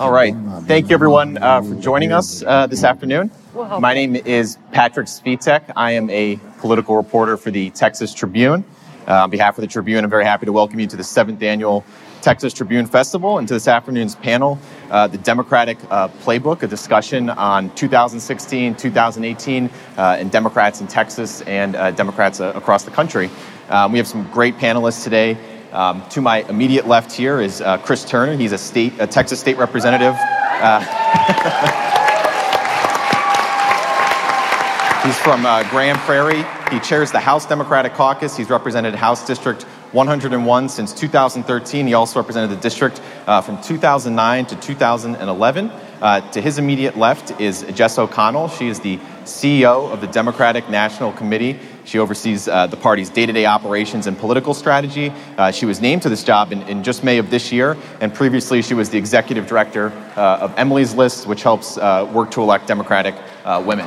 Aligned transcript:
All 0.00 0.10
right. 0.10 0.32
going 0.32 0.48
on. 0.48 0.64
Thank 0.64 0.88
you, 0.88 0.94
everyone, 0.94 1.36
uh, 1.36 1.60
for 1.60 1.74
joining 1.74 2.12
us 2.12 2.42
uh, 2.42 2.66
this 2.66 2.84
afternoon. 2.84 3.30
My 3.54 3.92
name 3.92 4.16
is 4.16 4.56
Patrick 4.72 5.08
Svitek. 5.08 5.70
I 5.76 5.92
am 5.92 6.08
a 6.08 6.40
political 6.58 6.96
reporter 6.96 7.36
for 7.36 7.50
the 7.50 7.68
Texas 7.70 8.14
Tribune. 8.14 8.64
Uh, 9.06 9.24
on 9.24 9.30
behalf 9.30 9.58
of 9.58 9.62
the 9.62 9.68
Tribune, 9.68 10.02
I'm 10.04 10.10
very 10.10 10.24
happy 10.24 10.46
to 10.46 10.52
welcome 10.52 10.80
you 10.80 10.86
to 10.86 10.96
the 10.96 11.04
seventh 11.04 11.42
annual 11.42 11.84
Texas 12.22 12.52
Tribune 12.52 12.86
Festival 12.86 13.38
and 13.38 13.46
to 13.46 13.54
this 13.54 13.68
afternoon's 13.68 14.16
panel, 14.16 14.58
uh, 14.90 15.06
the 15.06 15.18
Democratic 15.18 15.78
uh, 15.90 16.08
Playbook, 16.08 16.62
a 16.62 16.66
discussion 16.66 17.30
on 17.30 17.72
2016, 17.74 18.74
2018, 18.74 19.70
uh, 19.98 20.16
and 20.18 20.32
Democrats 20.32 20.80
in 20.80 20.86
Texas 20.86 21.42
and 21.42 21.76
uh, 21.76 21.90
Democrats 21.92 22.40
uh, 22.40 22.52
across 22.56 22.84
the 22.84 22.90
country. 22.90 23.30
Um, 23.68 23.92
we 23.92 23.98
have 23.98 24.08
some 24.08 24.28
great 24.32 24.56
panelists 24.56 25.04
today. 25.04 25.36
Um, 25.76 26.02
to 26.08 26.22
my 26.22 26.38
immediate 26.48 26.88
left 26.88 27.12
here 27.12 27.38
is 27.38 27.60
uh, 27.60 27.76
Chris 27.76 28.02
Turner. 28.02 28.34
He's 28.34 28.52
a 28.52 28.56
state, 28.56 28.94
a 28.98 29.06
Texas 29.06 29.40
state 29.40 29.58
representative. 29.58 30.14
Uh, 30.18 30.80
he's 35.04 35.18
from 35.18 35.44
uh, 35.44 35.68
Grand 35.68 35.98
Prairie. 35.98 36.46
He 36.70 36.80
chairs 36.80 37.12
the 37.12 37.20
House 37.20 37.44
Democratic 37.44 37.92
Caucus. 37.92 38.38
He's 38.38 38.48
represented 38.48 38.94
House 38.94 39.26
District 39.26 39.64
101 39.92 40.68
since 40.70 40.94
2013. 40.94 41.86
He 41.86 41.92
also 41.92 42.20
represented 42.20 42.56
the 42.56 42.62
district 42.62 43.02
uh, 43.26 43.42
from 43.42 43.60
2009 43.60 44.46
to 44.46 44.56
2011. 44.56 45.70
Uh, 46.00 46.30
to 46.30 46.40
his 46.40 46.58
immediate 46.58 46.96
left 46.96 47.38
is 47.38 47.66
Jess 47.74 47.98
O'Connell. 47.98 48.48
She 48.48 48.68
is 48.68 48.80
the 48.80 48.96
CEO 49.24 49.92
of 49.92 50.00
the 50.00 50.06
Democratic 50.06 50.70
National 50.70 51.12
Committee. 51.12 51.60
She 51.86 52.00
oversees 52.00 52.48
uh, 52.48 52.66
the 52.66 52.76
party's 52.76 53.08
day 53.08 53.26
to 53.26 53.32
day 53.32 53.46
operations 53.46 54.08
and 54.08 54.18
political 54.18 54.54
strategy. 54.54 55.12
Uh, 55.38 55.52
she 55.52 55.66
was 55.66 55.80
named 55.80 56.02
to 56.02 56.08
this 56.08 56.24
job 56.24 56.52
in, 56.52 56.62
in, 56.62 56.82
just 56.82 57.04
May 57.04 57.18
of 57.18 57.30
this 57.30 57.52
year, 57.52 57.76
and 58.00 58.12
previously 58.12 58.60
she 58.60 58.74
was 58.74 58.90
the 58.90 58.98
executive 58.98 59.46
director 59.46 59.92
uh, 60.16 60.38
of 60.40 60.52
Emily's 60.58 60.94
List, 60.94 61.28
which 61.28 61.44
helps 61.44 61.78
uh, 61.78 62.10
work 62.12 62.32
to 62.32 62.42
elect 62.42 62.66
Democratic 62.66 63.14
uh, 63.44 63.62
women. 63.64 63.86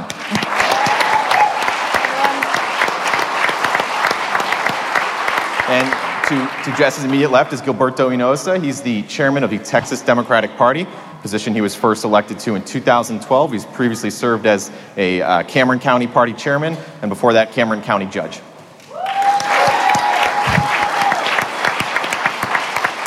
And 5.68 6.10
to, 6.30 6.72
to 6.72 6.78
Jess's 6.78 7.04
immediate 7.04 7.32
left 7.32 7.52
is 7.52 7.62
Gilberto 7.62 8.10
Hinojosa. 8.10 8.64
He's 8.64 8.82
the 8.82 9.02
chairman 9.04 9.44
of 9.44 9.50
the 9.50 9.58
Texas 9.60 10.02
Democratic 10.02 10.52
Party, 10.52 10.88
position 11.22 11.53
he 11.53 11.62
was 11.62 11.75
first 11.75 12.03
elected 12.03 12.39
to 12.39 12.56
in 12.56 12.64
2012. 12.64 13.52
He's 13.52 13.66
previously 13.66 14.09
served 14.09 14.45
as 14.45 14.72
a 14.98 15.22
uh, 15.22 15.44
Cameron 15.44 15.80
County 15.80 16.08
Party 16.08 16.34
chairman, 16.34 16.78
and 17.02 17.09
before 17.09 17.34
that, 17.34 17.52
Cameron 17.52 17.81
County 17.81 18.06
judge. 18.06 18.42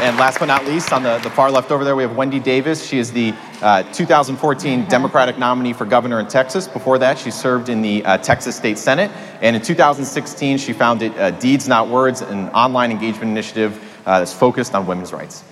And 0.03 0.17
last 0.17 0.41
but 0.41 0.47
not 0.47 0.65
least, 0.67 0.93
on 0.93 1.05
the, 1.05 1.19
the 1.19 1.31
far 1.31 1.49
left 1.49 1.71
over 1.71 1.85
there, 1.85 1.95
we 1.95 2.03
have 2.03 2.17
Wendy 2.17 2.41
Davis. 2.41 2.85
She 2.85 2.99
is 2.99 3.13
the 3.13 3.33
uh, 3.61 3.85
2014 3.93 4.87
Democratic 4.87 5.39
nominee 5.39 5.73
for 5.73 5.85
governor 5.85 6.19
in 6.19 6.27
Texas. 6.27 6.67
Before 6.67 6.99
that, 6.99 7.21
she 7.21 7.31
served 7.31 7.69
in 7.69 7.83
the 7.83 8.05
uh, 8.05 8.19
Texas 8.19 8.57
State 8.57 8.79
Senate. 8.79 9.13
And 9.41 9.55
in 9.55 9.63
2016, 9.63 10.59
she 10.59 10.73
founded 10.73 11.17
uh, 11.17 11.31
Deeds 11.31 11.69
Not 11.69 11.87
Words, 11.87 12.21
an 12.21 12.49
online 12.49 12.91
engagement 12.91 13.31
initiative 13.31 13.81
uh, 14.05 14.19
that's 14.19 14.33
focused 14.33 14.75
on 14.75 14.89
women's 14.89 15.13
rights. 15.13 15.45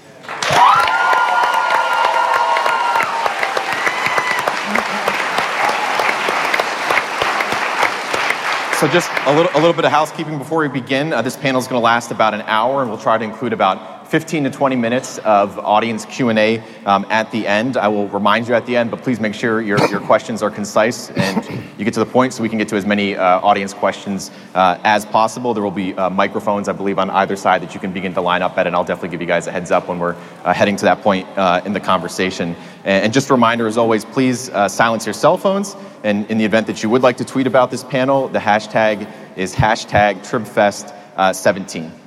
So 8.80 8.88
just 8.88 9.10
a 9.26 9.36
little, 9.36 9.52
a 9.52 9.60
little 9.60 9.74
bit 9.74 9.84
of 9.84 9.90
housekeeping 9.90 10.38
before 10.38 10.60
we 10.60 10.68
begin. 10.68 11.12
Uh, 11.12 11.20
this 11.20 11.36
panel 11.36 11.60
is 11.60 11.66
going 11.66 11.78
to 11.78 11.84
last 11.84 12.12
about 12.12 12.32
an 12.32 12.40
hour, 12.40 12.80
and 12.80 12.88
we'll 12.88 12.98
try 12.98 13.18
to 13.18 13.24
include 13.26 13.52
about 13.52 13.99
15 14.10 14.42
to 14.42 14.50
20 14.50 14.74
minutes 14.74 15.18
of 15.18 15.56
audience 15.60 16.04
Q&A 16.04 16.58
um, 16.84 17.06
at 17.10 17.30
the 17.30 17.46
end. 17.46 17.76
I 17.76 17.86
will 17.86 18.08
remind 18.08 18.48
you 18.48 18.54
at 18.54 18.66
the 18.66 18.76
end, 18.76 18.90
but 18.90 19.02
please 19.02 19.20
make 19.20 19.34
sure 19.34 19.60
your, 19.60 19.78
your 19.86 20.00
questions 20.00 20.42
are 20.42 20.50
concise 20.50 21.10
and 21.10 21.46
you 21.78 21.84
get 21.84 21.94
to 21.94 22.00
the 22.00 22.06
point 22.06 22.32
so 22.32 22.42
we 22.42 22.48
can 22.48 22.58
get 22.58 22.66
to 22.70 22.76
as 22.76 22.84
many 22.84 23.14
uh, 23.14 23.38
audience 23.38 23.72
questions 23.72 24.32
uh, 24.56 24.80
as 24.82 25.06
possible. 25.06 25.54
There 25.54 25.62
will 25.62 25.70
be 25.70 25.94
uh, 25.94 26.10
microphones, 26.10 26.68
I 26.68 26.72
believe, 26.72 26.98
on 26.98 27.08
either 27.08 27.36
side 27.36 27.62
that 27.62 27.72
you 27.72 27.78
can 27.78 27.92
begin 27.92 28.12
to 28.14 28.20
line 28.20 28.42
up 28.42 28.58
at, 28.58 28.66
and 28.66 28.74
I'll 28.74 28.82
definitely 28.82 29.10
give 29.10 29.20
you 29.20 29.28
guys 29.28 29.46
a 29.46 29.52
heads 29.52 29.70
up 29.70 29.86
when 29.86 30.00
we're 30.00 30.16
uh, 30.42 30.52
heading 30.52 30.74
to 30.74 30.86
that 30.86 31.02
point 31.02 31.28
uh, 31.38 31.60
in 31.64 31.72
the 31.72 31.78
conversation. 31.78 32.56
And, 32.82 33.04
and, 33.04 33.12
just 33.12 33.30
a 33.30 33.34
reminder, 33.34 33.68
as 33.68 33.78
always, 33.78 34.04
please 34.04 34.50
silence 34.66 35.06
your 35.06 35.12
cell 35.12 35.38
phones. 35.38 35.76
And 36.02 36.28
in 36.28 36.36
the 36.36 36.44
event 36.44 36.66
that 36.66 36.82
you 36.82 36.90
would 36.90 37.02
like 37.02 37.18
to 37.18 37.24
tweet 37.24 37.46
about 37.46 37.70
this 37.70 37.84
panel, 37.84 38.26
the 38.26 38.40
hashtag 38.40 39.08
is 39.36 39.54
hashtag 39.54 40.18
TribFest17. 40.28 41.99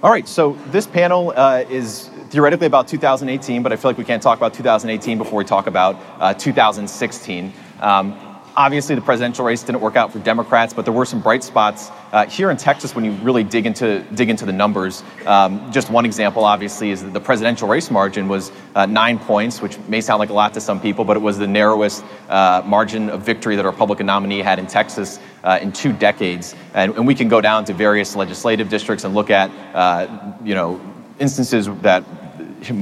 All 0.00 0.12
right, 0.12 0.28
so 0.28 0.56
this 0.68 0.86
panel 0.86 1.32
uh, 1.34 1.64
is 1.68 2.08
theoretically 2.30 2.68
about 2.68 2.86
2018, 2.86 3.64
but 3.64 3.72
I 3.72 3.76
feel 3.76 3.90
like 3.90 3.98
we 3.98 4.04
can't 4.04 4.22
talk 4.22 4.38
about 4.38 4.54
2018 4.54 5.18
before 5.18 5.38
we 5.38 5.44
talk 5.44 5.66
about 5.66 5.96
uh, 6.20 6.34
2016. 6.34 7.52
Um, 7.80 8.27
obviously, 8.58 8.96
the 8.96 9.00
presidential 9.00 9.44
race 9.44 9.62
didn't 9.62 9.80
work 9.80 9.96
out 9.96 10.12
for 10.12 10.18
Democrats, 10.18 10.74
but 10.74 10.84
there 10.84 10.92
were 10.92 11.06
some 11.06 11.20
bright 11.20 11.44
spots 11.44 11.90
uh, 12.12 12.26
here 12.26 12.50
in 12.50 12.56
Texas 12.56 12.94
when 12.94 13.04
you 13.04 13.12
really 13.12 13.44
dig 13.44 13.64
into 13.64 14.00
dig 14.14 14.28
into 14.28 14.44
the 14.44 14.52
numbers. 14.52 15.02
Um, 15.24 15.70
just 15.72 15.90
one 15.90 16.04
example, 16.04 16.44
obviously, 16.44 16.90
is 16.90 17.02
that 17.02 17.12
the 17.12 17.20
presidential 17.20 17.68
race 17.68 17.90
margin 17.90 18.28
was 18.28 18.50
uh, 18.74 18.84
nine 18.84 19.18
points, 19.18 19.62
which 19.62 19.78
may 19.88 20.00
sound 20.00 20.18
like 20.18 20.30
a 20.30 20.34
lot 20.34 20.52
to 20.54 20.60
some 20.60 20.80
people, 20.80 21.04
but 21.04 21.16
it 21.16 21.20
was 21.20 21.38
the 21.38 21.46
narrowest 21.46 22.04
uh, 22.28 22.62
margin 22.66 23.08
of 23.10 23.22
victory 23.22 23.54
that 23.56 23.64
a 23.64 23.68
Republican 23.68 24.06
nominee 24.06 24.40
had 24.40 24.58
in 24.58 24.66
Texas 24.66 25.20
uh, 25.44 25.58
in 25.62 25.72
two 25.72 25.92
decades. 25.92 26.54
And, 26.74 26.94
and, 26.96 27.06
we 27.06 27.14
can 27.14 27.28
go 27.28 27.40
down 27.40 27.64
to 27.66 27.72
various 27.72 28.16
legislative 28.16 28.68
districts 28.68 29.04
and 29.04 29.14
look 29.14 29.30
at, 29.30 29.50
uh, 29.74 30.34
you 30.44 30.54
know, 30.54 30.80
instances 31.20 31.68
that 31.82 32.04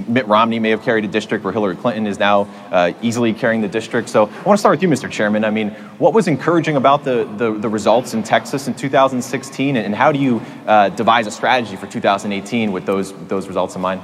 Mitt 0.09 0.26
Romney 0.26 0.59
may 0.59 0.70
have 0.70 0.82
carried 0.82 1.04
a 1.04 1.09
district 1.09 1.44
where 1.44 1.53
Hillary 1.53 1.76
Clinton 1.76 2.06
is 2.06 2.19
now 2.19 2.42
uh, 2.70 2.92
easily 3.03 3.32
carrying 3.32 3.60
the 3.60 3.69
district. 3.69 4.09
So 4.09 4.26
I 4.26 4.42
want 4.42 4.56
to 4.56 4.59
start 4.59 4.75
with 4.75 4.82
you, 4.82 4.88
Mr. 4.88 5.10
Chairman. 5.10 5.44
I 5.44 5.50
mean, 5.50 5.70
what 5.98 6.12
was 6.12 6.28
encouraging 6.28 6.76
about 6.76 7.04
the, 7.04 7.25
the, 7.37 7.53
the 7.53 7.69
results 7.69 8.14
in 8.14 8.22
Texas 8.22 8.69
in 8.69 8.75
2016, 8.75 9.76
and 9.76 9.94
how 9.94 10.12
do 10.12 10.19
you 10.19 10.41
uh, 10.66 10.88
devise 10.91 11.26
a 11.26 11.31
strategy 11.31 11.76
for 11.76 11.87
2018 11.87 12.72
with 12.72 12.87
those, 12.87 13.12
those 13.28 13.48
results 13.48 13.75
in 13.75 13.81
mind? 13.81 14.03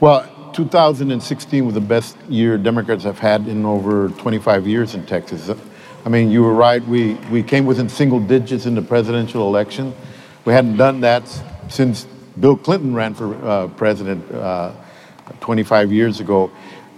Well, 0.00 0.28
2016 0.52 1.64
was 1.64 1.74
the 1.74 1.80
best 1.80 2.16
year 2.28 2.58
Democrats 2.58 3.04
have 3.04 3.18
had 3.18 3.46
in 3.46 3.64
over 3.64 4.08
25 4.08 4.66
years 4.66 4.94
in 4.94 5.06
Texas. 5.06 5.50
I 6.04 6.08
mean, 6.08 6.30
you 6.30 6.42
were 6.42 6.54
right. 6.54 6.82
We, 6.86 7.14
we 7.30 7.42
came 7.42 7.66
within 7.66 7.88
single 7.88 8.20
digits 8.20 8.66
in 8.66 8.74
the 8.74 8.82
presidential 8.82 9.46
election. 9.46 9.94
We 10.44 10.52
hadn't 10.52 10.76
done 10.76 11.00
that 11.00 11.22
since 11.68 12.06
Bill 12.38 12.56
Clinton 12.56 12.94
ran 12.94 13.14
for 13.14 13.34
uh, 13.44 13.68
president 13.68 14.30
uh, 14.32 14.72
25 15.40 15.92
years 15.92 16.20
ago. 16.20 16.50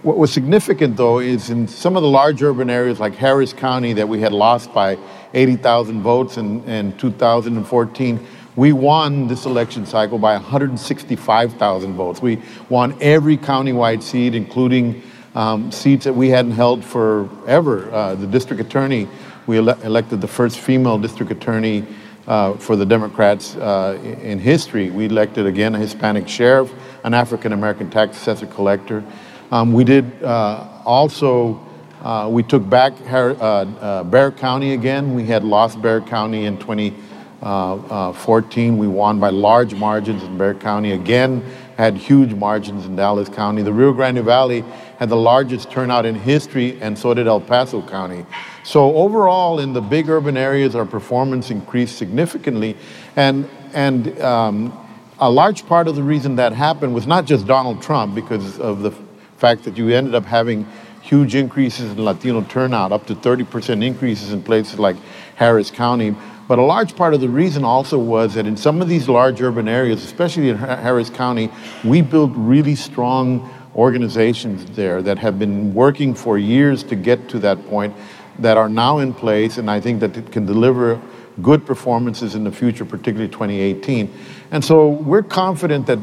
What 0.03 0.17
was 0.17 0.33
significant, 0.33 0.97
though, 0.97 1.19
is 1.19 1.49
in 1.49 1.67
some 1.67 1.95
of 1.95 2.03
the 2.03 2.09
large 2.09 2.43
urban 2.43 2.69
areas 2.69 2.99
like 2.99 3.15
Harris 3.15 3.53
County 3.53 3.93
that 3.93 4.07
we 4.09 4.19
had 4.19 4.33
lost 4.33 4.73
by 4.73 4.97
80,000 5.33 6.01
votes 6.01 6.37
in, 6.37 6.61
in 6.67 6.97
2014, 6.97 8.27
we 8.55 8.73
won 8.73 9.27
this 9.27 9.45
election 9.45 9.85
cycle 9.85 10.19
by 10.19 10.33
165,000 10.33 11.93
votes. 11.93 12.21
We 12.21 12.41
won 12.69 12.95
every 13.01 13.37
countywide 13.37 14.03
seat, 14.03 14.35
including 14.35 15.01
um, 15.35 15.71
seats 15.71 16.03
that 16.03 16.13
we 16.13 16.29
hadn't 16.29 16.51
held 16.51 16.83
forever. 16.83 17.91
Uh, 17.91 18.15
the 18.15 18.27
district 18.27 18.61
attorney, 18.61 19.07
we 19.47 19.57
ele- 19.57 19.81
elected 19.83 20.21
the 20.21 20.27
first 20.27 20.59
female 20.59 20.99
district 20.99 21.31
attorney 21.31 21.85
uh, 22.27 22.53
for 22.53 22.75
the 22.75 22.85
Democrats 22.85 23.55
uh, 23.55 23.97
in 24.21 24.37
history. 24.39 24.89
We 24.89 25.05
elected 25.05 25.45
again 25.45 25.75
a 25.75 25.79
Hispanic 25.79 26.27
sheriff, 26.27 26.73
an 27.03 27.13
African 27.13 27.53
American 27.53 27.89
tax 27.89 28.17
assessor 28.17 28.47
collector. 28.47 29.03
Um, 29.51 29.71
we 29.73 29.83
did 29.83 30.23
uh, 30.23 30.67
also, 30.85 31.59
uh, 32.01 32.29
we 32.31 32.43
took 32.43 32.69
back 32.69 32.97
Har- 33.05 33.35
uh, 33.39 34.03
Bexar 34.03 34.31
County 34.31 34.73
again. 34.73 35.13
We 35.13 35.25
had 35.25 35.43
lost 35.43 35.81
Bexar 35.81 36.09
County 36.09 36.45
in 36.45 36.57
2014. 36.57 38.77
we 38.77 38.87
won 38.87 39.19
by 39.19 39.29
large 39.29 39.75
margins 39.75 40.23
in 40.23 40.37
Bexar 40.37 40.61
County 40.61 40.93
again, 40.93 41.43
had 41.77 41.97
huge 41.97 42.33
margins 42.33 42.85
in 42.85 42.95
Dallas 42.95 43.27
County. 43.29 43.61
The 43.61 43.73
Rio 43.73 43.93
Grande 43.93 44.23
Valley 44.23 44.63
had 44.97 45.09
the 45.09 45.15
largest 45.15 45.71
turnout 45.71 46.05
in 46.05 46.15
history, 46.15 46.79
and 46.81 46.97
so 46.97 47.13
did 47.13 47.27
El 47.27 47.41
Paso 47.41 47.81
County. 47.81 48.25
So 48.63 48.95
overall, 48.95 49.59
in 49.59 49.73
the 49.73 49.81
big 49.81 50.09
urban 50.09 50.37
areas, 50.37 50.75
our 50.75 50.85
performance 50.85 51.51
increased 51.51 51.97
significantly, 51.97 52.77
and 53.15 53.49
and 53.73 54.19
um, 54.21 54.77
a 55.19 55.29
large 55.29 55.65
part 55.65 55.87
of 55.87 55.95
the 55.95 56.03
reason 56.03 56.35
that 56.35 56.53
happened 56.53 56.93
was 56.93 57.07
not 57.07 57.25
just 57.25 57.47
Donald 57.47 57.81
Trump, 57.81 58.15
because 58.15 58.59
of 58.59 58.81
the 58.81 58.91
fact 59.37 59.63
that 59.63 59.77
you 59.77 59.89
ended 59.89 60.15
up 60.15 60.25
having 60.25 60.67
huge 61.01 61.35
increases 61.35 61.91
in 61.91 62.03
Latino 62.03 62.41
turnout, 62.43 62.91
up 62.91 63.05
to 63.07 63.15
30% 63.15 63.83
increases 63.83 64.31
in 64.31 64.41
places 64.41 64.79
like 64.79 64.95
Harris 65.35 65.69
County. 65.69 66.15
But 66.47 66.59
a 66.59 66.63
large 66.63 66.95
part 66.95 67.13
of 67.13 67.21
the 67.21 67.29
reason 67.29 67.63
also 67.63 67.97
was 67.97 68.33
that 68.35 68.47
in 68.47 68.55
some 68.57 68.81
of 68.81 68.87
these 68.87 69.09
large 69.09 69.41
urban 69.41 69.67
areas, 69.67 70.03
especially 70.03 70.49
in 70.49 70.57
Harris 70.57 71.09
County, 71.09 71.49
we 71.83 72.01
built 72.01 72.31
really 72.35 72.75
strong 72.75 73.49
organizations 73.75 74.65
there 74.75 75.01
that 75.01 75.17
have 75.19 75.39
been 75.39 75.73
working 75.73 76.13
for 76.13 76.37
years 76.37 76.83
to 76.83 76.95
get 76.95 77.29
to 77.29 77.39
that 77.39 77.67
point 77.69 77.93
that 78.39 78.57
are 78.57 78.69
now 78.69 78.99
in 78.99 79.13
place, 79.13 79.57
and 79.57 79.69
I 79.69 79.79
think 79.79 79.99
that 79.99 80.17
it 80.17 80.31
can 80.31 80.45
deliver 80.45 80.99
good 81.41 81.65
performances 81.65 82.35
in 82.35 82.43
the 82.43 82.51
future, 82.51 82.85
particularly 82.85 83.29
2018. 83.29 84.11
And 84.51 84.63
so 84.63 84.89
we're 84.89 85.23
confident 85.23 85.87
that 85.87 85.99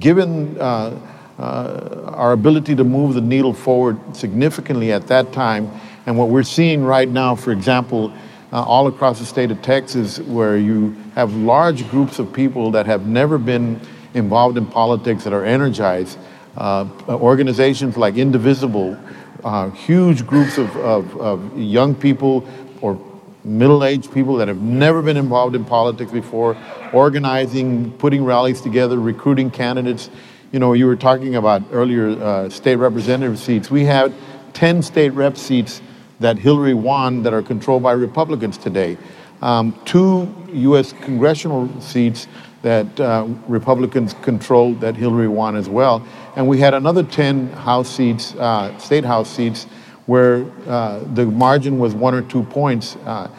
given 0.00 0.58
uh, 0.60 0.98
uh, 1.38 2.12
our 2.14 2.32
ability 2.32 2.76
to 2.76 2.84
move 2.84 3.14
the 3.14 3.20
needle 3.20 3.52
forward 3.52 3.98
significantly 4.14 4.92
at 4.92 5.06
that 5.08 5.32
time. 5.32 5.70
And 6.06 6.18
what 6.18 6.28
we're 6.28 6.44
seeing 6.44 6.84
right 6.84 7.08
now, 7.08 7.34
for 7.34 7.50
example, 7.50 8.12
uh, 8.52 8.62
all 8.62 8.86
across 8.86 9.18
the 9.18 9.26
state 9.26 9.50
of 9.50 9.60
Texas, 9.62 10.20
where 10.20 10.56
you 10.56 10.94
have 11.14 11.34
large 11.34 11.88
groups 11.90 12.18
of 12.20 12.32
people 12.32 12.70
that 12.72 12.86
have 12.86 13.06
never 13.06 13.36
been 13.36 13.80
involved 14.14 14.56
in 14.56 14.66
politics 14.66 15.24
that 15.24 15.32
are 15.32 15.44
energized. 15.44 16.18
Uh, 16.56 16.86
organizations 17.08 17.96
like 17.96 18.16
Indivisible, 18.16 18.96
uh, 19.42 19.70
huge 19.70 20.26
groups 20.26 20.58
of, 20.58 20.74
of, 20.76 21.20
of 21.20 21.58
young 21.58 21.94
people 21.94 22.48
or 22.80 22.98
middle-aged 23.44 24.12
people 24.12 24.36
that 24.36 24.48
have 24.48 24.62
never 24.62 25.02
been 25.02 25.16
involved 25.16 25.54
in 25.54 25.64
politics 25.64 26.10
before, 26.10 26.56
organizing, 26.92 27.92
putting 27.92 28.24
rallies 28.24 28.60
together, 28.60 28.98
recruiting 28.98 29.50
candidates. 29.50 30.10
You 30.52 30.58
know, 30.58 30.72
you 30.72 30.86
were 30.86 30.96
talking 30.96 31.36
about 31.36 31.62
earlier 31.72 32.10
uh, 32.10 32.48
state 32.48 32.76
representative 32.76 33.38
seats. 33.38 33.70
We 33.70 33.84
had 33.84 34.14
10 34.54 34.82
state 34.82 35.10
rep 35.10 35.36
seats 35.36 35.82
that 36.20 36.38
Hillary 36.38 36.74
won 36.74 37.22
that 37.24 37.34
are 37.34 37.42
controlled 37.42 37.82
by 37.82 37.92
Republicans 37.92 38.56
today. 38.56 38.96
Um, 39.42 39.78
two 39.84 40.32
U.S. 40.52 40.92
congressional 40.92 41.68
seats 41.80 42.28
that 42.62 42.98
uh, 42.98 43.26
Republicans 43.46 44.14
controlled 44.22 44.80
that 44.80 44.96
Hillary 44.96 45.28
won 45.28 45.54
as 45.54 45.68
well. 45.68 46.06
And 46.36 46.48
we 46.48 46.58
had 46.58 46.74
another 46.74 47.02
10 47.02 47.52
House 47.52 47.88
seats, 47.88 48.34
uh, 48.34 48.76
state 48.78 49.04
House 49.04 49.30
seats, 49.30 49.64
where 50.06 50.44
uh, 50.66 51.00
the 51.14 51.26
margin 51.26 51.78
was 51.78 51.94
one 51.94 52.14
or 52.14 52.22
two 52.22 52.42
points. 52.42 52.96
Uh, 52.96 53.30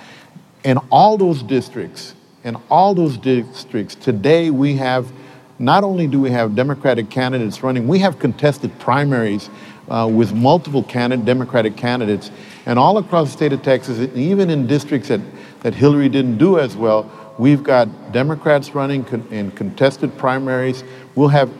in 0.63 0.77
all 0.89 1.17
those 1.17 1.43
districts, 1.43 2.15
in 2.43 2.55
all 2.69 2.95
those 2.95 3.17
districts, 3.17 3.95
today 3.95 4.49
we 4.49 4.77
have, 4.77 5.11
not 5.59 5.83
only 5.83 6.07
do 6.07 6.19
we 6.19 6.31
have 6.31 6.55
Democratic 6.55 7.09
candidates 7.09 7.61
running, 7.61 7.87
we 7.87 7.99
have 7.99 8.17
contested 8.17 8.77
primaries 8.79 9.49
uh, 9.89 10.09
with 10.11 10.33
multiple 10.33 10.81
candidate, 10.81 11.25
Democratic 11.25 11.75
candidates. 11.75 12.31
And 12.65 12.79
all 12.79 12.97
across 12.97 13.27
the 13.27 13.33
state 13.33 13.53
of 13.53 13.61
Texas, 13.61 14.09
even 14.15 14.49
in 14.49 14.67
districts 14.67 15.09
that, 15.09 15.21
that 15.61 15.75
Hillary 15.75 16.09
didn't 16.09 16.37
do 16.37 16.59
as 16.59 16.75
well, 16.75 17.11
we've 17.37 17.61
got 17.61 18.13
Democrats 18.13 18.73
running 18.73 19.03
con- 19.03 19.27
in 19.29 19.51
contested 19.51 20.17
primaries. 20.17 20.83
We'll 21.13 21.27
have 21.27 21.51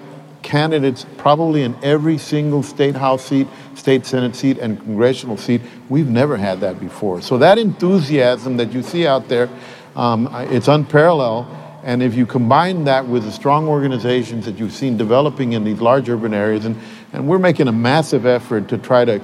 candidates 0.45 1.06
probably 1.18 1.63
in 1.63 1.75
every 1.83 2.18
single 2.19 2.62
state 2.62 2.95
house 2.95 3.25
seat, 3.25 3.47
state 3.74 4.06
senate 4.06 4.36
seat, 4.36 4.59
and 4.59 4.80
congressional 4.80 5.38
seat. 5.38 5.59
We've 5.89 6.07
never 6.07 6.38
had 6.38 6.59
that 6.59 6.80
before. 6.80 7.21
So 7.21 7.39
that 7.39 7.57
enthusiasm 7.57 8.56
that 8.57 8.71
you 8.71 8.83
see 8.83 9.07
out 9.07 9.27
there, 9.27 9.50
um, 9.95 10.30
it's 10.51 10.68
unparalleled. 10.68 11.47
And 11.83 12.01
if 12.01 12.15
you 12.15 12.25
combine 12.25 12.83
that 12.86 13.07
with 13.07 13.24
the 13.24 13.31
strong 13.31 13.68
organizations 13.68 14.45
that 14.45 14.57
you've 14.57 14.71
seen 14.71 14.97
developing 14.97 15.53
in 15.53 15.63
these 15.63 15.81
large 15.81 16.09
urban 16.09 16.33
areas, 16.33 16.65
and, 16.65 16.77
and 17.12 17.27
we're 17.27 17.39
making 17.39 17.68
a 17.68 17.71
massive 17.71 18.25
effort 18.27 18.69
to 18.69 18.77
try 18.77 19.03
to 19.03 19.21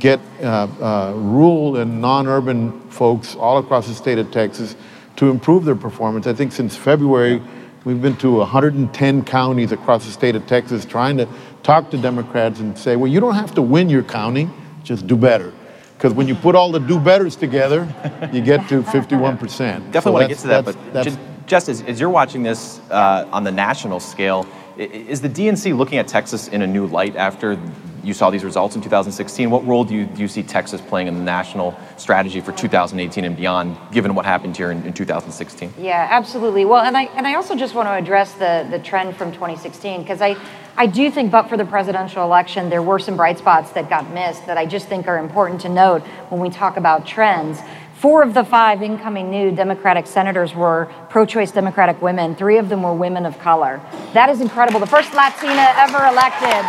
get 0.00 0.18
uh, 0.42 0.66
uh, 0.80 1.12
rural 1.14 1.76
and 1.76 2.00
non-urban 2.00 2.90
folks 2.90 3.36
all 3.36 3.58
across 3.58 3.86
the 3.86 3.94
state 3.94 4.18
of 4.18 4.30
Texas 4.32 4.74
to 5.14 5.30
improve 5.30 5.64
their 5.64 5.76
performance. 5.76 6.26
I 6.26 6.32
think 6.32 6.52
since 6.52 6.76
February, 6.76 7.40
we've 7.86 8.02
been 8.02 8.16
to 8.16 8.32
110 8.32 9.24
counties 9.24 9.70
across 9.70 10.04
the 10.04 10.10
state 10.10 10.34
of 10.34 10.44
Texas 10.46 10.84
trying 10.84 11.16
to 11.16 11.26
talk 11.62 11.88
to 11.92 11.96
Democrats 11.96 12.58
and 12.58 12.76
say, 12.76 12.96
well, 12.96 13.10
you 13.10 13.20
don't 13.20 13.36
have 13.36 13.54
to 13.54 13.62
win 13.62 13.88
your 13.88 14.02
county, 14.02 14.50
just 14.82 15.06
do 15.06 15.16
better. 15.16 15.52
Because 15.96 16.12
when 16.12 16.28
you 16.28 16.34
put 16.34 16.54
all 16.56 16.72
the 16.72 16.80
do 16.80 16.98
betters 16.98 17.36
together, 17.36 17.88
you 18.32 18.42
get 18.42 18.68
to 18.68 18.82
51%. 18.82 19.38
Definitely 19.38 20.00
so 20.00 20.12
want 20.12 20.22
to 20.24 20.28
get 20.28 20.38
to 20.38 20.48
that, 20.48 20.64
but 20.64 21.04
just 21.46 21.68
as, 21.68 21.80
as, 21.82 22.00
you're 22.00 22.10
watching 22.10 22.42
this 22.42 22.80
uh, 22.90 23.28
on 23.30 23.44
the 23.44 23.52
national 23.52 24.00
scale, 24.00 24.48
is 24.78 25.20
the 25.20 25.28
DNC 25.28 25.76
looking 25.76 25.98
at 25.98 26.08
Texas 26.08 26.48
in 26.48 26.62
a 26.62 26.66
new 26.66 26.86
light 26.86 27.16
after 27.16 27.58
you 28.06 28.14
saw 28.14 28.30
these 28.30 28.44
results 28.44 28.76
in 28.76 28.82
2016. 28.82 29.50
What 29.50 29.66
role 29.66 29.84
do 29.84 29.92
you, 29.94 30.06
do 30.06 30.22
you 30.22 30.28
see 30.28 30.42
Texas 30.42 30.80
playing 30.80 31.08
in 31.08 31.14
the 31.14 31.24
national 31.24 31.76
strategy 31.96 32.40
for 32.40 32.52
2018 32.52 33.24
and 33.24 33.36
beyond, 33.36 33.76
given 33.90 34.14
what 34.14 34.24
happened 34.24 34.56
here 34.56 34.70
in, 34.70 34.84
in 34.84 34.92
2016? 34.92 35.74
Yeah, 35.78 36.06
absolutely. 36.08 36.64
Well, 36.64 36.84
and 36.84 36.96
I 36.96 37.04
and 37.16 37.26
I 37.26 37.34
also 37.34 37.56
just 37.56 37.74
want 37.74 37.88
to 37.88 37.94
address 37.94 38.34
the 38.34 38.66
the 38.70 38.78
trend 38.78 39.16
from 39.16 39.32
2016 39.32 40.02
because 40.02 40.22
I 40.22 40.36
I 40.76 40.86
do 40.86 41.10
think, 41.10 41.32
but 41.32 41.48
for 41.48 41.56
the 41.56 41.64
presidential 41.64 42.22
election, 42.22 42.68
there 42.68 42.82
were 42.82 42.98
some 42.98 43.16
bright 43.16 43.38
spots 43.38 43.72
that 43.72 43.88
got 43.88 44.10
missed 44.10 44.46
that 44.46 44.58
I 44.58 44.66
just 44.66 44.86
think 44.88 45.08
are 45.08 45.18
important 45.18 45.62
to 45.62 45.68
note 45.68 46.02
when 46.28 46.40
we 46.40 46.50
talk 46.50 46.76
about 46.76 47.06
trends. 47.06 47.60
Four 47.98 48.22
of 48.22 48.34
the 48.34 48.44
five 48.44 48.82
incoming 48.82 49.30
new 49.30 49.50
Democratic 49.50 50.06
senators 50.06 50.54
were 50.54 50.86
pro 51.08 51.24
choice 51.24 51.50
Democratic 51.50 52.02
women. 52.02 52.34
Three 52.34 52.58
of 52.58 52.68
them 52.68 52.82
were 52.82 52.92
women 52.92 53.24
of 53.24 53.38
color. 53.38 53.80
That 54.12 54.28
is 54.28 54.42
incredible. 54.42 54.80
The 54.80 54.86
first 54.86 55.14
Latina 55.14 55.72
ever 55.76 56.04
elected 56.04 56.62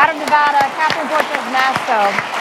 out 0.00 0.08
of 0.08 0.16
Nevada, 0.16 0.60
Catherine 0.72 1.08
Cortez 1.08 1.44
Masto. 1.52 2.32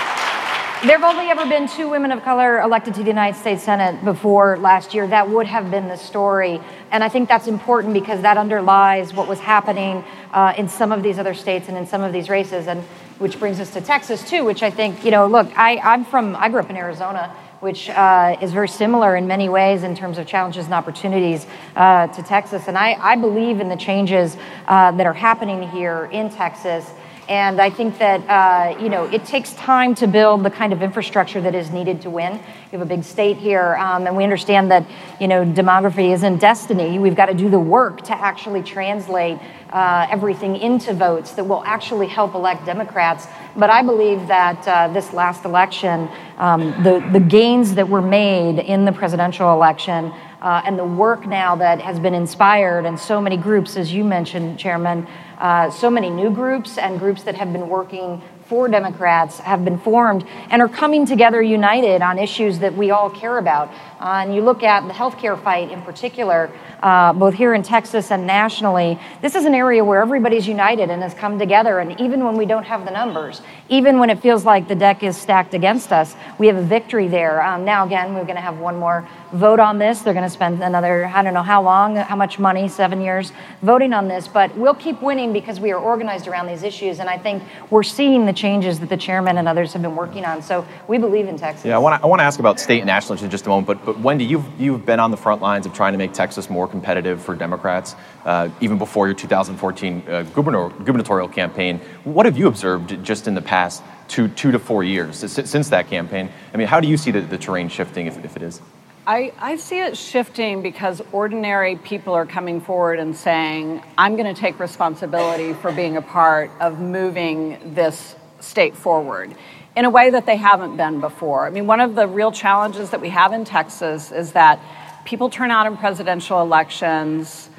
There 0.87 0.97
have 0.97 1.03
only 1.03 1.29
ever 1.29 1.45
been 1.45 1.67
two 1.67 1.89
women 1.89 2.13
of 2.13 2.23
color 2.23 2.61
elected 2.61 2.93
to 2.93 3.01
the 3.01 3.09
United 3.09 3.37
States 3.37 3.63
Senate 3.63 4.05
before 4.05 4.57
last 4.57 4.93
year. 4.93 5.05
That 5.07 5.29
would 5.29 5.47
have 5.47 5.69
been 5.69 5.89
the 5.89 5.97
story. 5.97 6.61
And 6.91 7.03
I 7.03 7.09
think 7.09 7.27
that's 7.27 7.47
important 7.47 7.93
because 7.93 8.21
that 8.21 8.37
underlies 8.37 9.13
what 9.13 9.27
was 9.27 9.39
happening 9.39 10.05
uh, 10.31 10.53
in 10.57 10.69
some 10.69 10.93
of 10.93 11.03
these 11.03 11.19
other 11.19 11.33
states 11.33 11.67
and 11.67 11.77
in 11.77 11.87
some 11.87 12.03
of 12.03 12.13
these 12.13 12.29
races. 12.29 12.67
And 12.67 12.83
which 13.17 13.39
brings 13.39 13.59
us 13.59 13.71
to 13.71 13.81
Texas, 13.81 14.29
too, 14.29 14.45
which 14.45 14.63
I 14.63 14.69
think, 14.69 15.03
you 15.03 15.11
know, 15.11 15.27
look, 15.27 15.47
I, 15.57 15.77
I'm 15.77 16.05
from, 16.05 16.35
I 16.35 16.49
grew 16.49 16.59
up 16.59 16.69
in 16.69 16.77
Arizona 16.77 17.35
which 17.65 17.89
uh, 17.89 18.37
is 18.43 18.53
very 18.53 18.67
similar 18.67 19.15
in 19.15 19.25
many 19.25 19.49
ways 19.49 19.81
in 19.81 19.95
terms 19.95 20.19
of 20.19 20.27
challenges 20.27 20.65
and 20.65 20.73
opportunities 20.75 21.47
uh, 21.75 22.05
to 22.05 22.21
Texas. 22.21 22.67
And 22.67 22.77
I, 22.77 22.93
I, 23.01 23.15
believe 23.15 23.59
in 23.59 23.69
the 23.69 23.75
changes 23.75 24.37
uh, 24.67 24.91
that 24.91 25.07
are 25.07 25.15
happening 25.15 25.67
here 25.69 26.07
in 26.11 26.29
Texas 26.29 26.87
and 27.27 27.59
I 27.59 27.69
think 27.69 27.97
that, 27.97 28.21
uh, 28.29 28.79
you 28.79 28.89
know, 28.89 29.05
it 29.05 29.25
takes 29.25 29.53
time 29.53 29.95
to 29.95 30.07
build 30.07 30.43
the 30.43 30.49
kind 30.49 30.73
of 30.73 30.81
infrastructure 30.81 31.41
that 31.41 31.55
is 31.55 31.71
needed 31.71 32.01
to 32.01 32.09
win. 32.09 32.33
We 32.33 32.77
have 32.77 32.81
a 32.81 32.85
big 32.85 33.03
state 33.03 33.37
here, 33.37 33.75
um, 33.75 34.05
and 34.05 34.15
we 34.15 34.23
understand 34.23 34.69
that, 34.71 34.85
you 35.19 35.27
know, 35.27 35.43
demography 35.43 36.13
isn't 36.13 36.37
destiny. 36.37 36.99
We've 36.99 37.15
got 37.15 37.27
to 37.27 37.33
do 37.33 37.49
the 37.49 37.59
work 37.59 38.03
to 38.03 38.13
actually 38.13 38.61
translate 38.61 39.39
uh, 39.71 40.07
everything 40.09 40.55
into 40.55 40.93
votes 40.93 41.31
that 41.31 41.43
will 41.43 41.63
actually 41.65 42.07
help 42.07 42.35
elect 42.35 42.65
Democrats. 42.65 43.27
But 43.55 43.69
I 43.69 43.81
believe 43.81 44.27
that 44.27 44.67
uh, 44.67 44.93
this 44.93 45.11
last 45.13 45.45
election, 45.45 46.07
um, 46.37 46.83
the, 46.83 47.07
the 47.11 47.19
gains 47.19 47.75
that 47.75 47.89
were 47.89 48.01
made 48.01 48.59
in 48.59 48.85
the 48.85 48.91
presidential 48.91 49.51
election, 49.51 50.13
uh, 50.41 50.61
and 50.65 50.77
the 50.77 50.85
work 50.85 51.25
now 51.25 51.55
that 51.55 51.81
has 51.81 51.99
been 51.99 52.13
inspired, 52.13 52.85
and 52.85 52.99
so 52.99 53.19
many 53.19 53.35
groups, 53.35 53.77
as 53.77 53.91
you 53.91 54.03
mentioned, 54.03 54.59
Chairman, 54.59 55.07
uh, 55.39 55.69
so 55.69 55.89
many 55.89 56.09
new 56.09 56.29
groups 56.29 56.77
and 56.77 56.99
groups 56.99 57.23
that 57.23 57.35
have 57.35 57.51
been 57.51 57.69
working 57.69 58.21
for 58.47 58.67
Democrats 58.67 59.39
have 59.39 59.65
been 59.65 59.77
formed 59.79 60.23
and 60.51 60.61
are 60.61 60.69
coming 60.69 61.05
together 61.05 61.41
united 61.41 62.01
on 62.03 62.19
issues 62.19 62.59
that 62.59 62.75
we 62.75 62.91
all 62.91 63.09
care 63.09 63.39
about. 63.39 63.69
Uh, 63.99 64.21
and 64.23 64.35
you 64.35 64.41
look 64.41 64.61
at 64.61 64.87
the 64.87 64.93
healthcare 64.93 65.41
fight 65.41 65.71
in 65.71 65.81
particular, 65.81 66.51
uh, 66.83 67.11
both 67.13 67.33
here 67.33 67.55
in 67.55 67.63
Texas 67.63 68.11
and 68.11 68.27
nationally, 68.27 68.99
this 69.21 69.33
is 69.33 69.45
an 69.45 69.55
area 69.55 69.83
where 69.83 69.99
everybody's 69.99 70.47
united 70.47 70.91
and 70.91 71.01
has 71.01 71.15
come 71.15 71.39
together. 71.39 71.79
And 71.79 71.99
even 71.99 72.23
when 72.23 72.37
we 72.37 72.45
don't 72.45 72.65
have 72.65 72.85
the 72.85 72.91
numbers, 72.91 73.41
even 73.69 73.97
when 73.97 74.11
it 74.11 74.21
feels 74.21 74.45
like 74.45 74.67
the 74.67 74.75
deck 74.75 75.01
is 75.01 75.17
stacked 75.17 75.55
against 75.55 75.91
us, 75.91 76.15
we 76.37 76.45
have 76.45 76.57
a 76.57 76.63
victory 76.63 77.07
there. 77.07 77.41
Um, 77.41 77.65
now, 77.65 77.83
again, 77.83 78.13
we're 78.13 78.25
going 78.25 78.35
to 78.35 78.41
have 78.41 78.59
one 78.59 78.77
more 78.77 79.07
vote 79.35 79.59
on 79.59 79.77
this. 79.77 80.01
They're 80.01 80.13
going 80.13 80.25
to 80.25 80.29
spend 80.29 80.63
another, 80.63 81.05
I 81.07 81.21
don't 81.21 81.33
know 81.33 81.43
how 81.43 81.61
long, 81.61 81.97
how 81.97 82.15
much 82.15 82.39
money, 82.39 82.67
seven 82.67 83.01
years 83.01 83.31
voting 83.61 83.93
on 83.93 84.07
this. 84.07 84.27
But 84.27 84.55
we'll 84.57 84.73
keep 84.75 85.01
winning 85.01 85.33
because 85.33 85.59
we 85.59 85.71
are 85.71 85.79
organized 85.79 86.27
around 86.27 86.47
these 86.47 86.63
issues. 86.63 86.99
And 86.99 87.09
I 87.09 87.17
think 87.17 87.43
we're 87.69 87.83
seeing 87.83 88.25
the 88.25 88.33
changes 88.33 88.79
that 88.79 88.89
the 88.89 88.97
chairman 88.97 89.37
and 89.37 89.47
others 89.47 89.73
have 89.73 89.81
been 89.81 89.95
working 89.95 90.25
on. 90.25 90.41
So 90.41 90.65
we 90.87 90.97
believe 90.97 91.27
in 91.27 91.37
Texas. 91.37 91.65
Yeah, 91.65 91.75
I 91.75 91.79
want 91.79 92.01
to, 92.01 92.07
I 92.07 92.23
ask 92.23 92.39
about 92.39 92.59
state 92.59 92.79
and 92.79 92.87
national 92.87 93.21
in 93.21 93.29
just 93.29 93.45
a 93.45 93.49
moment. 93.49 93.67
But, 93.67 93.85
but 93.85 93.99
Wendy, 93.99 94.25
you've, 94.25 94.45
you've 94.59 94.85
been 94.85 94.99
on 94.99 95.11
the 95.11 95.17
front 95.17 95.41
lines 95.41 95.65
of 95.65 95.73
trying 95.73 95.93
to 95.93 95.97
make 95.97 96.13
Texas 96.13 96.49
more 96.49 96.67
competitive 96.67 97.21
for 97.21 97.35
Democrats, 97.35 97.95
uh, 98.23 98.49
even 98.61 98.77
before 98.77 99.07
your 99.07 99.15
2014 99.15 100.03
uh, 100.07 100.23
gubernatorial 100.23 101.27
campaign. 101.27 101.79
What 102.03 102.25
have 102.25 102.37
you 102.37 102.47
observed 102.47 103.03
just 103.03 103.27
in 103.27 103.35
the 103.35 103.41
past 103.41 103.83
two, 104.07 104.27
two 104.29 104.51
to 104.51 104.59
four 104.59 104.83
years 104.83 105.17
since 105.17 105.69
that 105.69 105.89
campaign? 105.89 106.29
I 106.53 106.57
mean, 106.57 106.67
how 106.67 106.79
do 106.79 106.87
you 106.87 106.97
see 106.97 107.11
the, 107.11 107.21
the 107.21 107.37
terrain 107.37 107.69
shifting 107.69 108.07
if, 108.07 108.23
if 108.23 108.35
it 108.35 108.43
is? 108.43 108.61
I, 109.07 109.33
I, 109.37 109.57
see 109.57 109.79
it 109.79 109.95
shifting 109.97 110.63
because 110.63 110.99
ordinary 111.11 111.75
people 111.75 112.15
are 112.15 112.25
coming 112.25 112.59
forward 112.59 112.97
and 112.97 113.15
saying, 113.15 113.83
I'm 113.99 114.15
going 114.15 114.33
to 114.33 114.39
take 114.39 114.59
responsibility 114.59 115.53
for 115.53 115.71
being 115.71 115.95
a 115.95 116.01
part 116.01 116.49
of 116.59 116.79
moving 116.79 117.75
this 117.75 118.15
state 118.39 118.75
forward 118.75 119.35
in 119.75 119.85
a 119.85 119.91
way 119.91 120.09
that 120.09 120.25
they 120.25 120.37
haven't 120.37 120.75
been 120.75 121.01
before. 121.01 121.45
I 121.45 121.51
mean, 121.51 121.67
one 121.67 121.81
of 121.81 121.93
the 121.93 122.07
real 122.07 122.31
challenges 122.31 122.89
that 122.89 123.01
we 123.01 123.09
have 123.09 123.31
in 123.31 123.45
Texas 123.45 124.11
is 124.11 124.31
that 124.31 124.59
people 125.05 125.29
turn 125.29 125.51
out 125.51 125.67
in 125.67 125.77
presidential 125.77 126.41
elections, 126.41 127.51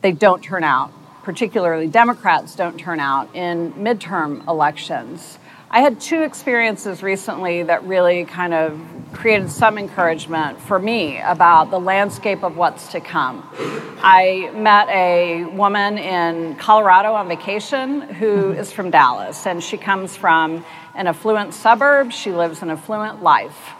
they 0.00 0.12
don't 0.12 0.42
turn 0.42 0.64
out, 0.64 0.90
particularly 1.22 1.86
Democrats 1.86 2.56
don't 2.56 2.80
turn 2.80 2.98
out 2.98 3.34
in 3.36 3.74
midterm 3.74 4.48
elections. 4.48 5.38
I 5.74 5.80
had 5.80 6.02
two 6.02 6.20
experiences 6.20 7.02
recently 7.02 7.62
that 7.62 7.82
really 7.84 8.26
kind 8.26 8.52
of 8.52 8.78
created 9.14 9.50
some 9.50 9.78
encouragement 9.78 10.60
for 10.60 10.78
me 10.78 11.18
about 11.18 11.70
the 11.70 11.80
landscape 11.80 12.44
of 12.44 12.58
what's 12.58 12.92
to 12.92 13.00
come. 13.00 13.48
I 14.02 14.50
met 14.52 14.90
a 14.90 15.44
woman 15.44 15.96
in 15.96 16.56
Colorado 16.56 17.14
on 17.14 17.26
vacation 17.26 18.02
who 18.02 18.52
is 18.52 18.70
from 18.70 18.90
Dallas, 18.90 19.46
and 19.46 19.64
she 19.64 19.78
comes 19.78 20.14
from 20.14 20.62
an 20.94 21.06
affluent 21.06 21.54
suburb. 21.54 22.12
She 22.12 22.32
lives 22.32 22.60
an 22.60 22.68
affluent 22.68 23.22
life. 23.22 23.70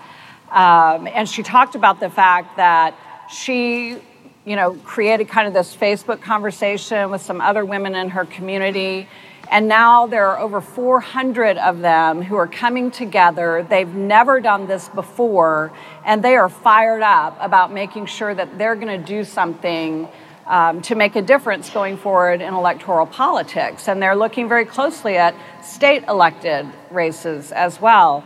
Um, 0.51 1.07
and 1.07 1.29
she 1.29 1.43
talked 1.43 1.75
about 1.75 2.01
the 2.01 2.09
fact 2.09 2.57
that 2.57 2.97
she 3.31 3.99
you 4.47 4.57
know, 4.57 4.75
created 4.85 5.29
kind 5.29 5.47
of 5.47 5.53
this 5.53 5.77
Facebook 5.77 6.23
conversation 6.23 7.11
with 7.11 7.21
some 7.21 7.43
other 7.43 7.67
women 7.67 7.95
in 7.95 8.09
her 8.09 8.25
community 8.25 9.09
and 9.53 9.69
now 9.69 10.07
there 10.07 10.29
are 10.29 10.39
over 10.39 10.63
400 10.63 11.59
of 11.59 11.81
them 11.81 12.23
who 12.23 12.37
are 12.37 12.47
coming 12.47 12.91
together. 12.91 13.67
They've 13.69 13.95
never 13.95 14.41
done 14.41 14.67
this 14.67 14.89
before, 14.89 15.71
and 16.07 16.25
they 16.25 16.37
are 16.37 16.49
fired 16.49 17.03
up 17.03 17.37
about 17.39 17.71
making 17.71 18.07
sure 18.07 18.35
that 18.35 18.57
they're 18.57 18.77
going 18.77 18.99
to 18.99 19.07
do 19.07 19.25
something 19.25 20.09
um, 20.47 20.81
to 20.83 20.95
make 20.95 21.17
a 21.17 21.23
difference 21.23 21.69
going 21.69 21.99
forward 21.99 22.41
in 22.41 22.55
electoral 22.55 23.05
politics. 23.05 23.89
And 23.89 24.03
they're 24.03 24.17
looking 24.17 24.49
very 24.49 24.65
closely 24.65 25.19
at 25.19 25.35
state 25.63 26.05
elected 26.09 26.67
races 26.91 27.53
as 27.53 27.79
well. 27.79 28.25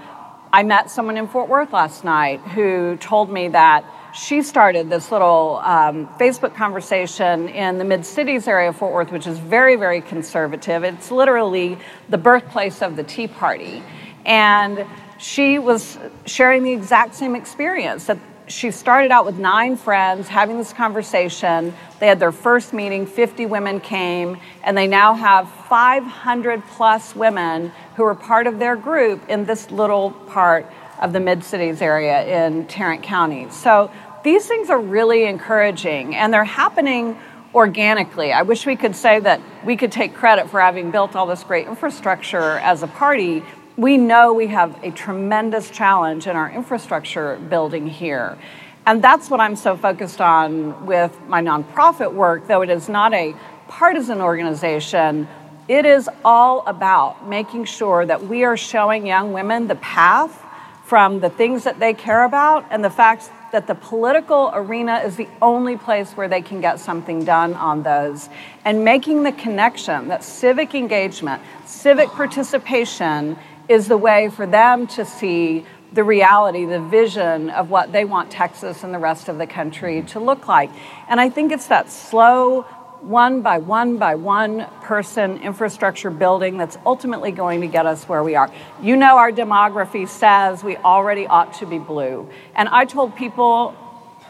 I 0.53 0.63
met 0.63 0.93
someone 0.93 1.17
in 1.17 1.27
Fort 1.27 1.49
Worth 1.49 1.73
last 1.73 2.05
night 2.05 2.39
who 2.41 2.97
told 2.99 3.31
me 3.31 3.49
that 3.49 3.85
she 4.17 4.43
started 4.43 4.89
this 4.89 5.13
little 5.13 5.61
um, 5.63 6.07
Facebook 6.19 6.55
conversation 6.55 7.49
in 7.51 7.77
the 7.77 7.85
Mid 7.85 8.07
Cities 8.07 8.49
area 8.49 8.71
of 8.71 8.77
Fort 8.77 8.95
Worth, 8.95 9.13
which 9.13 9.27
is 9.27 9.39
very, 9.39 9.77
very 9.77 10.01
conservative. 10.01 10.85
It's 10.85 11.11
literally 11.11 11.79
the 12.09 12.17
birthplace 12.17 12.81
of 12.81 12.97
the 12.97 13.05
Tea 13.05 13.29
Party. 13.29 13.83
And 14.25 14.87
she 15.19 15.59
was 15.59 15.99
sharing 16.25 16.63
the 16.63 16.73
exact 16.73 17.15
same 17.15 17.37
experience 17.37 18.07
that 18.07 18.19
she 18.49 18.71
started 18.71 19.11
out 19.11 19.27
with 19.27 19.39
nine 19.39 19.77
friends 19.77 20.29
having 20.29 20.57
this 20.57 20.73
conversation. 20.73 21.75
They 22.01 22.07
had 22.07 22.19
their 22.19 22.33
first 22.33 22.73
meeting, 22.73 23.05
50 23.05 23.45
women 23.47 23.81
came, 23.81 24.39
and 24.63 24.79
they 24.79 24.87
now 24.87 25.15
have 25.15 25.51
500 25.69 26.63
plus 26.69 27.15
women 27.15 27.73
who 27.97 28.05
are 28.05 28.15
part 28.15 28.47
of 28.47 28.59
their 28.59 28.77
group 28.77 29.29
in 29.29 29.45
this 29.45 29.71
little 29.71 30.13
part 30.29 30.67
of 31.01 31.13
the 31.13 31.21
mid 31.21 31.45
cities 31.45 31.83
area 31.83 32.47
in 32.47 32.67
Tarrant 32.67 33.03
County. 33.03 33.49
So 33.51 33.91
these 34.27 34.47
things 34.47 34.71
are 34.71 34.81
really 34.81 35.25
encouraging 35.25 36.15
and 36.17 36.35
they're 36.35 36.45
happening 36.45 37.17
organically. 37.55 38.33
I 38.33 38.43
wish 38.43 38.67
we 38.67 38.75
could 38.75 38.97
say 38.97 39.21
that 39.21 39.41
we 39.65 39.77
could 39.77 39.93
take 39.93 40.15
credit 40.15 40.51
for 40.51 40.61
having 40.61 40.91
built 40.91 41.15
all 41.15 41.27
this 41.27 41.45
great 41.45 41.69
infrastructure 41.69 42.59
as 42.59 42.83
a 42.83 42.89
party. 42.89 43.45
We 43.77 43.97
know 43.97 44.33
we 44.33 44.49
have 44.49 44.83
a 44.83 44.91
tremendous 44.91 45.71
challenge 45.71 46.27
in 46.27 46.35
our 46.35 46.51
infrastructure 46.51 47.37
building 47.49 47.87
here. 47.87 48.37
And 48.85 49.03
that's 49.03 49.31
what 49.31 49.41
I'm 49.41 49.55
so 49.55 49.77
focused 49.77 50.21
on 50.21 50.87
with 50.87 51.19
my 51.29 51.41
nonprofit 51.41 52.13
work, 52.13 52.49
though 52.49 52.63
it 52.63 52.71
is 52.71 52.89
not 52.89 53.15
a 53.15 53.35
partisan 53.69 54.21
organization. 54.21 55.29
It 55.69 55.87
is 55.87 56.11
all 56.25 56.65
about 56.67 57.29
making 57.29 57.67
sure 57.67 58.05
that 58.05 58.27
we 58.27 58.45
are 58.45 58.57
showing 58.57 59.07
young 59.07 59.33
women 59.33 59.69
the 59.69 59.77
path 59.77 60.43
from 60.85 61.21
the 61.21 61.31
things 61.31 61.65
that 61.65 61.81
they 61.81 61.95
care 61.95 62.25
about 62.25 62.65
and 62.71 62.85
the 62.85 62.91
fact 62.91 63.31
that 63.57 63.67
the 63.67 63.75
political 63.75 64.51
arena 64.53 64.99
is 64.99 65.17
the 65.17 65.27
only 65.41 65.79
place 65.79 66.13
where 66.13 66.29
they 66.29 66.43
can 66.43 66.61
get 66.61 66.79
something 66.79 67.25
done 67.25 67.55
on 67.55 67.83
those. 67.85 68.29
And 68.67 68.85
making 68.85 69.23
the 69.23 69.33
connection 69.33 70.09
that 70.09 70.23
civic 70.23 70.75
engagement, 70.75 71.41
civic 71.65 72.11
participation 72.11 73.39
is 73.67 73.89
the 73.89 73.97
way 73.97 74.29
for 74.29 74.47
them 74.47 74.87
to 74.89 75.07
see 75.07 75.65
the 75.91 76.05
reality, 76.05 76.67
the 76.67 76.83
vision 76.83 77.49
of 77.49 77.71
what 77.71 77.93
they 77.93 78.05
want 78.05 78.31
Texas 78.31 78.85
and 78.85 78.93
the 78.93 78.99
rest 78.99 79.31
of 79.31 79.39
the 79.39 79.47
country 79.47 80.03
to 80.03 80.21
look 80.21 80.47
like. 80.47 80.71
And 81.09 81.19
I 81.19 81.31
think 81.31 81.51
it's 81.51 81.69
that 81.69 81.91
slow, 81.91 82.67
one 83.07 83.41
by 83.41 83.59
one 83.59 83.99
by 83.99 84.17
one 84.17 84.67
person 84.83 85.39
infrastructure 85.39 86.11
building 86.11 86.59
that's 86.59 86.77
ultimately 86.85 87.31
going 87.31 87.61
to 87.61 87.69
get 87.69 87.87
us 87.87 88.05
where 88.05 88.23
we 88.23 88.35
are. 88.35 88.51
You 88.83 88.97
know, 88.97 89.17
our 89.17 89.31
demography 89.31 90.09
says 90.09 90.65
we 90.65 90.77
already 90.77 91.27
ought 91.27 91.55
to 91.55 91.67
be 91.67 91.79
blue. 91.79 92.29
And 92.57 92.69
I 92.69 92.85
told 92.85 93.15
people 93.15 93.77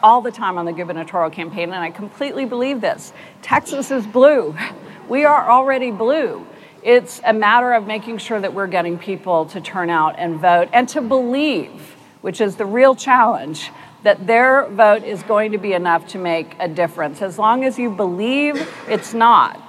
all 0.03 0.21
the 0.21 0.31
time 0.31 0.59
on 0.59 0.65
the 0.65 0.73
gubernatorial 0.73 1.31
campaign, 1.31 1.71
and 1.73 1.83
I 1.83 1.89
completely 1.89 2.45
believe 2.45 2.79
this 2.81 3.13
Texas 3.41 3.91
is 3.91 4.05
blue. 4.05 4.55
We 5.07 5.23
are 5.23 5.49
already 5.49 5.91
blue. 5.91 6.45
It's 6.83 7.21
a 7.23 7.31
matter 7.31 7.71
of 7.71 7.87
making 7.87 8.17
sure 8.17 8.41
that 8.41 8.53
we're 8.53 8.67
getting 8.67 8.97
people 8.97 9.45
to 9.45 9.61
turn 9.61 9.89
out 9.89 10.15
and 10.17 10.37
vote 10.37 10.67
and 10.73 10.89
to 10.89 10.99
believe, 10.99 11.95
which 12.19 12.41
is 12.41 12.57
the 12.57 12.65
real 12.65 12.93
challenge 12.93 13.71
that 14.07 14.25
their 14.25 14.65
vote 14.69 15.03
is 15.03 15.21
going 15.23 15.51
to 15.51 15.57
be 15.57 15.73
enough 15.73 16.07
to 16.07 16.17
make 16.17 16.55
a 16.59 16.67
difference. 16.69 17.21
As 17.21 17.37
long 17.37 17.65
as 17.65 17.77
you 17.77 17.89
believe 17.89 18.55
it's 18.87 19.13
not, 19.13 19.61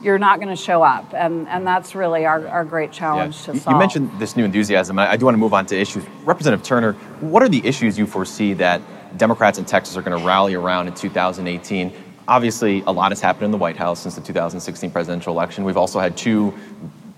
you're 0.00 0.20
not 0.20 0.38
going 0.38 0.50
to 0.50 0.62
show 0.62 0.84
up. 0.84 1.12
And, 1.12 1.48
and 1.48 1.66
that's 1.66 1.96
really 1.96 2.24
our, 2.24 2.46
our 2.46 2.64
great 2.64 2.92
challenge 2.92 3.34
yeah. 3.40 3.54
to 3.54 3.58
solve. 3.58 3.74
You 3.74 3.80
mentioned 3.80 4.20
this 4.20 4.36
new 4.36 4.44
enthusiasm. 4.44 5.00
I, 5.00 5.10
I 5.10 5.16
do 5.16 5.24
want 5.24 5.34
to 5.34 5.40
move 5.40 5.52
on 5.52 5.66
to 5.66 5.76
issues. 5.76 6.04
Representative 6.22 6.64
Turner, 6.64 6.92
what 7.18 7.42
are 7.42 7.48
the 7.48 7.60
issues 7.66 7.98
you 7.98 8.06
foresee 8.06 8.52
that 8.52 8.80
Democrats 9.18 9.58
in 9.58 9.64
Texas 9.64 9.96
are 9.96 10.02
going 10.02 10.16
to 10.16 10.24
rally 10.24 10.54
around 10.54 10.86
in 10.86 10.94
2018? 10.94 11.92
Obviously, 12.28 12.84
a 12.86 12.92
lot 12.92 13.10
has 13.10 13.20
happened 13.20 13.46
in 13.46 13.50
the 13.50 13.58
White 13.58 13.76
House 13.76 13.98
since 13.98 14.14
the 14.14 14.20
2016 14.20 14.92
presidential 14.92 15.32
election. 15.32 15.64
We've 15.64 15.76
also 15.76 15.98
had 15.98 16.16
two, 16.16 16.54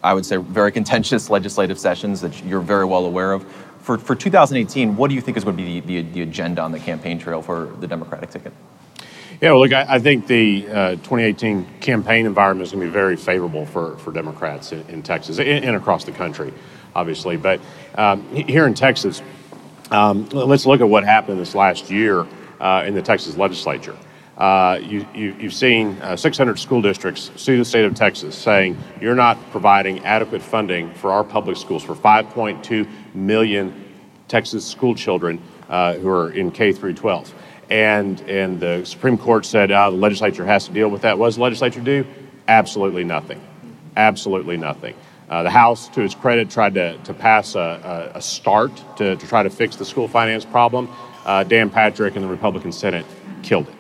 I 0.02 0.14
would 0.14 0.25
say, 0.25 0.38
very 0.38 0.73
contentious 0.73 1.28
legislative 1.37 1.78
sessions 1.78 2.23
that 2.23 2.42
you're 2.42 2.62
very 2.62 2.87
well 2.87 3.04
aware 3.04 3.33
of 3.33 3.44
for, 3.85 3.99
for 3.99 4.14
2018, 4.14 4.97
what 4.97 5.09
do 5.09 5.14
you 5.14 5.21
think 5.21 5.37
is 5.37 5.45
going 5.45 5.59
to 5.59 5.62
be 5.62 5.81
the, 5.81 6.00
the, 6.00 6.12
the 6.12 6.23
agenda 6.23 6.62
on 6.62 6.73
the 6.73 6.81
campaign 6.81 7.19
trail 7.19 7.43
for 7.43 7.67
the 7.81 7.87
Democratic 7.87 8.31
ticket? 8.31 8.55
Yeah, 9.43 9.50
well, 9.50 9.61
look, 9.61 9.75
I, 9.75 9.85
I 9.97 9.99
think 9.99 10.26
the 10.26 10.67
uh, 10.69 10.91
2018 10.93 11.81
campaign 11.81 12.25
environment 12.25 12.67
is 12.67 12.73
going 12.73 12.81
to 12.81 12.87
be 12.87 12.93
very 12.93 13.14
favorable 13.14 13.67
for, 13.67 13.99
for 13.99 14.11
Democrats 14.11 14.73
in, 14.73 14.81
in 14.88 15.03
Texas 15.03 15.38
and, 15.38 15.67
and, 15.67 15.76
across 15.76 16.05
the 16.05 16.12
country, 16.12 16.55
obviously. 16.95 17.37
But 17.37 17.61
um, 17.97 18.26
here 18.35 18.67
in 18.67 18.73
Texas, 18.73 19.21
um, 19.91 20.31
let's 20.31 20.64
look 20.64 20.81
at 20.81 20.88
what 20.88 21.05
happened 21.05 21.38
this 21.38 21.55
last 21.55 21.91
year 21.91 22.26
uh, 22.61 22.85
in 22.87 22.95
the 22.95 23.03
Texas 23.03 23.37
legislature. 23.37 23.97
Uh, 24.37 24.81
you, 24.83 25.33
have 25.35 25.55
seen 25.55 25.97
uh, 26.03 26.17
600 26.17 26.59
school 26.59 26.83
districts 26.83 27.31
sue 27.37 27.57
the 27.57 27.64
state 27.64 27.85
of 27.85 27.95
Texas 27.95 28.37
saying 28.37 28.76
you're 29.00 29.14
not 29.14 29.38
providing 29.53 30.05
adequate 30.05 30.43
funding 30.43 30.93
for 30.95 31.12
our 31.12 31.23
public 31.23 31.57
schools 31.57 31.85
for 31.85 31.95
5.2 31.95 32.88
million 33.14 33.85
Texas 34.26 34.67
school 34.67 34.95
children 34.95 35.41
uh, 35.69 35.95
who 35.95 36.09
are 36.09 36.31
in 36.31 36.50
K 36.50 36.73
through 36.73 36.95
12. 36.95 37.33
And, 37.71 38.21
and 38.23 38.59
the 38.59 38.85
Supreme 38.85 39.17
Court 39.17 39.47
said 39.47 39.71
uh, 39.71 39.91
the 39.91 39.97
legislature 39.97 40.45
has 40.45 40.67
to 40.67 40.73
deal 40.73 40.88
with 40.88 41.03
that. 41.03 41.17
What 41.17 41.29
does 41.29 41.37
the 41.37 41.43
legislature 41.43 41.81
do? 41.81 42.05
Absolutely 42.49 43.05
nothing. 43.05 43.41
Absolutely 43.97 44.57
nothing. 44.57 44.97
Uh, 45.29 45.45
the 45.45 45.50
House, 45.50 45.88
to 45.88 46.03
its 46.03 46.14
credit, 46.14 46.50
tried 46.50 46.75
to, 46.75 46.99
to 46.99 47.14
pass 47.14 47.55
a, 47.55 48.11
a, 48.14 48.19
a 48.19 48.23
start 48.23 48.76
to, 48.97 49.17
to, 49.17 49.26
try 49.26 49.43
to 49.43 49.50
fix 49.50 49.76
the 49.76 49.85
school 49.85 50.07
finance 50.07 50.45
problem. 50.45 50.88
Uh, 51.25 51.45
Dan 51.45 51.71
Patrick 51.71 52.17
and 52.17 52.25
the 52.25 52.29
Republican 52.29 52.73
Senate 52.73 53.07
killed 53.43 53.69
it. 53.69 53.74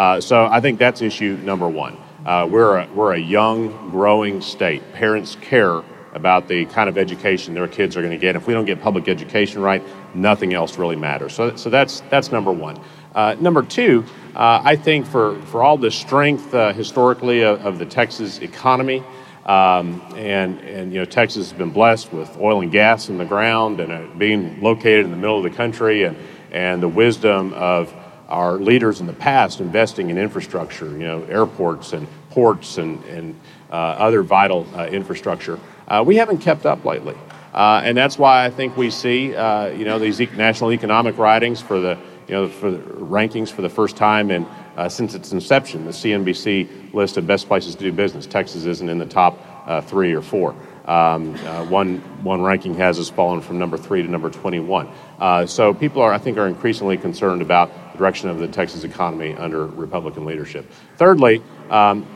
Uh, 0.00 0.18
so 0.18 0.46
I 0.46 0.62
think 0.62 0.78
that's 0.78 1.02
issue 1.02 1.38
number 1.42 1.68
one. 1.68 1.94
Uh, 2.24 2.48
we're, 2.50 2.78
a, 2.78 2.88
we're 2.94 3.12
a 3.12 3.18
young, 3.18 3.90
growing 3.90 4.40
state. 4.40 4.94
Parents 4.94 5.36
care 5.42 5.82
about 6.14 6.48
the 6.48 6.64
kind 6.64 6.88
of 6.88 6.96
education 6.96 7.52
their 7.52 7.68
kids 7.68 7.98
are 7.98 8.00
going 8.00 8.10
to 8.10 8.16
get. 8.16 8.34
If 8.34 8.46
we 8.46 8.54
don't 8.54 8.64
get 8.64 8.80
public 8.80 9.08
education 9.08 9.60
right, 9.60 9.82
nothing 10.14 10.54
else 10.54 10.78
really 10.78 10.96
matters. 10.96 11.34
So, 11.34 11.54
so 11.54 11.68
that's, 11.68 12.00
that's 12.08 12.32
number 12.32 12.50
one. 12.50 12.80
Uh, 13.14 13.36
number 13.40 13.62
two, 13.62 14.06
uh, 14.34 14.62
I 14.64 14.74
think 14.74 15.04
for, 15.04 15.38
for 15.42 15.62
all 15.62 15.76
the 15.76 15.90
strength 15.90 16.54
uh, 16.54 16.72
historically 16.72 17.42
of, 17.42 17.60
of, 17.66 17.78
the 17.78 17.84
Texas 17.84 18.38
economy, 18.38 19.04
um, 19.44 20.00
and, 20.16 20.60
and 20.60 20.94
you 20.94 21.00
know 21.00 21.04
Texas 21.04 21.50
has 21.50 21.58
been 21.58 21.72
blessed 21.72 22.10
with 22.10 22.34
oil 22.38 22.62
and 22.62 22.72
gas 22.72 23.10
in 23.10 23.18
the 23.18 23.26
ground 23.26 23.80
and 23.80 24.18
being 24.18 24.62
located 24.62 25.04
in 25.04 25.10
the 25.10 25.16
middle 25.18 25.36
of 25.36 25.42
the 25.42 25.50
country, 25.50 26.04
and, 26.04 26.16
and 26.52 26.82
the 26.82 26.88
wisdom 26.88 27.52
of 27.52 27.92
our 28.30 28.54
leaders 28.58 29.00
in 29.00 29.06
the 29.06 29.12
past 29.12 29.60
investing 29.60 30.10
in 30.10 30.16
infrastructure, 30.16 30.90
you 30.92 31.06
know, 31.06 31.22
airports 31.24 31.92
and 31.92 32.06
ports 32.30 32.78
and, 32.78 33.02
and 33.04 33.38
uh, 33.70 33.74
other 33.74 34.22
vital 34.22 34.66
uh, 34.74 34.86
infrastructure. 34.86 35.58
Uh, 35.88 36.02
we 36.06 36.16
haven't 36.16 36.38
kept 36.38 36.64
up 36.64 36.84
lately. 36.84 37.16
Uh, 37.52 37.82
and 37.84 37.96
that's 37.96 38.16
why 38.16 38.44
I 38.44 38.50
think 38.50 38.76
we 38.76 38.90
see, 38.90 39.34
uh, 39.34 39.66
you 39.66 39.84
know, 39.84 39.98
these 39.98 40.20
national 40.20 40.72
economic 40.72 41.18
ratings 41.18 41.60
for 41.60 41.80
the, 41.80 41.98
you 42.28 42.34
know, 42.34 42.48
for 42.48 42.70
the 42.70 42.78
rankings 42.78 43.48
for 43.50 43.62
the 43.62 43.68
first 43.68 43.96
time 43.96 44.30
in, 44.30 44.46
uh, 44.76 44.88
since 44.88 45.14
its 45.14 45.32
inception. 45.32 45.84
The 45.84 45.90
CNBC 45.90 46.94
list 46.94 47.16
of 47.16 47.26
best 47.26 47.48
places 47.48 47.74
to 47.74 47.82
do 47.82 47.92
business. 47.92 48.26
Texas 48.26 48.66
isn't 48.66 48.88
in 48.88 48.98
the 48.98 49.06
top 49.06 49.38
three 49.86 50.12
or 50.12 50.22
four. 50.22 50.54
Um, 50.86 51.34
uh, 51.46 51.64
one 51.66 51.98
one 52.22 52.42
ranking 52.42 52.74
has 52.74 52.98
us 52.98 53.10
fallen 53.10 53.40
from 53.40 53.58
number 53.58 53.76
three 53.76 54.02
to 54.02 54.08
number 54.08 54.30
21. 54.30 54.88
Uh, 55.18 55.46
so 55.46 55.74
people 55.74 56.02
are, 56.02 56.12
I 56.12 56.18
think, 56.18 56.38
are 56.38 56.46
increasingly 56.46 56.96
concerned 56.96 57.42
about 57.42 57.92
the 57.92 57.98
direction 57.98 58.28
of 58.28 58.38
the 58.38 58.48
Texas 58.48 58.84
economy 58.84 59.34
under 59.34 59.66
Republican 59.66 60.24
leadership. 60.24 60.70
Thirdly, 60.96 61.42
um, 61.68 62.06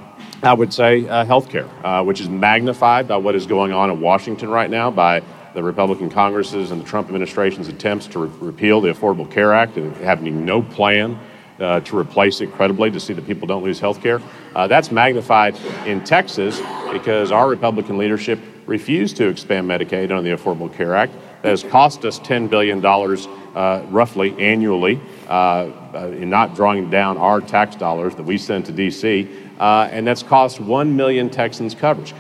I 0.43 0.53
would 0.53 0.73
say 0.73 1.09
uh, 1.09 1.25
healthcare, 1.25 1.69
uh, 1.85 2.03
which 2.05 2.21
is 2.21 2.29
magnified 2.29 3.09
by 3.09 3.17
what 3.17 3.35
is 3.35 3.47
going 3.47 3.73
on 3.73 3.91
in 3.91 4.01
Washington 4.01 4.51
right 4.51 4.71
now 4.71 4.91
by 4.91 5.23
the 5.55 5.63
Republican 5.63 6.11
Congresses 6.11 6.71
and 6.71 6.81
the 6.81 6.85
Trump 6.85 7.09
administration's 7.09 7.69
attempts 7.69 8.07
to 8.09 8.27
re- 8.27 8.39
repeal 8.41 8.81
the 8.81 8.93
Affordable 8.93 9.31
Care 9.31 9.55
Act 9.55 9.77
and 9.77 9.97
having 9.99 10.45
no 10.45 10.63
plan 10.63 11.19
uh, 11.61 11.81
to 11.81 11.97
replace 11.97 12.41
it 12.41 12.53
credibly 12.53 12.91
to 12.91 12.99
see 12.99 13.13
that 13.13 13.27
people 13.27 13.47
don't 13.47 13.63
lose 13.63 13.79
health 13.79 14.03
care. 14.03 14.21
Uh, 14.55 14.67
that's 14.67 14.91
magnified 14.91 15.57
in 15.87 16.03
Texas 16.03 16.61
because 16.93 17.31
our 17.31 17.49
Republican 17.49 17.97
leadership 17.97 18.41
refused 18.67 19.17
to 19.19 19.29
expand 19.29 19.69
Medicaid 19.69 20.11
under 20.11 20.23
the 20.23 20.31
Affordable 20.31 20.73
Care 20.73 20.95
Act. 20.95 21.13
That 21.43 21.51
has 21.51 21.63
cost 21.63 22.05
us 22.05 22.19
$10 22.21 22.49
billion 22.49 22.85
uh, 22.85 23.87
roughly 23.91 24.35
annually 24.39 25.01
uh, 25.29 25.33
uh, 25.95 26.13
in 26.17 26.31
not 26.31 26.55
drawing 26.55 26.91
down 26.91 27.19
our 27.19 27.41
tax 27.41 27.77
dollars 27.77 28.15
that 28.17 28.25
we 28.25 28.39
send 28.39 28.67
to 28.67 28.73
D.C., 28.73 29.29
uh, 29.59 29.89
and 29.93 30.07
that's 30.07 30.23
cost 30.23 30.61
1 30.61 30.97
million 30.97 31.31
Texans 31.31 31.75
coverage. 31.75 32.15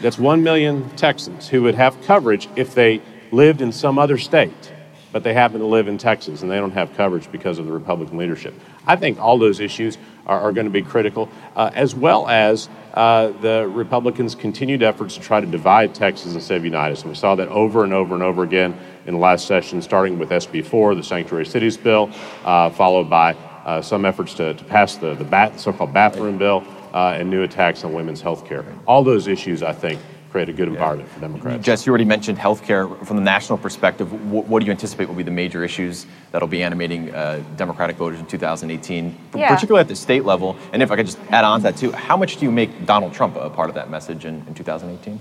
That's 0.00 0.18
1 0.18 0.42
million 0.42 0.88
Texans 0.96 1.48
who 1.48 1.62
would 1.62 1.74
have 1.74 2.00
coverage 2.02 2.48
if 2.56 2.74
they 2.74 3.02
lived 3.32 3.60
in 3.60 3.70
some 3.70 3.98
other 3.98 4.18
state, 4.18 4.72
but 5.12 5.22
they 5.22 5.34
happen 5.34 5.60
to 5.60 5.66
live 5.66 5.88
in 5.88 5.98
Texas 5.98 6.42
and 6.42 6.50
they 6.50 6.56
don't 6.56 6.72
have 6.72 6.94
coverage 6.96 7.30
because 7.30 7.58
of 7.58 7.66
the 7.66 7.72
Republican 7.72 8.16
leadership. 8.16 8.54
I 8.86 8.96
think 8.96 9.20
all 9.20 9.38
those 9.38 9.60
issues 9.60 9.98
are, 10.30 10.40
are 10.40 10.52
going 10.52 10.66
to 10.66 10.70
be 10.70 10.82
critical, 10.82 11.28
uh, 11.56 11.70
as 11.74 11.94
well 11.94 12.28
as 12.28 12.68
uh, 12.94 13.28
the 13.40 13.68
Republicans' 13.68 14.34
continued 14.34 14.82
efforts 14.82 15.14
to 15.14 15.20
try 15.20 15.40
to 15.40 15.46
divide 15.46 15.94
Texas 15.94 16.34
instead 16.34 16.56
of 16.56 16.64
unite 16.64 16.92
us. 16.92 17.02
And 17.02 17.10
we 17.10 17.16
saw 17.16 17.34
that 17.34 17.48
over 17.48 17.84
and 17.84 17.92
over 17.92 18.14
and 18.14 18.22
over 18.22 18.44
again 18.44 18.78
in 19.06 19.14
the 19.14 19.20
last 19.20 19.46
session, 19.46 19.82
starting 19.82 20.18
with 20.18 20.30
SB 20.30 20.64
4, 20.64 20.94
the 20.94 21.02
Sanctuary 21.02 21.46
Cities 21.46 21.76
bill, 21.76 22.10
uh, 22.44 22.70
followed 22.70 23.10
by 23.10 23.34
uh, 23.64 23.82
some 23.82 24.04
efforts 24.04 24.34
to, 24.34 24.54
to 24.54 24.64
pass 24.64 24.96
the, 24.96 25.14
the 25.14 25.24
bat, 25.24 25.58
so 25.58 25.72
called 25.72 25.92
bathroom 25.92 26.38
bill 26.38 26.64
uh, 26.94 27.16
and 27.16 27.28
new 27.28 27.42
attacks 27.42 27.84
on 27.84 27.92
women's 27.92 28.20
health 28.20 28.46
care. 28.46 28.64
All 28.86 29.02
those 29.02 29.26
issues, 29.26 29.62
I 29.62 29.72
think, 29.72 30.00
create 30.30 30.48
a 30.48 30.52
good 30.52 30.68
environment 30.68 31.08
for 31.10 31.20
Democrats. 31.20 31.64
Jess, 31.64 31.84
you 31.86 31.90
already 31.90 32.04
mentioned 32.04 32.38
healthcare. 32.38 33.04
From 33.04 33.16
the 33.16 33.22
national 33.22 33.58
perspective, 33.58 34.12
what, 34.30 34.46
what 34.46 34.60
do 34.60 34.66
you 34.66 34.70
anticipate 34.72 35.08
will 35.08 35.16
be 35.16 35.24
the 35.24 35.30
major 35.30 35.64
issues 35.64 36.06
that'll 36.30 36.46
be 36.48 36.62
animating 36.62 37.12
uh, 37.12 37.42
Democratic 37.56 37.96
voters 37.96 38.20
in 38.20 38.26
2018, 38.26 39.16
Yeah. 39.34 39.52
particularly 39.52 39.80
at 39.80 39.88
the 39.88 39.96
state 39.96 40.24
level? 40.24 40.56
And 40.72 40.82
if 40.82 40.90
I 40.92 40.96
could 40.96 41.06
just 41.06 41.18
add 41.30 41.44
on 41.44 41.60
to 41.60 41.62
that 41.64 41.76
too, 41.76 41.90
how 41.92 42.16
much 42.16 42.36
do 42.36 42.44
you 42.44 42.52
make 42.52 42.86
Donald 42.86 43.12
Trump 43.12 43.36
a 43.36 43.50
part 43.50 43.68
of 43.68 43.74
that 43.74 43.90
message 43.90 44.24
in, 44.24 44.44
in 44.46 44.54
2018? 44.54 45.18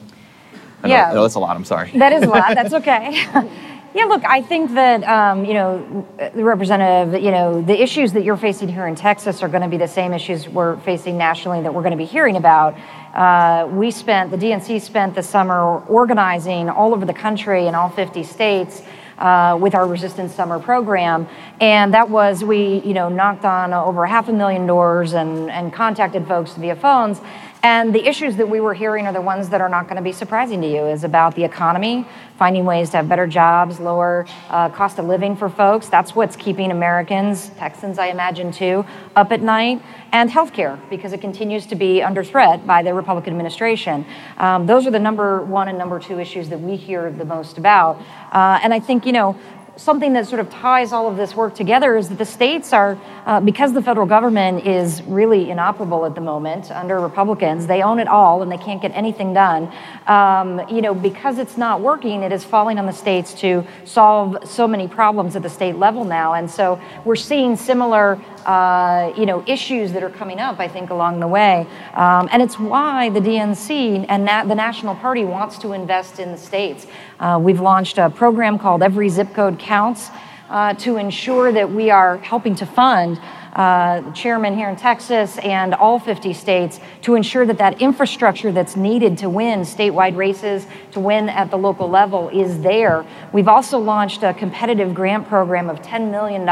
I 0.83 0.87
know, 0.87 0.93
Yeah. 0.93 1.09
I 1.09 1.13
know 1.13 1.23
that's 1.23 1.35
a 1.35 1.39
lot. 1.39 1.55
I'm 1.55 1.65
sorry. 1.65 1.91
That 1.95 2.13
is 2.13 2.23
a 2.23 2.27
lot. 2.27 2.53
That's 2.53 2.73
okay. 2.75 3.11
yeah, 3.95 4.05
look, 4.05 4.23
I 4.25 4.43
think 4.43 4.75
that 4.75 5.03
um, 5.03 5.43
you 5.43 5.55
know, 5.55 6.07
the 6.35 6.43
representative, 6.43 7.21
you 7.23 7.31
know, 7.31 7.61
the 7.63 7.81
issues 7.81 8.13
that 8.13 8.23
you're 8.23 8.37
facing 8.37 8.69
here 8.69 8.85
in 8.85 8.95
Texas 8.95 9.41
are 9.41 9.49
going 9.49 9.63
to 9.63 9.67
be 9.69 9.77
the 9.77 9.87
same 9.87 10.13
issues 10.13 10.47
we're 10.47 10.77
facing 10.81 11.17
nationally 11.17 11.63
that 11.63 11.73
we're 11.73 11.81
going 11.81 11.91
to 11.91 11.97
be 11.97 12.05
hearing 12.05 12.35
about. 12.37 12.77
Uh, 13.13 13.67
we 13.71 13.91
spent 13.91 14.31
the 14.31 14.37
DNC 14.37 14.81
spent 14.81 15.15
the 15.15 15.23
summer 15.23 15.79
organizing 15.85 16.69
all 16.69 16.93
over 16.93 17.05
the 17.05 17.13
country 17.13 17.67
in 17.67 17.75
all 17.75 17.89
50 17.89 18.23
states. 18.23 18.81
Uh, 19.17 19.57
with 19.59 19.75
our 19.75 19.85
Resistance 19.85 20.33
Summer 20.33 20.59
program, 20.59 21.27
and 21.59 21.93
that 21.93 22.09
was 22.09 22.41
we, 22.41 22.79
you 22.85 22.93
know, 22.93 23.09
knocked 23.09 23.43
on 23.43 23.73
over 23.73 24.05
half 24.05 24.29
a 24.29 24.31
million 24.31 24.65
doors 24.65 25.11
and 25.11 25.51
and 25.51 25.73
contacted 25.73 26.25
folks 26.25 26.53
via 26.53 26.73
phones, 26.77 27.19
and 27.61 27.93
the 27.93 28.07
issues 28.07 28.37
that 28.37 28.49
we 28.49 28.61
were 28.61 28.73
hearing 28.73 29.05
are 29.05 29.13
the 29.13 29.21
ones 29.21 29.49
that 29.49 29.59
are 29.59 29.67
not 29.67 29.85
going 29.85 29.97
to 29.97 30.01
be 30.01 30.13
surprising 30.13 30.61
to 30.61 30.67
you 30.67 30.85
is 30.85 31.03
about 31.03 31.35
the 31.35 31.43
economy, 31.43 32.05
finding 32.37 32.63
ways 32.63 32.91
to 32.91 32.97
have 32.97 33.09
better 33.09 33.27
jobs, 33.27 33.79
lower 33.81 34.25
uh, 34.49 34.69
cost 34.69 34.97
of 34.97 35.05
living 35.05 35.35
for 35.35 35.49
folks. 35.49 35.89
That's 35.89 36.15
what's 36.15 36.37
keeping 36.37 36.71
Americans, 36.71 37.49
Texans, 37.57 37.99
I 37.99 38.07
imagine 38.07 38.53
too, 38.53 38.85
up 39.15 39.33
at 39.33 39.41
night. 39.41 39.81
And 40.11 40.29
healthcare, 40.29 40.79
because 40.89 41.13
it 41.13 41.21
continues 41.21 41.65
to 41.67 41.75
be 41.75 42.01
under 42.01 42.23
threat 42.23 42.65
by 42.65 42.81
the 42.81 42.93
Republican 42.93 43.33
administration. 43.33 44.05
Um, 44.37 44.65
those 44.65 44.87
are 44.87 44.91
the 44.91 44.99
number 44.99 45.43
one 45.43 45.67
and 45.67 45.77
number 45.77 45.99
two 45.99 46.19
issues 46.19 46.49
that 46.49 46.59
we 46.59 46.77
hear 46.77 47.11
the 47.11 47.25
most 47.25 47.57
about. 47.57 48.01
Uh, 48.31 48.59
and 48.63 48.73
I 48.73 48.79
think, 48.79 49.05
you 49.05 49.11
know, 49.11 49.37
something 49.79 50.13
that 50.13 50.27
sort 50.27 50.41
of 50.41 50.49
ties 50.49 50.91
all 50.91 51.07
of 51.07 51.15
this 51.15 51.35
work 51.35 51.55
together 51.55 51.95
is 51.95 52.09
that 52.09 52.17
the 52.17 52.25
states 52.25 52.73
are, 52.73 52.97
uh, 53.25 53.39
because 53.39 53.71
the 53.71 53.81
federal 53.81 54.05
government 54.05 54.65
is 54.65 55.01
really 55.03 55.49
inoperable 55.49 56.05
at 56.05 56.15
the 56.15 56.21
moment 56.21 56.69
under 56.71 56.99
Republicans, 56.99 57.65
they 57.65 57.81
own 57.81 57.97
it 57.97 58.07
all 58.07 58.41
and 58.43 58.51
they 58.51 58.57
can't 58.57 58.81
get 58.81 58.91
anything 58.93 59.33
done. 59.33 59.71
Um, 60.05 60.61
you 60.69 60.81
know, 60.81 60.93
because 60.93 61.37
it's 61.37 61.57
not 61.57 61.79
working, 61.79 62.23
it 62.23 62.33
is 62.33 62.43
falling 62.43 62.77
on 62.77 62.85
the 62.85 62.93
states 62.93 63.33
to 63.35 63.65
solve 63.85 64.37
so 64.43 64.67
many 64.67 64.87
problems 64.87 65.37
at 65.37 65.43
the 65.43 65.49
state 65.49 65.77
level 65.77 66.03
now. 66.03 66.33
And 66.33 66.51
so 66.51 66.79
we're 67.05 67.15
seeing 67.15 67.55
similar. 67.55 68.19
Uh, 68.45 69.13
you 69.17 69.25
know 69.25 69.43
issues 69.47 69.91
that 69.93 70.03
are 70.03 70.09
coming 70.09 70.39
up. 70.39 70.59
I 70.59 70.67
think 70.67 70.89
along 70.89 71.19
the 71.19 71.27
way, 71.27 71.67
um, 71.93 72.29
and 72.31 72.41
it's 72.41 72.57
why 72.57 73.09
the 73.09 73.19
DNC 73.19 74.05
and 74.07 74.25
na- 74.25 74.45
the 74.45 74.55
National 74.55 74.95
Party 74.95 75.25
wants 75.25 75.57
to 75.59 75.73
invest 75.73 76.19
in 76.19 76.31
the 76.31 76.37
states. 76.37 76.87
Uh, 77.19 77.39
we've 77.41 77.59
launched 77.59 77.97
a 77.97 78.09
program 78.09 78.57
called 78.57 78.81
Every 78.81 79.09
Zip 79.09 79.33
Code 79.33 79.59
Counts 79.59 80.09
uh, 80.49 80.73
to 80.75 80.97
ensure 80.97 81.51
that 81.51 81.71
we 81.71 81.89
are 81.89 82.17
helping 82.17 82.55
to 82.55 82.65
fund 82.65 83.19
uh, 83.53 84.01
the 84.01 84.11
chairman 84.11 84.55
here 84.55 84.69
in 84.69 84.75
Texas 84.75 85.37
and 85.39 85.73
all 85.73 85.99
50 85.99 86.33
states 86.33 86.79
to 87.01 87.15
ensure 87.15 87.45
that 87.45 87.57
that 87.57 87.81
infrastructure 87.81 88.51
that's 88.51 88.75
needed 88.75 89.17
to 89.17 89.29
win 89.29 89.61
statewide 89.61 90.15
races, 90.15 90.67
to 90.91 90.99
win 90.99 91.29
at 91.29 91.49
the 91.49 91.57
local 91.57 91.89
level, 91.89 92.29
is 92.29 92.61
there. 92.61 93.05
We've 93.33 93.47
also 93.47 93.79
launched 93.79 94.23
a 94.23 94.33
competitive 94.33 94.93
grant 94.93 95.27
program 95.27 95.69
of 95.69 95.81
$10 95.81 96.11
million. 96.11 96.45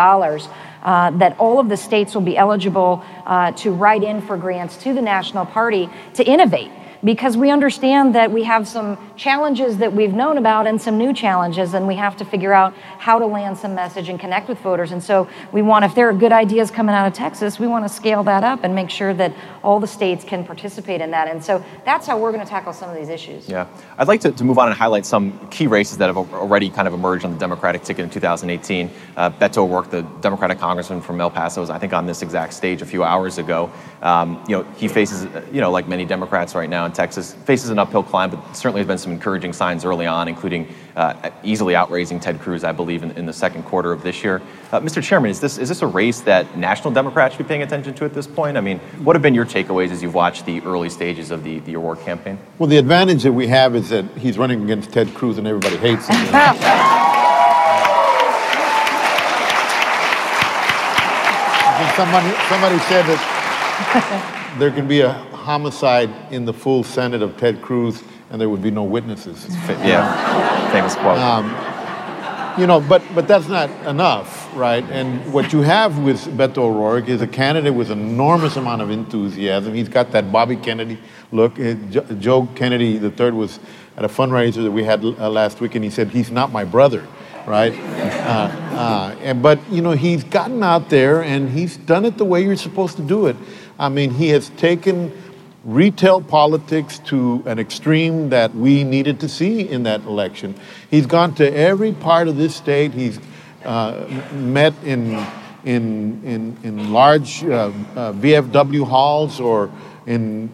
Uh, 0.84 1.12
that 1.12 1.38
all 1.40 1.60
of 1.60 1.70
the 1.70 1.78
states 1.78 2.14
will 2.14 2.22
be 2.22 2.38
eligible 2.38 3.04
uh, 3.26 3.52
to 3.52 3.72
write 3.72 4.04
in 4.04 4.22
for 4.22 4.38
grants 4.38 4.78
to 4.78 4.94
the 4.94 5.02
National 5.02 5.46
Party 5.46 5.90
to 6.14 6.24
innovate 6.24 6.72
because 7.04 7.38
we 7.38 7.50
understand 7.50 8.16
that 8.16 8.32
we 8.32 8.44
have 8.44 8.68
some 8.68 8.98
challenges 9.16 9.78
that 9.78 9.94
we've 9.94 10.14
known 10.14 10.38
about 10.38 10.68
and 10.68 10.82
some 10.82 10.98
new 10.98 11.14
challenges, 11.14 11.74
and 11.74 11.88
we 11.88 11.96
have 11.96 12.18
to 12.18 12.26
figure 12.26 12.54
out 12.54 12.74
how 12.98 13.20
to 13.20 13.26
land 13.26 13.58
some 13.58 13.76
message 13.76 14.10
and 14.10 14.20
connect 14.20 14.50
with 14.50 14.60
voters. 14.60 14.92
And 14.92 15.04
so 15.04 15.28
we 15.52 15.62
want, 15.62 15.86
if 15.86 15.96
there 15.96 16.10
are 16.10 16.14
good 16.14 16.32
ideas 16.32 16.72
coming 16.72 16.96
out 16.96 17.08
of 17.08 17.14
Texas, 17.14 17.60
we 17.60 17.68
want 17.68 17.86
to 17.86 17.90
scale 17.90 18.24
that 18.24 18.44
up 18.44 18.64
and 18.64 18.74
make 18.74 18.90
sure 18.90 19.14
that 19.14 19.34
all 19.64 19.80
the 19.80 19.88
states 19.88 20.24
can 20.24 20.44
participate 20.44 21.02
in 21.02 21.12
that. 21.12 21.28
And 21.28 21.44
so 21.44 21.64
that's 21.86 22.08
how 22.08 22.18
we're 22.18 22.32
going 22.32 22.44
to 22.44 22.50
tackle 22.50 22.74
some 22.74 22.90
of 22.90 22.96
these 22.96 23.10
issues. 23.10 23.48
Yeah. 23.48 23.68
I'd 23.98 24.08
like 24.08 24.22
to, 24.22 24.32
to 24.32 24.44
move 24.44 24.58
on 24.58 24.68
and 24.68 24.78
highlight 24.78 25.06
some 25.06 25.48
key 25.50 25.68
races 25.68 25.98
that 26.00 26.08
have 26.08 26.18
already 26.18 26.70
kind 26.70 26.88
of 26.88 26.94
emerged 26.94 27.26
on 27.26 27.32
the 27.32 27.40
Democratic 27.40 27.84
ticket 27.84 28.04
in 28.04 28.10
2018. 28.10 28.90
Uh, 29.16 29.30
Beto 29.30 29.58
O'Rourke, 29.58 29.90
the 29.90 30.02
Democratic 30.22 30.60
congressman 30.60 31.02
from 31.02 31.22
El 31.22 31.30
Paso, 31.30 31.62
was, 31.62 31.70
I 31.70 31.78
think, 31.78 31.94
on 31.94 32.06
this 32.06 32.22
exact 32.22 32.54
stage 32.54 32.82
a 32.82 32.86
few 32.86 33.04
hours 33.04 33.38
ago. 33.38 33.72
Um, 34.02 34.44
you 34.48 34.58
know, 34.58 34.64
he 34.74 34.88
faces, 34.88 35.28
you 35.52 35.62
know, 35.62 35.72
like 35.72 35.88
many 35.88 36.06
Democrats 36.06 36.56
right 36.56 36.70
now 36.70 36.87
in 36.88 36.92
Texas, 36.94 37.34
faces 37.46 37.70
an 37.70 37.78
uphill 37.78 38.02
climb, 38.02 38.32
but 38.32 38.56
certainly 38.56 38.80
has 38.80 38.88
been 38.88 38.98
some 38.98 39.12
encouraging 39.12 39.54
signs 39.54 39.86
early 39.86 40.08
on, 40.08 40.28
including 40.28 40.68
uh, 40.96 41.30
easily 41.44 41.76
outraising 41.76 42.20
Ted 42.20 42.40
Cruz, 42.40 42.64
I 42.64 42.72
believe, 42.72 43.04
in, 43.04 43.12
in 43.12 43.28
the 43.28 43.34
second 43.34 43.64
quarter 43.64 43.92
of 43.92 44.02
this 44.02 44.24
year. 44.24 44.42
Uh, 44.72 44.80
Mr. 44.80 45.04
Chairman, 45.04 45.30
is 45.30 45.40
this 45.40 45.60
is 45.60 45.70
this 45.70 45.84
a 45.84 45.88
race 45.88 46.22
that 46.22 46.58
national 46.58 46.92
Democrats 46.92 47.36
should 47.36 47.46
be 47.46 47.48
paying 47.48 47.62
attention 47.62 47.94
to 47.94 48.06
at 48.06 48.14
this 48.14 48.26
point? 48.26 48.58
I 48.58 48.62
mean, 48.62 48.80
what 49.04 49.16
have 49.16 49.22
been 49.22 49.36
your 49.36 49.46
takeaways 49.46 49.92
as 49.92 50.02
you've 50.02 50.16
watched 50.16 50.46
the 50.46 50.62
early 50.62 50.90
stages 50.90 51.30
of 51.30 51.44
the, 51.44 51.60
the 51.60 51.76
O'Rourke 51.76 52.02
campaign? 52.02 52.40
Well, 52.58 52.68
the 52.68 52.78
advantage 52.78 53.24
that 53.24 53.34
we 53.34 53.48
have 53.48 53.76
is 53.76 53.90
that 53.90 54.06
he's 54.18 54.38
running 54.38 54.64
against 54.64 54.92
Ted 54.92 55.14
Cruz 55.14 55.38
and 55.38 55.46
everybody 55.46 55.78
hates 55.78 56.08
him. 56.08 56.16
I 56.16 56.54
think 61.78 61.96
somebody, 61.96 62.32
somebody 62.50 62.80
said 62.90 63.06
that 63.06 64.34
there 64.60 64.72
can 64.72 64.88
be 64.88 65.02
a 65.02 65.12
homicide 65.12 66.10
in 66.32 66.46
the 66.46 66.54
full 66.54 66.84
Senate 66.84 67.22
of 67.22 67.38
Ted 67.38 67.62
Cruz 67.62 68.04
and 68.30 68.42
there 68.42 68.50
would 68.50 68.62
be 68.62 68.72
no 68.72 68.84
witnesses. 68.84 69.48
Yeah, 69.68 70.72
famous 70.72 70.96
quote. 70.96 71.18
You 72.60 72.66
know, 72.66 72.82
but, 72.82 73.04
but 73.14 73.28
that's 73.28 73.48
not 73.48 73.70
enough, 73.86 74.50
right? 74.56 74.84
And 74.86 75.32
what 75.32 75.54
you 75.54 75.62
have 75.62 76.00
with 76.00 76.22
Beto 76.36 76.58
O'Rourke 76.58 77.08
is 77.08 77.22
a 77.22 77.28
candidate 77.28 77.74
with 77.74 77.92
enormous 77.92 78.56
amount 78.56 78.82
of 78.82 78.90
enthusiasm. 78.90 79.76
He's 79.76 79.90
got 79.90 80.12
that 80.14 80.32
Bobby 80.32 80.56
Kennedy 80.56 80.98
look. 81.32 81.60
Uh, 81.60 81.76
Joe 82.16 82.48
Kennedy 82.56 82.96
III 82.96 83.32
was 83.32 83.60
at 83.96 84.04
a 84.04 84.08
fundraiser 84.08 84.64
that 84.64 84.72
we 84.72 84.84
had 84.84 85.06
uh, 85.06 85.30
last 85.30 85.62
week, 85.62 85.76
and 85.76 85.84
he 85.84 85.92
said, 85.92 86.10
he's 86.10 86.32
not 86.32 86.52
my 86.52 86.64
brother, 86.64 87.08
right? 87.46 87.74
Uh, 87.74 88.52
uh, 88.76 89.16
and, 89.22 89.44
but, 89.44 89.60
you 89.70 89.84
know, 89.84 89.92
he's 89.92 90.24
gotten 90.24 90.64
out 90.64 90.90
there, 90.90 91.22
and 91.24 91.52
he's 91.52 91.78
done 91.78 92.06
it 92.06 92.18
the 92.18 92.26
way 92.26 92.44
you're 92.44 92.56
supposed 92.56 92.98
to 92.98 93.04
do 93.04 93.28
it. 93.28 93.36
I 93.80 93.90
mean, 93.90 94.12
he 94.12 94.30
has 94.30 94.50
taken 94.50 95.12
retail 95.64 96.22
politics 96.22 97.00
to 97.00 97.44
an 97.46 97.60
extreme 97.60 98.30
that 98.30 98.56
we 98.56 98.84
needed 98.84 99.20
to 99.20 99.30
see 99.30 99.68
in 99.68 99.84
that 99.84 100.02
election. 100.02 100.56
He's 100.90 101.06
gone 101.06 101.36
to 101.36 101.54
every 101.54 101.92
part 101.92 102.28
of 102.28 102.38
this 102.38 102.56
state. 102.56 102.94
He's 102.94 103.20
uh, 103.66 104.08
met 104.32 104.74
in, 104.84 105.14
in, 105.66 106.24
in, 106.24 106.58
in 106.64 106.94
large 106.94 107.44
uh, 107.44 107.48
uh, 107.48 108.14
VFW 108.14 108.88
halls 108.88 109.40
or 109.40 109.70
in 110.06 110.50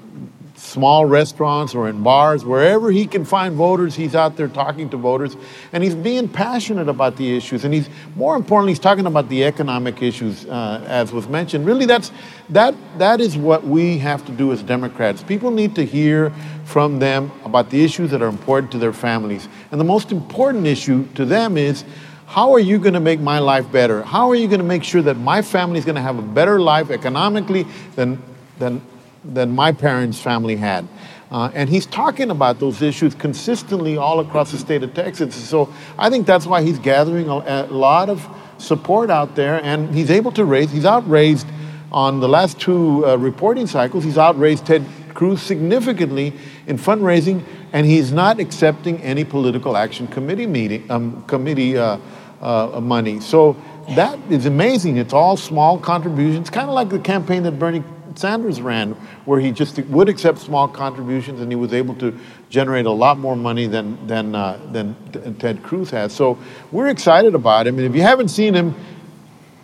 small 0.64 1.06
restaurants 1.06 1.76
or 1.76 1.90
in 1.90 2.02
bars, 2.02 2.46
wherever 2.46 2.90
he 2.90 3.06
can 3.06 3.26
find 3.26 3.56
voters, 3.56 3.96
he's 3.96 4.16
out 4.16 4.38
there 4.38 4.48
talking 4.48 4.90
to 4.90 4.98
voters, 4.98 5.36
and 5.74 5.84
he's 5.84 5.94
being 5.94 6.28
passionate 6.28 6.88
about 6.88 7.18
the 7.18 7.36
issues. 7.36 7.66
And 7.66 7.74
he's 7.74 7.90
more 8.16 8.36
importantly, 8.36 8.72
he's 8.72 8.80
talking 8.80 9.06
about 9.06 9.28
the 9.30 9.44
economic 9.44 10.02
issues, 10.02 10.46
uh, 10.46 10.84
as 10.88 11.12
was 11.12 11.28
mentioned. 11.28 11.66
Really, 11.66 11.86
that's 11.86 12.12
that 12.50 12.74
that 12.98 13.20
is 13.20 13.38
what 13.38 13.66
we 13.66 13.98
have 14.00 14.26
to 14.26 14.32
do 14.32 14.52
as 14.52 14.64
Democrats. 14.64 15.22
People 15.22 15.52
need 15.52 15.76
to 15.76 15.86
hear 15.86 16.32
from 16.64 17.00
them 17.00 17.32
about 17.44 17.70
the 17.70 17.84
issues 17.84 18.10
that 18.12 18.22
are 18.22 18.30
important 18.30 18.72
to 18.72 18.78
their 18.78 18.94
families, 18.94 19.50
and 19.72 19.80
the 19.80 19.86
most 19.86 20.12
important 20.12 20.66
issue 20.66 21.06
to 21.16 21.26
them 21.26 21.58
is. 21.58 21.84
How 22.26 22.52
are 22.54 22.60
you 22.60 22.80
going 22.80 22.96
to 22.96 23.00
make 23.00 23.20
my 23.20 23.38
life 23.38 23.72
better? 23.72 24.02
How 24.02 24.28
are 24.30 24.34
you 24.34 24.48
going 24.48 24.62
to 24.62 24.66
make 24.66 24.84
sure 24.84 25.04
that 25.04 25.18
my 25.18 25.44
family 25.44 25.78
is 25.78 25.86
going 25.86 25.98
to 25.98 26.02
have 26.02 26.18
a 26.18 26.24
better 26.24 26.60
life 26.60 26.90
economically 26.90 27.68
than, 27.96 28.20
than 28.58 28.82
than 29.26 29.52
my 29.52 29.72
parents' 29.72 30.20
family 30.20 30.56
had. 30.56 30.88
Uh, 31.32 31.50
and 31.56 31.68
he's 31.68 31.88
talking 31.88 32.30
about 32.30 32.60
those 32.60 32.82
issues 32.82 33.16
consistently 33.16 33.98
all 33.98 34.20
across 34.20 34.52
the 34.52 34.58
state 34.58 34.84
of 34.84 34.94
Texas. 34.94 35.34
So 35.34 35.74
I 35.98 36.12
think 36.12 36.28
that's 36.28 36.46
why 36.46 36.62
he's 36.62 36.78
gathering 36.78 37.28
a, 37.28 37.66
a 37.70 37.74
lot 37.74 38.10
of 38.10 38.28
support 38.60 39.10
out 39.10 39.36
there, 39.36 39.62
and 39.64 39.94
he's 39.94 40.12
able 40.12 40.32
to 40.34 40.46
raise. 40.46 40.72
He's 40.72 40.86
outraised 40.86 41.48
on 41.92 42.20
the 42.20 42.30
last 42.30 42.60
two 42.60 43.06
uh, 43.06 43.16
reporting 43.18 43.66
cycles. 43.66 44.04
He's 44.04 44.18
outraised 44.18 44.66
Ted 44.68 44.86
Cruz 45.16 45.42
significantly 45.42 46.34
in 46.68 46.78
fundraising, 46.78 47.44
and 47.72 47.86
he's 47.86 48.12
not 48.12 48.40
accepting 48.40 49.02
any 49.02 49.24
political 49.24 49.76
action 49.76 50.08
committee 50.08 50.48
meeting 50.48 50.90
um, 50.92 51.24
committee 51.26 51.78
uh, 51.78 51.98
uh 52.42 52.80
money. 52.82 53.20
So 53.20 53.56
that 53.96 54.20
is 54.32 54.46
amazing. 54.46 54.98
It's 54.98 55.14
all 55.14 55.38
small 55.38 55.78
contributions, 55.78 56.50
kind 56.50 56.70
of 56.70 56.76
like 56.76 56.90
the 56.90 57.00
campaign 57.00 57.44
that 57.44 57.54
Bernie 57.54 57.84
Sanders 58.16 58.62
ran, 58.62 58.92
where 59.26 59.40
he 59.40 59.52
just 59.52 59.78
would 59.86 60.10
accept 60.10 60.40
small 60.40 60.68
contributions 60.68 61.42
and 61.42 61.52
he 61.52 61.56
was 61.56 61.74
able 61.74 61.96
to 61.96 62.18
generate 62.50 62.86
a 62.86 62.92
lot 62.92 63.18
more 63.18 63.36
money 63.36 63.68
than, 63.68 64.06
than, 64.08 64.36
uh, 64.36 64.60
than 64.72 64.96
Ted 65.40 65.64
Cruz 65.64 65.90
has. 65.92 66.14
So 66.14 66.38
we're 66.72 66.90
excited 66.90 67.36
about 67.36 67.68
him. 67.68 67.78
And 67.78 67.86
if 67.86 67.96
you 67.96 68.02
haven't 68.02 68.30
seen 68.30 68.54
him 68.54 68.76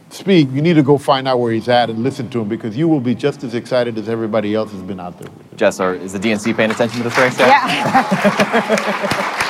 speak, 0.10 0.50
you 0.52 0.62
need 0.62 0.74
to 0.76 0.84
go 0.84 0.98
find 0.98 1.28
out 1.28 1.40
where 1.40 1.52
he's 1.52 1.70
at 1.70 1.90
and 1.90 2.04
listen 2.04 2.30
to 2.32 2.42
him 2.42 2.48
because 2.48 2.76
you 2.76 2.88
will 2.88 3.02
be 3.02 3.16
just 3.16 3.44
as 3.44 3.54
excited 3.54 3.98
as 3.98 4.10
everybody 4.10 4.56
else 4.56 4.72
has 4.72 4.82
been 4.82 5.00
out 5.00 5.20
there. 5.20 5.32
Jess, 5.56 5.80
are, 5.80 5.94
is 5.94 6.14
the 6.14 6.20
DNC 6.20 6.56
paying 6.56 6.72
attention 6.72 6.98
to 7.00 7.04
this 7.04 7.18
race? 7.18 7.38
Yet? 7.38 7.48
Yeah. 7.50 8.66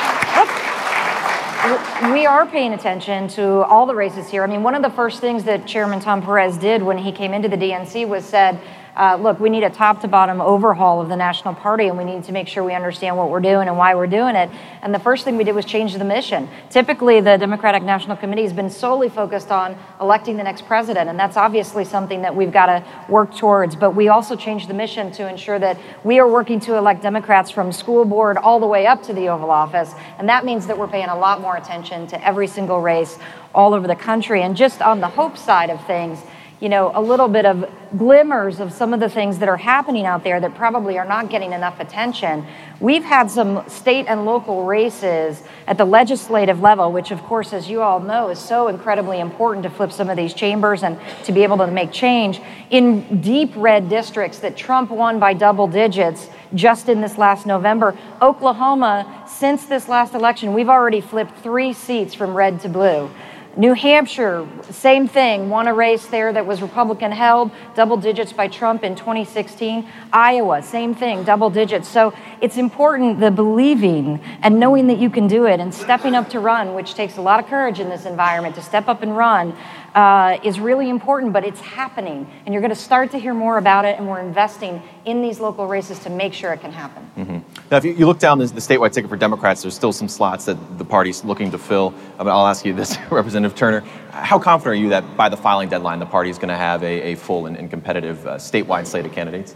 we 2.13 2.25
are 2.25 2.45
paying 2.45 2.73
attention 2.73 3.27
to 3.27 3.63
all 3.65 3.85
the 3.85 3.93
races 3.93 4.29
here. 4.29 4.43
I 4.43 4.47
mean, 4.47 4.63
one 4.63 4.75
of 4.75 4.81
the 4.81 4.89
first 4.89 5.19
things 5.19 5.43
that 5.43 5.67
Chairman 5.67 5.99
Tom 5.99 6.21
Perez 6.21 6.57
did 6.57 6.81
when 6.81 6.97
he 6.97 7.11
came 7.11 7.33
into 7.33 7.49
the 7.49 7.57
DNC 7.57 8.07
was 8.07 8.25
said, 8.25 8.59
uh, 8.99 9.15
look, 9.15 9.39
we 9.39 9.49
need 9.49 9.63
a 9.63 9.69
top 9.69 10.01
to 10.01 10.09
bottom 10.09 10.41
overhaul 10.41 10.99
of 10.99 11.07
the 11.07 11.15
national 11.15 11.53
party, 11.53 11.87
and 11.87 11.97
we 11.97 12.03
need 12.03 12.21
to 12.25 12.33
make 12.33 12.49
sure 12.49 12.65
we 12.65 12.73
understand 12.73 13.15
what 13.15 13.29
we're 13.29 13.39
doing 13.39 13.69
and 13.69 13.77
why 13.77 13.95
we're 13.95 14.07
doing 14.07 14.35
it. 14.35 14.49
And 14.81 14.93
the 14.93 14.99
first 14.99 15.23
thing 15.23 15.37
we 15.37 15.45
did 15.45 15.55
was 15.55 15.63
change 15.63 15.93
the 15.93 16.03
mission. 16.03 16.49
Typically, 16.69 17.21
the 17.21 17.37
Democratic 17.37 17.81
National 17.81 18.17
Committee 18.17 18.41
has 18.41 18.51
been 18.51 18.69
solely 18.69 19.07
focused 19.07 19.51
on 19.51 19.77
electing 20.01 20.35
the 20.35 20.43
next 20.43 20.65
president, 20.65 21.09
and 21.09 21.17
that's 21.17 21.37
obviously 21.37 21.85
something 21.85 22.23
that 22.23 22.35
we've 22.35 22.51
got 22.51 22.65
to 22.65 22.83
work 23.07 23.33
towards. 23.37 23.73
But 23.73 23.91
we 23.91 24.09
also 24.09 24.35
changed 24.35 24.67
the 24.67 24.73
mission 24.73 25.11
to 25.11 25.29
ensure 25.29 25.59
that 25.59 25.79
we 26.03 26.19
are 26.19 26.27
working 26.27 26.59
to 26.61 26.75
elect 26.75 27.01
Democrats 27.01 27.49
from 27.49 27.71
school 27.71 28.03
board 28.03 28.35
all 28.35 28.59
the 28.59 28.67
way 28.67 28.85
up 28.85 29.01
to 29.03 29.13
the 29.13 29.29
Oval 29.29 29.49
Office, 29.49 29.93
and 30.17 30.27
that 30.27 30.43
means 30.43 30.67
that 30.67 30.77
we're 30.77 30.89
paying 30.89 31.07
a 31.07 31.17
lot 31.17 31.39
more 31.39 31.55
attention 31.55 32.05
to 32.07 32.27
every 32.27 32.47
single 32.47 32.81
race 32.81 33.17
all 33.55 33.73
over 33.73 33.87
the 33.87 33.95
country. 33.95 34.43
And 34.43 34.57
just 34.57 34.81
on 34.81 34.99
the 34.99 35.07
hope 35.07 35.37
side 35.37 35.69
of 35.69 35.85
things, 35.87 36.19
you 36.59 36.67
know, 36.67 36.91
a 36.93 37.01
little 37.01 37.29
bit 37.29 37.45
of 37.45 37.69
glimmers 37.97 38.59
of 38.59 38.73
some 38.73 38.93
of 38.93 38.99
the 38.99 39.09
things 39.09 39.39
that 39.39 39.47
are 39.47 39.57
happening 39.57 40.05
out 40.05 40.23
there 40.23 40.41
that 40.41 40.53
probably 40.55 40.97
are 40.97 41.05
not 41.05 41.29
getting 41.29 41.53
enough 41.53 41.79
attention. 41.79 42.45
We've 42.81 43.03
had 43.03 43.31
some 43.31 43.67
state 43.69 44.07
and 44.07 44.25
local 44.25 44.65
races 44.65 45.41
at 45.67 45.77
the 45.77 45.85
legislative 45.85 46.59
level, 46.59 46.91
which, 46.91 47.11
of 47.11 47.21
course, 47.23 47.53
as 47.53 47.69
you 47.69 47.81
all 47.81 48.01
know, 48.01 48.29
is 48.29 48.39
so 48.39 48.67
incredibly 48.67 49.19
important 49.21 49.63
to 49.63 49.69
flip 49.69 49.93
some 49.93 50.09
of 50.09 50.17
these 50.17 50.33
chambers 50.33 50.83
and 50.83 50.99
to 51.23 51.31
be 51.31 51.43
able 51.43 51.57
to 51.57 51.67
make 51.67 51.93
change 51.93 52.41
in 52.69 53.21
deep 53.21 53.51
red 53.55 53.87
districts 53.87 54.39
that 54.39 54.57
Trump 54.57 54.91
won 54.91 55.17
by 55.17 55.33
double 55.33 55.67
digits 55.67 56.29
just 56.53 56.89
in 56.89 56.99
this 56.99 57.17
last 57.17 57.45
November. 57.45 57.97
Oklahoma, 58.21 59.25
since 59.27 59.65
this 59.65 59.87
last 59.87 60.13
election, 60.13 60.53
we've 60.53 60.69
already 60.69 60.99
flipped 60.99 61.37
three 61.39 61.71
seats 61.71 62.13
from 62.13 62.33
red 62.33 62.59
to 62.59 62.69
blue. 62.69 63.09
New 63.59 63.73
Hampshire, 63.73 64.47
same 64.71 65.05
thing, 65.05 65.49
won 65.49 65.67
a 65.67 65.73
race 65.73 66.05
there 66.05 66.31
that 66.31 66.45
was 66.45 66.61
Republican 66.61 67.11
held, 67.11 67.51
double 67.75 67.97
digits 67.97 68.31
by 68.31 68.47
Trump 68.47 68.85
in 68.85 68.95
2016. 68.95 69.85
Iowa, 70.13 70.63
same 70.63 70.95
thing, 70.95 71.25
double 71.25 71.49
digits. 71.49 71.85
So 71.89 72.13
it's 72.39 72.55
important 72.55 73.19
the 73.19 73.31
believing 73.31 74.21
and 74.43 74.61
knowing 74.61 74.87
that 74.87 74.97
you 74.97 75.09
can 75.09 75.27
do 75.27 75.43
it 75.45 75.59
and 75.59 75.73
stepping 75.73 76.15
up 76.15 76.29
to 76.29 76.39
run, 76.39 76.73
which 76.73 76.93
takes 76.93 77.17
a 77.17 77.21
lot 77.21 77.41
of 77.41 77.47
courage 77.47 77.81
in 77.81 77.89
this 77.89 78.05
environment 78.05 78.55
to 78.55 78.61
step 78.61 78.87
up 78.87 79.01
and 79.01 79.17
run, 79.17 79.53
uh, 79.93 80.37
is 80.41 80.57
really 80.61 80.89
important, 80.89 81.33
but 81.33 81.43
it's 81.43 81.59
happening. 81.59 82.31
And 82.45 82.53
you're 82.53 82.61
going 82.61 82.69
to 82.69 82.75
start 82.77 83.11
to 83.11 83.19
hear 83.19 83.33
more 83.33 83.57
about 83.57 83.83
it, 83.83 83.97
and 83.97 84.07
we're 84.07 84.21
investing 84.21 84.81
in 85.09 85.21
these 85.21 85.39
local 85.39 85.65
races 85.67 85.99
to 85.99 86.09
make 86.09 86.33
sure 86.33 86.53
it 86.53 86.61
can 86.61 86.71
happen. 86.71 87.09
Mm-hmm. 87.17 87.61
Now, 87.71 87.77
if 87.77 87.85
you, 87.85 87.93
you 87.93 88.05
look 88.05 88.19
down 88.19 88.37
the, 88.37 88.45
the, 88.45 88.61
statewide 88.61 88.93
ticket 88.93 89.09
for 89.09 89.17
Democrats, 89.17 89.61
there's 89.61 89.73
still 89.73 89.91
some 89.91 90.07
slots 90.07 90.45
that 90.45 90.77
the 90.77 90.85
party's 90.85 91.23
looking 91.23 91.51
to 91.51 91.57
fill. 91.57 91.93
I 92.17 92.23
mean, 92.23 92.31
I'll 92.31 92.47
ask 92.47 92.65
you 92.65 92.73
this, 92.73 92.97
Representative 93.11 93.57
Turner. 93.57 93.81
How 94.11 94.39
confident 94.39 94.77
are 94.77 94.81
you 94.83 94.89
that 94.89 95.17
by 95.17 95.29
the 95.29 95.37
filing 95.37 95.69
deadline, 95.69 95.99
the 95.99 96.05
party 96.05 96.29
is 96.29 96.37
going 96.37 96.49
to 96.49 96.57
have 96.57 96.83
a, 96.83 97.11
a 97.11 97.15
full 97.15 97.45
and, 97.45 97.57
and 97.57 97.69
competitive 97.69 98.25
uh, 98.27 98.35
statewide 98.35 98.85
slate 98.85 99.05
of 99.05 99.11
candidates? 99.11 99.55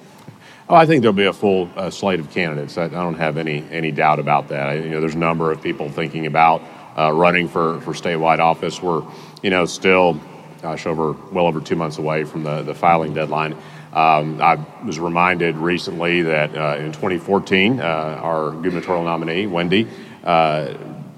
Oh, 0.70 0.76
I 0.76 0.86
think 0.86 1.02
there'll 1.02 1.13
be 1.13 1.26
a 1.26 1.34
full 1.34 1.70
uh, 1.76 1.89
slate 1.89 2.20
of 2.20 2.32
candidates. 2.32 2.78
I, 2.78 2.86
I, 2.86 2.88
don't 2.88 3.16
have 3.16 3.38
any 3.38 3.66
any 3.70 3.92
doubt 3.92 4.20
about 4.20 4.48
that. 4.48 4.70
I, 4.70 4.74
you 4.76 4.89
know, 4.89 5.02
there's 5.02 5.16
a 5.16 5.18
number 5.18 5.52
of 5.52 5.62
people 5.62 5.89
thinking 5.89 6.26
about 6.26 6.62
uh, 6.98 7.12
running 7.12 7.50
for, 7.50 7.82
for 7.82 7.92
statewide 7.94 8.39
office. 8.39 8.82
We're, 8.82 9.04
you 9.42 9.50
know, 9.50 9.66
still, 9.66 10.20
gosh, 10.62 10.86
over 10.86 11.12
well 11.32 11.48
over 11.48 11.60
two 11.60 11.76
months 11.76 11.98
away 11.98 12.24
from 12.24 12.44
the, 12.44 12.62
the 12.62 12.74
filing 12.74 13.13
deadline. 13.13 13.58
Um, 13.93 14.41
I 14.41 14.58
was 14.84 14.99
reminded 14.99 15.56
recently 15.56 16.23
that 16.23 16.56
uh, 16.58 16.77
in 16.79 16.91
2014, 16.91 17.79
uh, 17.79 17.84
our 17.84 18.51
gubernatorial 18.51 19.03
nominee, 19.03 19.45
Wendy, 19.45 19.88
uh, 20.23 20.73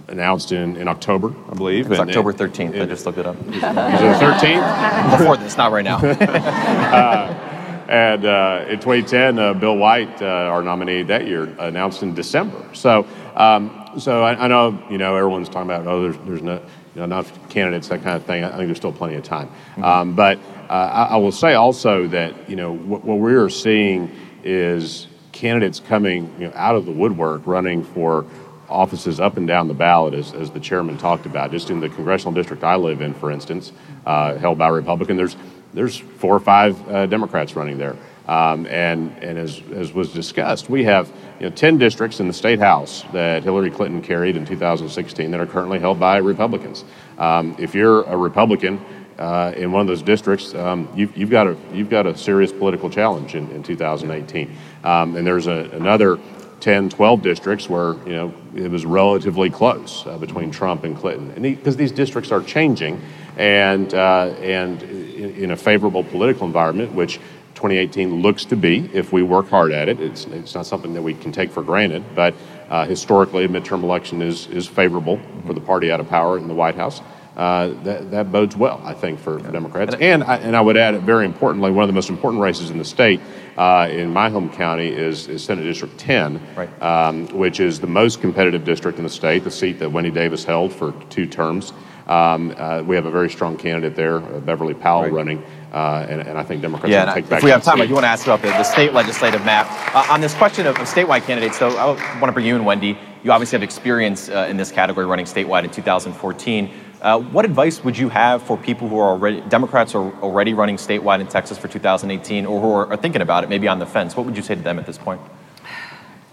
announced 0.10 0.52
in, 0.52 0.76
in 0.76 0.88
October, 0.88 1.34
I 1.50 1.54
believe. 1.54 1.90
It's 1.90 2.00
October 2.00 2.34
13th. 2.34 2.74
It, 2.74 2.82
I 2.82 2.86
just 2.86 3.06
looked 3.06 3.18
it 3.18 3.26
up. 3.26 3.38
Is 3.48 3.56
it 3.56 3.62
13th? 3.62 5.18
Before 5.18 5.38
this, 5.38 5.58
not 5.58 5.72
right 5.72 5.86
now. 5.86 6.00
Uh, 6.96 7.52
and 7.88 8.26
uh, 8.26 8.66
in 8.68 8.80
2010, 8.80 9.38
uh, 9.38 9.54
Bill 9.54 9.78
White, 9.78 10.22
uh, 10.22 10.26
our 10.26 10.64
nominee 10.64 11.04
that 11.04 11.28
year, 11.28 11.44
announced 11.60 12.02
in 12.02 12.16
December. 12.16 12.68
So, 12.74 13.06
um, 13.36 13.92
so 14.00 14.24
I, 14.24 14.46
I, 14.46 14.48
know 14.48 14.82
you 14.90 14.98
know 14.98 15.16
everyone's 15.16 15.50
talking 15.50 15.70
about 15.70 15.86
oh, 15.86 16.02
there's 16.02 16.18
there's 16.26 16.42
no, 16.42 16.56
you 16.56 16.62
know, 16.96 17.04
enough 17.04 17.50
candidates, 17.50 17.88
that 17.90 18.02
kind 18.02 18.16
of 18.16 18.26
thing. 18.26 18.44
I 18.44 18.50
think 18.50 18.68
there's 18.68 18.78
still 18.78 18.92
plenty 18.92 19.16
of 19.16 19.24
time. 19.24 19.48
Mm-hmm. 19.48 19.84
Um, 19.84 20.16
but 20.16 20.40
uh, 20.70 21.08
I, 21.10 21.14
I, 21.14 21.18
will 21.18 21.32
say 21.32 21.54
also 21.54 22.08
that 22.08 22.50
you 22.50 22.56
know 22.56 22.74
what, 22.74 23.04
what 23.04 23.20
we 23.20 23.34
are 23.36 23.50
seeing 23.50 24.12
is 24.44 25.08
candidates 25.32 25.80
coming 25.80 26.34
you 26.40 26.48
know, 26.48 26.54
out 26.56 26.76
of 26.76 26.86
the 26.86 26.92
woodwork, 26.92 27.46
running 27.46 27.84
for 27.84 28.26
offices 28.70 29.20
up 29.20 29.38
and 29.38 29.48
down 29.48 29.68
the 29.68 29.74
ballot, 29.74 30.14
as, 30.14 30.34
as 30.34 30.50
the 30.52 30.60
chairman 30.60 30.98
talked 30.98 31.26
about. 31.26 31.52
Just 31.52 31.70
in 31.70 31.80
the 31.80 31.90
congressional 31.90 32.34
district 32.34 32.64
I 32.64 32.76
live 32.76 33.02
in, 33.02 33.14
for 33.14 33.32
instance, 33.32 33.72
uh, 34.06 34.36
held 34.36 34.58
by 34.58 34.70
a 34.70 34.72
Republican, 34.72 35.18
there's 35.18 35.36
there's 35.74 35.98
four 35.98 36.34
or 36.34 36.40
five 36.40 36.90
uh, 36.90 37.06
Democrats 37.06 37.56
running 37.56 37.78
there. 37.78 37.96
Um, 38.28 38.66
and 38.66 39.16
and 39.22 39.38
as, 39.38 39.62
as 39.74 39.94
was 39.94 40.12
discussed, 40.12 40.70
we 40.70 40.84
have 40.86 41.12
you 41.40 41.48
know, 41.48 41.56
10 41.56 41.78
districts 41.78 42.20
in 42.20 42.28
the 42.28 42.34
state 42.34 42.60
house 42.60 43.04
that 43.14 43.44
Hillary 43.44 43.70
Clinton 43.70 44.02
carried 44.02 44.36
in 44.36 44.46
2016 44.46 45.30
that 45.30 45.40
are 45.40 45.46
currently 45.46 45.80
held 45.80 46.00
by 46.00 46.18
Republicans. 46.18 46.86
Um, 47.20 47.56
if 47.60 47.76
you're 47.76 48.04
a 48.04 48.18
Republican 48.18 48.84
uh, 49.18 49.54
in 49.56 49.72
one 49.72 49.82
of 49.82 49.88
those 49.88 50.02
districts, 50.02 50.54
um, 50.56 50.90
you've, 50.96 51.16
you've, 51.16 51.30
got 51.30 51.48
a, 51.48 51.58
you've 51.72 51.90
got 51.90 52.06
a 52.06 52.18
serious 52.18 52.52
political 52.52 52.90
challenge 52.90 53.36
in, 53.36 53.50
in 53.52 53.64
2018. 53.64 54.56
Um, 54.84 55.16
and 55.16 55.26
there's 55.26 55.48
a, 55.48 55.70
another 55.74 56.20
10, 56.60 56.90
12 56.90 57.22
districts 57.22 57.70
where 57.70 57.94
you 58.08 58.14
know 58.14 58.34
it 58.56 58.72
was 58.72 58.86
relatively 58.86 59.50
close 59.50 60.06
uh, 60.08 60.18
between 60.18 60.52
Trump 60.52 60.84
and 60.84 60.98
Clinton, 60.98 61.42
because 61.42 61.78
these 61.78 61.92
districts 61.92 62.32
are 62.32 62.42
changing, 62.42 63.02
and 63.38 63.94
uh, 63.94 64.34
and 64.42 64.82
in, 64.82 65.36
in, 65.36 65.52
a 65.52 65.58
favorable 65.58 66.04
political 66.04 66.48
environment, 66.48 66.94
which 66.94 67.18
2018 67.56 68.22
looks 68.22 68.46
to 68.46 68.56
be, 68.56 68.90
if 68.94 69.14
we 69.14 69.22
work 69.22 69.48
hard 69.50 69.72
at 69.72 69.90
it. 69.90 70.00
It's 70.00 70.26
it's 70.26 70.56
not 70.56 70.66
something 70.66 70.94
that 70.94 71.02
we 71.02 71.14
can 71.14 71.32
take 71.32 71.52
for 71.52 71.62
granted, 71.62 72.04
but 72.16 72.34
uh, 72.70 72.86
historically, 72.86 73.46
a 73.46 73.48
midterm 73.48 73.84
election 73.84 74.22
is 74.22 74.48
is 74.48 74.66
favorable 74.66 75.20
for 75.46 75.54
the 75.54 75.62
party 75.62 75.92
out 75.92 76.00
of 76.00 76.10
power 76.10 76.38
in 76.38 76.48
the 76.48 76.56
White 76.56 76.76
House 76.76 77.02
uh, 77.36 77.68
that, 77.84 78.12
that 78.12 78.32
bodes 78.32 78.56
well, 78.56 78.82
I 78.84 78.94
think, 78.94 79.20
for, 79.20 79.40
for 79.40 79.52
Democrats. 79.52 79.96
And 80.00 80.24
I, 80.24 80.38
and 80.38 80.56
I 80.56 80.62
would 80.62 80.78
add, 80.78 81.02
very 81.02 81.26
importantly, 81.26 81.72
one 81.72 81.84
of 81.84 81.88
the 81.88 81.94
most 81.94 82.10
important 82.10 82.42
races 82.42 82.70
in 82.70 82.78
the 82.78 82.86
state 82.86 83.20
uh, 83.58 83.88
in 83.92 84.12
my 84.12 84.30
home 84.30 84.50
county 84.50 84.88
is, 84.88 85.28
is 85.28 85.44
Senate 85.44 85.64
District 85.64 85.98
10, 85.98 86.42
right. 86.56 86.82
um, 86.82 87.28
which 87.28 87.60
is 87.60 87.80
the 87.80 87.88
most 87.88 88.22
competitive 88.22 88.64
district 88.64 88.98
in 88.98 89.04
the 89.04 89.10
state, 89.10 89.44
the 89.44 89.52
seat 89.52 89.80
that 89.80 89.92
Wendy 89.92 90.12
Davis 90.12 90.44
held 90.44 90.74
for 90.74 90.94
two 91.10 91.26
terms. 91.26 91.74
Um, 92.08 92.54
uh, 92.58 92.84
we 92.84 92.96
have 92.96 93.08
a 93.08 93.12
very 93.12 93.32
strong 93.32 93.58
candidate 93.58 93.96
there, 93.96 94.18
uh, 94.18 94.40
Beverly 94.40 94.76
Powell, 94.76 95.04
right. 95.04 95.12
running, 95.12 95.44
uh, 95.74 96.06
and, 96.08 96.22
and, 96.22 96.38
I 96.38 96.44
think 96.44 96.62
Democrats 96.62 96.92
yeah, 96.92 97.12
take 97.12 97.28
back. 97.28 97.40
If 97.40 97.44
we 97.44 97.50
have 97.50 97.64
time, 97.64 97.82
I 97.82 97.88
do 97.88 97.94
want 97.94 98.04
to 98.04 98.10
ask 98.10 98.28
about 98.28 98.44
the, 98.44 98.50
the 98.50 98.64
state 98.64 98.94
legislative 98.94 99.44
map. 99.44 99.68
Uh, 99.96 100.14
on 100.14 100.22
this 100.22 100.36
question 100.36 100.68
of, 100.68 100.78
of, 100.78 100.88
statewide 100.88 101.24
candidates, 101.24 101.58
so 101.58 101.70
I 101.70 101.86
want 102.20 102.26
to 102.26 102.32
bring 102.32 102.46
you 102.46 102.56
and 102.56 102.64
Wendy. 102.64 102.96
You 103.24 103.32
obviously 103.32 103.56
have 103.56 103.64
experience 103.64 104.30
uh, 104.30 104.46
in 104.48 104.56
this 104.56 104.72
category 104.72 105.08
running 105.08 105.26
statewide 105.26 105.64
in 105.64 105.72
2014. 105.72 106.70
Uh, 107.02 107.20
what 107.20 107.46
advice 107.46 107.84
would 107.84 107.98
you 107.98 108.10
have 108.10 108.42
for 108.42 108.58
people 108.58 108.88
who 108.88 108.98
are 108.98 109.10
already 109.10 109.42
Democrats 109.42 109.94
are 109.96 110.12
already 110.22 110.54
running 110.54 110.78
statewide 110.78 111.20
in 111.20 111.28
Texas 111.28 111.58
for 111.58 111.68
2018, 111.68 112.46
or 112.46 112.62
who 112.62 112.72
are, 112.72 112.98
thinking 112.98 113.22
about 113.22 113.44
it, 113.44 113.50
maybe 113.50 113.68
on 113.68 113.80
the 113.80 113.86
fence? 113.86 114.16
What 114.16 114.26
would 114.26 114.38
you 114.38 114.44
say 114.44 114.56
to 114.56 114.62
them 114.62 114.80
at 114.80 114.86
this 114.86 114.98
point? 114.98 115.22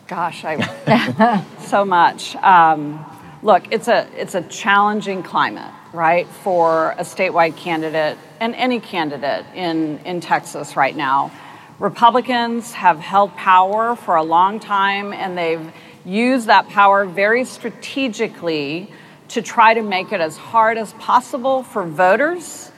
Gosh, 0.07 0.44
I 0.44 1.44
so 1.61 1.85
much. 1.85 2.37
Um, 2.37 3.05
look, 3.42 3.72
it's 3.72 3.88
a 3.88 4.07
it's 4.16 4.35
a 4.35 4.42
challenging 4.42 5.22
climate, 5.22 5.72
right, 5.92 6.27
for 6.27 6.92
a 6.92 7.03
statewide 7.03 7.57
candidate 7.57 8.18
and 8.40 8.55
any 8.55 8.81
candidate 8.81 9.44
in 9.55 9.98
in 10.01 10.20
Texas 10.20 10.77
right 10.77 10.96
now. 10.96 11.31
Republicans 11.79 12.72
have 12.72 12.98
held 13.01 13.35
power 13.37 13.96
for 13.96 14.14
a 14.14 14.22
long 14.22 14.61
time, 14.61 15.12
and 15.12 15.37
they've 15.37 15.72
used 16.05 16.46
that 16.46 16.68
power 16.68 17.05
very 17.05 17.44
strategically 17.44 18.92
to 19.33 19.42
try 19.42 19.75
to 19.75 19.83
make 19.83 20.12
it 20.12 20.21
as 20.21 20.37
hard 20.37 20.77
as 20.77 20.92
possible 20.95 21.62
for 21.62 21.85
voters 21.85 22.71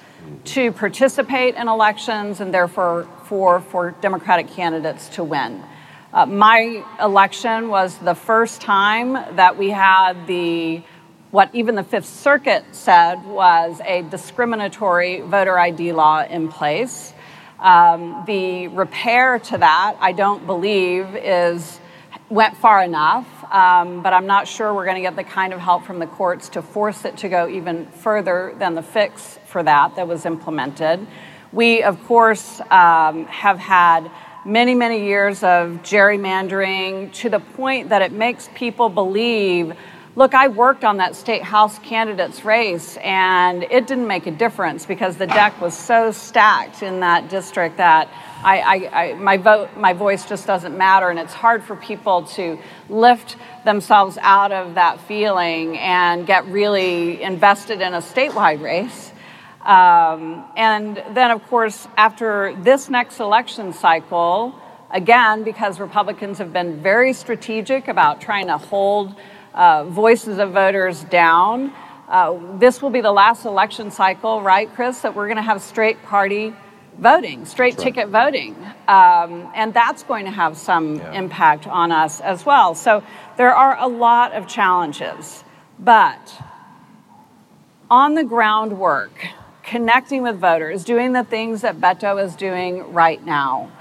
to 0.44 0.72
participate 0.72 1.54
in 1.56 1.68
elections 1.68 2.40
and 2.40 2.54
therefore 2.54 3.08
for, 3.24 3.60
for 3.60 3.90
Democratic 4.00 4.48
candidates 4.48 5.08
to 5.10 5.24
win. 5.24 5.62
Uh, 6.12 6.26
my 6.26 6.84
election 7.00 7.68
was 7.68 7.98
the 7.98 8.14
first 8.14 8.60
time 8.60 9.14
that 9.34 9.58
we 9.58 9.70
had 9.70 10.26
the 10.26 10.82
what 11.32 11.52
even 11.52 11.74
the 11.74 11.82
Fifth 11.82 12.06
Circuit 12.06 12.64
said 12.70 13.16
was 13.26 13.80
a 13.84 14.02
discriminatory 14.02 15.20
voter 15.22 15.58
ID 15.58 15.90
law 15.90 16.22
in 16.22 16.46
place. 16.46 17.12
Um, 17.58 18.22
the 18.24 18.68
repair 18.68 19.40
to 19.40 19.58
that, 19.58 19.96
I 19.98 20.12
don't 20.12 20.46
believe, 20.46 21.16
is 21.16 21.80
went 22.30 22.56
far 22.56 22.82
enough, 22.82 23.26
um, 23.52 24.02
but 24.02 24.12
I'm 24.12 24.26
not 24.26 24.48
sure 24.48 24.72
we're 24.72 24.86
going 24.86 24.96
to 24.96 25.02
get 25.02 25.16
the 25.16 25.24
kind 25.24 25.52
of 25.52 25.60
help 25.60 25.84
from 25.84 25.98
the 25.98 26.06
courts 26.06 26.48
to 26.50 26.62
force 26.62 27.04
it 27.04 27.18
to 27.18 27.28
go 27.28 27.48
even 27.48 27.86
further 27.86 28.54
than 28.58 28.74
the 28.74 28.82
fix 28.82 29.38
for 29.46 29.62
that 29.62 29.96
that 29.96 30.08
was 30.08 30.24
implemented. 30.24 31.06
We, 31.52 31.82
of 31.82 32.02
course, 32.06 32.60
um, 32.70 33.26
have 33.26 33.58
had 33.58 34.10
many, 34.44 34.74
many 34.74 35.04
years 35.04 35.42
of 35.42 35.82
gerrymandering 35.82 37.12
to 37.14 37.28
the 37.28 37.40
point 37.40 37.90
that 37.90 38.02
it 38.02 38.12
makes 38.12 38.48
people 38.54 38.88
believe 38.88 39.74
look, 40.16 40.34
I 40.34 40.48
worked 40.48 40.84
on 40.84 40.98
that 40.98 41.16
state 41.16 41.42
house 41.42 41.78
candidates 41.80 42.44
race 42.44 42.96
and 42.98 43.64
it 43.64 43.86
didn't 43.86 44.06
make 44.06 44.26
a 44.26 44.30
difference 44.30 44.86
because 44.86 45.16
the 45.16 45.26
deck 45.26 45.60
was 45.60 45.76
so 45.76 46.12
stacked 46.12 46.82
in 46.82 47.00
that 47.00 47.28
district 47.28 47.78
that 47.78 48.08
I, 48.44 48.60
I, 48.60 49.02
I, 49.02 49.14
my 49.14 49.36
vote, 49.38 49.76
my 49.76 49.92
voice 49.92 50.28
just 50.28 50.46
doesn't 50.46 50.76
matter, 50.76 51.08
and 51.08 51.18
it's 51.18 51.32
hard 51.32 51.64
for 51.64 51.76
people 51.76 52.24
to 52.34 52.58
lift 52.90 53.36
themselves 53.64 54.18
out 54.20 54.52
of 54.52 54.74
that 54.74 55.00
feeling 55.00 55.78
and 55.78 56.26
get 56.26 56.46
really 56.48 57.22
invested 57.22 57.80
in 57.80 57.94
a 57.94 58.02
statewide 58.02 58.60
race. 58.60 59.12
Um, 59.62 60.44
and 60.56 61.02
then, 61.12 61.30
of 61.30 61.42
course, 61.48 61.88
after 61.96 62.54
this 62.60 62.90
next 62.90 63.18
election 63.18 63.72
cycle, 63.72 64.54
again, 64.90 65.42
because 65.42 65.80
Republicans 65.80 66.36
have 66.36 66.52
been 66.52 66.82
very 66.82 67.14
strategic 67.14 67.88
about 67.88 68.20
trying 68.20 68.48
to 68.48 68.58
hold 68.58 69.14
uh, 69.54 69.84
voices 69.84 70.38
of 70.38 70.52
voters 70.52 71.04
down, 71.04 71.72
uh, 72.08 72.38
this 72.58 72.82
will 72.82 72.90
be 72.90 73.00
the 73.00 73.12
last 73.12 73.44
election 73.44 73.90
cycle, 73.90 74.42
right, 74.42 74.72
Chris, 74.74 75.00
that 75.00 75.14
we're 75.14 75.26
going 75.26 75.36
to 75.36 75.42
have 75.42 75.62
straight 75.62 76.02
party 76.02 76.54
voting, 76.98 77.44
straight 77.46 77.74
right. 77.76 77.84
ticket 77.84 78.08
voting. 78.08 78.54
Um, 78.86 79.50
and 79.54 79.72
that's 79.72 80.02
going 80.02 80.26
to 80.26 80.30
have 80.30 80.56
some 80.56 80.96
yeah. 80.96 81.12
impact 81.12 81.66
on 81.66 81.92
us 81.92 82.20
as 82.20 82.44
well. 82.44 82.74
So 82.74 83.02
there 83.36 83.54
are 83.54 83.78
a 83.78 83.88
lot 83.88 84.32
of 84.32 84.46
challenges. 84.46 85.42
But 85.78 86.40
on 87.90 88.14
the 88.14 88.24
groundwork, 88.24 89.12
connecting 89.62 90.22
with 90.22 90.38
voters, 90.38 90.84
doing 90.84 91.12
the 91.12 91.24
things 91.24 91.62
that 91.62 91.80
Beto 91.80 92.22
is 92.22 92.36
doing 92.36 92.92
right 92.92 93.24
now. 93.24 93.72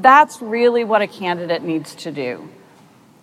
That's 0.00 0.42
really 0.42 0.84
what 0.84 1.00
a 1.00 1.06
candidate 1.06 1.62
needs 1.62 1.94
to 1.96 2.10
do. 2.10 2.48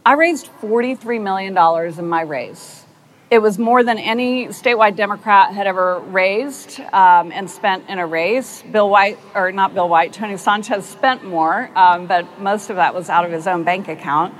I 0.06 0.14
raised 0.14 0.50
$43 0.62 1.22
million 1.22 1.58
in 2.00 2.08
my 2.08 2.22
race. 2.22 2.86
It 3.32 3.42
was 3.42 3.58
more 3.58 3.84
than 3.84 3.98
any 3.98 4.48
statewide 4.48 4.98
Democrat 4.98 5.54
had 5.54 5.66
ever 5.66 6.00
raised 6.00 6.82
um, 6.92 7.32
and 7.32 7.50
spent 7.50 7.90
in 7.90 8.00
a 8.00 8.06
race. 8.06 8.62
Bill 8.70 8.90
White, 8.90 9.18
or 9.34 9.52
not 9.52 9.74
Bill 9.74 9.88
White, 9.88 10.12
Tony 10.12 10.38
Sanchez 10.38 10.86
spent 10.86 11.24
more, 11.24 11.72
um, 11.76 12.06
but 12.06 12.40
most 12.40 12.70
of 12.70 12.76
that 12.76 12.94
was 12.94 13.10
out 13.10 13.26
of 13.26 13.32
his 13.32 13.48
own 13.48 13.64
bank 13.64 13.88
account. 13.88 14.36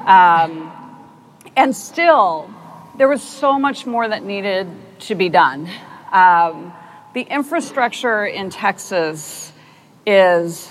Um, 0.00 0.72
and 1.54 1.74
still, 1.74 2.50
there 2.98 3.08
was 3.08 3.22
so 3.22 3.58
much 3.58 3.86
more 3.86 4.06
that 4.06 4.24
needed 4.24 4.68
to 5.00 5.14
be 5.14 5.28
done. 5.28 5.68
Um, 6.12 6.74
the 7.14 7.22
infrastructure 7.22 8.26
in 8.26 8.50
Texas 8.50 9.52
is 10.04 10.70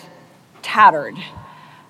tattered, 0.61 1.15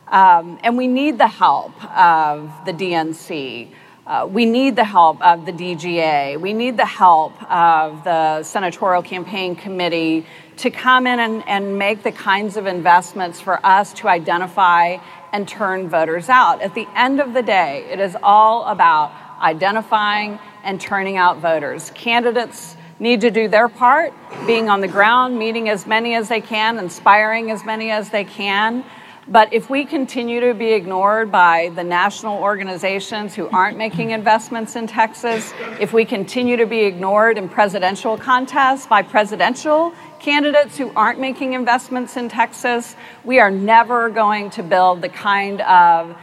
um, 0.08 0.60
and 0.63 0.78
we 0.78 0.88
need 0.88 1.18
the 1.18 1.28
help 1.28 1.74
of 1.98 2.52
the 2.65 2.74
DNC. 2.74 3.70
Uh, 4.06 4.28
we 4.30 4.46
need 4.46 4.76
the 4.76 4.84
help 4.84 5.20
of 5.22 5.48
the 5.48 5.52
DGA. 5.52 6.39
We 6.39 6.54
need 6.54 6.78
the 6.78 6.86
help 6.86 7.41
of 7.52 8.04
the 8.04 8.44
Senatorial 8.44 9.02
Campaign 9.02 9.56
Committee 9.56 10.28
to 10.58 10.70
come 10.70 11.08
in 11.08 11.20
and, 11.20 11.48
and 11.48 11.80
make 11.80 12.04
the 12.04 12.12
kinds 12.12 12.56
of 12.56 12.68
investments 12.68 13.41
for 13.41 13.65
us 13.65 13.94
to 13.94 14.08
identify 14.08 14.98
and 15.34 15.48
turn 15.48 15.89
voters 15.89 16.30
out. 16.30 16.62
At 16.62 16.76
the 16.76 16.88
end 16.96 17.20
of 17.20 17.34
the 17.34 17.41
day, 17.41 17.88
it 17.91 18.00
is 18.00 18.15
all 18.22 18.65
about 18.65 19.12
identifying 19.41 20.39
and 20.63 20.80
turning 20.80 21.18
out 21.18 21.39
voters. 21.39 21.89
Candidates 21.91 22.78
need 23.00 23.22
to 23.22 23.32
do 23.32 23.48
their 23.48 23.68
part, 23.68 24.13
being 24.48 24.70
on 24.70 24.82
the 24.82 24.88
ground, 24.88 25.38
meeting 25.38 25.68
as 25.68 25.86
many 25.86 26.15
as 26.15 26.30
they 26.30 26.41
can, 26.41 26.78
inspiring 26.78 27.52
as 27.52 27.65
many 27.65 27.91
as 27.91 28.10
they 28.12 28.24
can. 28.24 28.86
But 29.27 29.53
if 29.53 29.71
we 29.71 29.85
continue 29.85 30.39
to 30.41 30.53
be 30.53 30.73
ignored 30.73 31.31
by 31.31 31.71
the 31.73 31.83
national 31.83 32.38
organizations 32.38 33.33
who 33.33 33.49
aren't 33.49 33.75
making 33.75 34.11
investments 34.11 34.75
in 34.75 34.85
Texas, 34.85 35.51
if 35.79 35.93
we 35.93 36.05
continue 36.05 36.57
to 36.57 36.67
be 36.67 36.81
ignored 36.81 37.39
in 37.39 37.49
presidential 37.49 38.19
contests 38.19 38.85
by 38.85 39.01
presidential 39.01 39.93
candidates 40.19 40.77
who 40.77 40.91
aren't 40.95 41.19
making 41.19 41.53
investments 41.53 42.17
in 42.17 42.29
Texas, 42.29 42.95
we 43.23 43.39
are 43.39 43.49
never 43.49 44.09
going 44.09 44.51
to 44.51 44.61
build 44.61 45.01
the 45.01 45.09
kind 45.09 45.61
of 45.61 46.15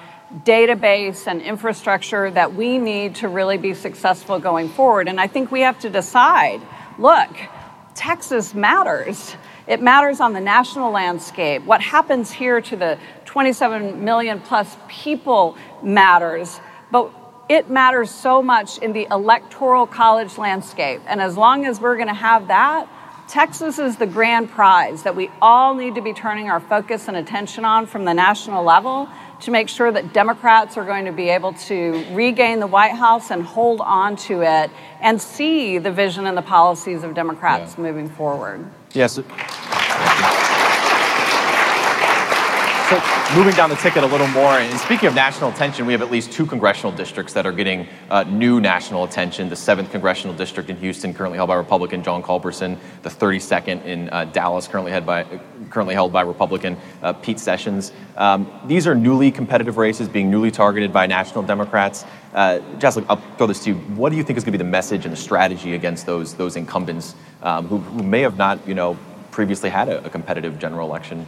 database 0.44 1.26
and 1.26 1.42
infrastructure 1.42 2.30
that 2.30 2.54
we 2.54 2.78
need 2.78 3.16
to 3.16 3.28
really 3.28 3.58
be 3.58 3.74
successful 3.74 4.38
going 4.38 4.68
forward. 4.68 5.08
And 5.08 5.20
I 5.20 5.26
think 5.26 5.50
we 5.50 5.62
have 5.62 5.80
to 5.80 5.90
decide 5.90 6.62
look, 6.98 7.30
Texas 7.94 8.54
matters. 8.54 9.34
It 9.72 9.80
matters 9.80 10.20
on 10.20 10.34
the 10.34 10.40
national 10.40 10.90
landscape. 10.90 11.64
What 11.64 11.80
happens 11.80 12.30
here 12.30 12.60
to 12.60 12.76
the 12.76 12.98
27 13.24 14.04
million 14.04 14.38
plus 14.38 14.76
people 14.86 15.56
matters, 15.82 16.60
but 16.90 17.10
it 17.48 17.70
matters 17.70 18.10
so 18.10 18.42
much 18.42 18.76
in 18.76 18.92
the 18.92 19.06
electoral 19.10 19.86
college 19.86 20.36
landscape. 20.36 21.00
And 21.06 21.22
as 21.22 21.38
long 21.38 21.64
as 21.64 21.80
we're 21.80 21.96
going 21.96 22.08
to 22.08 22.12
have 22.12 22.48
that, 22.48 22.86
Texas 23.28 23.78
is 23.78 23.96
the 23.96 24.06
grand 24.06 24.50
prize 24.50 25.04
that 25.04 25.16
we 25.16 25.30
all 25.40 25.74
need 25.74 25.94
to 25.94 26.02
be 26.02 26.12
turning 26.12 26.50
our 26.50 26.60
focus 26.60 27.08
and 27.08 27.16
attention 27.16 27.64
on 27.64 27.86
from 27.86 28.04
the 28.04 28.12
national 28.12 28.62
level 28.62 29.08
to 29.40 29.50
make 29.50 29.70
sure 29.70 29.90
that 29.90 30.12
Democrats 30.12 30.76
are 30.76 30.84
going 30.84 31.06
to 31.06 31.12
be 31.12 31.30
able 31.30 31.54
to 31.54 32.04
regain 32.12 32.60
the 32.60 32.66
White 32.66 32.92
House 32.92 33.30
and 33.30 33.42
hold 33.42 33.80
on 33.80 34.16
to 34.16 34.42
it 34.42 34.70
and 35.00 35.18
see 35.18 35.78
the 35.78 35.90
vision 35.90 36.26
and 36.26 36.36
the 36.36 36.42
policies 36.42 37.02
of 37.02 37.14
Democrats 37.14 37.76
yeah. 37.78 37.84
moving 37.84 38.10
forward. 38.10 38.70
Yes. 38.94 39.14
So, 42.92 43.00
moving 43.34 43.54
down 43.54 43.70
the 43.70 43.76
ticket 43.76 44.04
a 44.04 44.06
little 44.06 44.26
more, 44.28 44.58
and 44.58 44.78
speaking 44.78 45.08
of 45.08 45.14
national 45.14 45.48
attention, 45.48 45.86
we 45.86 45.94
have 45.94 46.02
at 46.02 46.10
least 46.10 46.30
two 46.30 46.44
congressional 46.44 46.92
districts 46.92 47.32
that 47.32 47.46
are 47.46 47.52
getting 47.52 47.88
uh, 48.10 48.24
new 48.24 48.60
national 48.60 49.04
attention. 49.04 49.48
The 49.48 49.54
7th 49.54 49.90
Congressional 49.90 50.36
District 50.36 50.68
in 50.68 50.76
Houston, 50.76 51.14
currently 51.14 51.38
held 51.38 51.48
by 51.48 51.54
Republican 51.54 52.02
John 52.02 52.22
Culberson. 52.22 52.76
The 53.00 53.08
32nd 53.08 53.86
in 53.86 54.10
uh, 54.10 54.26
Dallas, 54.26 54.68
currently, 54.68 55.00
by, 55.00 55.24
currently 55.70 55.94
held 55.94 56.12
by 56.12 56.20
Republican 56.20 56.76
uh, 57.02 57.14
Pete 57.14 57.40
Sessions. 57.40 57.92
Um, 58.18 58.52
these 58.66 58.86
are 58.86 58.94
newly 58.94 59.30
competitive 59.30 59.78
races 59.78 60.06
being 60.06 60.30
newly 60.30 60.50
targeted 60.50 60.92
by 60.92 61.06
national 61.06 61.44
Democrats. 61.44 62.04
Uh, 62.32 62.60
Jess, 62.78 62.96
I'll 62.96 63.16
throw 63.36 63.46
this 63.46 63.62
to 63.64 63.70
you. 63.70 63.76
What 63.76 64.10
do 64.10 64.16
you 64.16 64.22
think 64.22 64.38
is 64.38 64.44
going 64.44 64.52
to 64.52 64.58
be 64.58 64.64
the 64.64 64.70
message 64.70 65.04
and 65.04 65.12
the 65.12 65.16
strategy 65.18 65.74
against 65.74 66.06
those, 66.06 66.34
those 66.34 66.56
incumbents 66.56 67.14
um, 67.42 67.66
who, 67.66 67.78
who 67.78 68.02
may 68.02 68.20
have 68.20 68.38
not, 68.38 68.66
you 68.66 68.74
know, 68.74 68.96
previously 69.30 69.68
had 69.68 69.88
a, 69.88 70.04
a 70.04 70.10
competitive 70.10 70.58
general 70.58 70.88
election? 70.88 71.26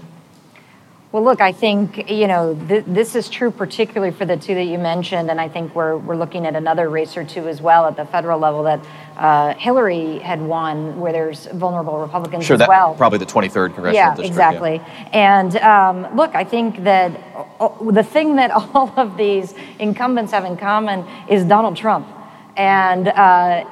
Well, 1.14 1.22
look, 1.22 1.40
I 1.40 1.53
think, 1.53 2.11
you 2.11 2.27
know, 2.27 2.59
th- 2.66 2.87
this 2.88 3.14
is 3.14 3.31
true 3.31 3.53
particularly 3.53 4.12
for 4.12 4.24
the 4.24 4.37
two 4.37 4.57
that 4.57 4.64
you 4.64 4.79
mentioned, 4.79 5.31
and 5.31 5.40
I 5.40 5.48
think 5.48 5.72
we're, 5.72 5.96
we're 5.96 6.16
looking 6.16 6.44
at 6.44 6.57
another 6.57 6.90
race 6.90 7.16
or 7.16 7.22
two 7.22 7.46
as 7.46 7.62
well 7.62 7.87
at 7.87 7.94
the 7.94 8.05
federal 8.05 8.40
level 8.40 8.64
that 8.64 8.85
uh, 9.16 9.55
Hillary 9.55 10.18
had 10.18 10.42
won, 10.42 10.98
where 10.98 11.12
there's 11.12 11.46
vulnerable 11.46 12.00
Republicans 12.00 12.44
sure, 12.44 12.55
as 12.55 12.59
that, 12.59 12.68
well. 12.68 12.96
Probably 12.96 13.18
the 13.18 13.27
23rd 13.27 13.74
congressional 13.74 13.94
yeah, 13.94 14.09
district. 14.09 14.29
Exactly. 14.29 14.74
Yeah, 14.74 15.09
And 15.12 15.57
um, 15.59 16.16
look, 16.16 16.35
I 16.35 16.42
think 16.42 16.83
that 16.83 17.12
uh, 17.61 17.68
the 17.92 18.03
thing 18.03 18.35
that 18.35 18.50
all 18.74 18.92
of 18.96 19.16
these 19.16 19.55
incumbents 19.79 20.33
have 20.33 20.44
in 20.44 20.57
common 20.57 21.07
is 21.29 21.44
Donald 21.44 21.77
Trump 21.77 22.09
and 22.57 23.09
uh, 23.09 23.12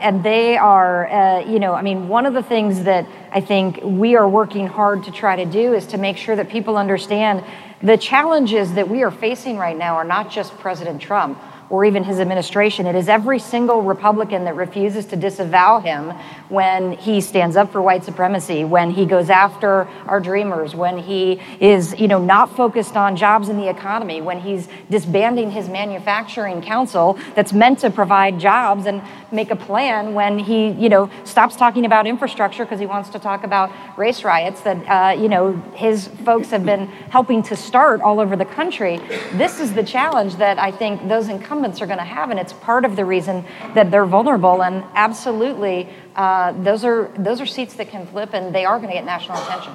and 0.00 0.24
they 0.24 0.56
are 0.56 1.06
uh, 1.06 1.40
you 1.40 1.60
know 1.60 1.72
I 1.72 1.82
mean 1.82 2.08
one 2.08 2.26
of 2.26 2.34
the 2.34 2.42
things 2.42 2.82
that 2.82 3.06
I 3.34 3.40
think 3.40 3.80
we 3.82 4.14
are 4.14 4.28
working 4.28 4.66
hard 4.66 5.04
to 5.04 5.10
try 5.10 5.36
to 5.36 5.46
do 5.46 5.72
is 5.72 5.86
to 5.88 5.96
make 5.96 6.18
sure 6.18 6.36
that 6.36 6.50
people 6.50 6.76
understand 6.76 7.42
the 7.82 7.96
challenges 7.96 8.74
that 8.74 8.90
we 8.90 9.02
are 9.02 9.10
facing 9.10 9.56
right 9.56 9.76
now 9.76 9.94
are 9.94 10.04
not 10.04 10.30
just 10.30 10.56
President 10.58 11.00
Trump 11.00 11.38
or 11.72 11.86
even 11.86 12.04
his 12.04 12.20
administration. 12.20 12.84
It 12.84 12.94
is 12.94 13.08
every 13.08 13.38
single 13.38 13.80
Republican 13.80 14.44
that 14.44 14.54
refuses 14.56 15.06
to 15.06 15.16
disavow 15.16 15.80
him 15.80 16.10
when 16.50 16.92
he 16.92 17.22
stands 17.22 17.56
up 17.56 17.72
for 17.72 17.80
white 17.80 18.04
supremacy, 18.04 18.62
when 18.62 18.90
he 18.90 19.06
goes 19.06 19.30
after 19.30 19.88
our 20.06 20.20
dreamers, 20.20 20.74
when 20.74 20.98
he 20.98 21.40
is, 21.60 21.98
you 21.98 22.08
know, 22.08 22.22
not 22.22 22.54
focused 22.54 22.94
on 22.94 23.16
jobs 23.16 23.48
in 23.48 23.56
the 23.56 23.70
economy, 23.70 24.20
when 24.20 24.38
he's 24.38 24.68
disbanding 24.90 25.50
his 25.50 25.66
manufacturing 25.70 26.60
council 26.60 27.18
that's 27.34 27.54
meant 27.54 27.78
to 27.78 27.88
provide 27.88 28.38
jobs 28.38 28.84
and 28.84 29.00
make 29.32 29.50
a 29.50 29.56
plan 29.56 30.12
when 30.12 30.38
he, 30.38 30.72
you 30.72 30.90
know, 30.90 31.08
stops 31.24 31.56
talking 31.56 31.86
about 31.86 32.06
infrastructure 32.06 32.66
because 32.66 32.80
he 32.80 32.86
wants 32.86 33.08
to 33.08 33.18
talk 33.18 33.44
about 33.44 33.72
race 33.96 34.24
riots 34.24 34.60
that, 34.60 34.76
uh, 34.86 35.18
you 35.18 35.26
know, 35.26 35.52
his 35.74 36.08
folks 36.22 36.50
have 36.50 36.66
been 36.66 36.86
helping 37.08 37.42
to 37.42 37.56
start 37.56 38.02
all 38.02 38.20
over 38.20 38.36
the 38.36 38.44
country. 38.44 38.98
This 39.32 39.58
is 39.58 39.72
the 39.72 39.82
challenge 39.82 40.36
that 40.36 40.58
I 40.58 40.70
think 40.70 41.08
those 41.08 41.28
incumbents 41.28 41.61
are 41.64 41.86
going 41.86 41.98
to 41.98 42.04
have, 42.04 42.30
and 42.30 42.40
it's 42.40 42.52
part 42.52 42.84
of 42.84 42.96
the 42.96 43.04
reason 43.04 43.44
that 43.74 43.90
they're 43.90 44.06
vulnerable. 44.06 44.62
And 44.62 44.84
absolutely, 44.94 45.88
uh, 46.16 46.52
those 46.62 46.84
are 46.84 47.10
those 47.16 47.40
are 47.40 47.46
seats 47.46 47.74
that 47.74 47.88
can 47.88 48.06
flip, 48.06 48.34
and 48.34 48.54
they 48.54 48.64
are 48.64 48.78
going 48.78 48.88
to 48.88 48.94
get 48.94 49.04
national 49.04 49.38
attention. 49.42 49.72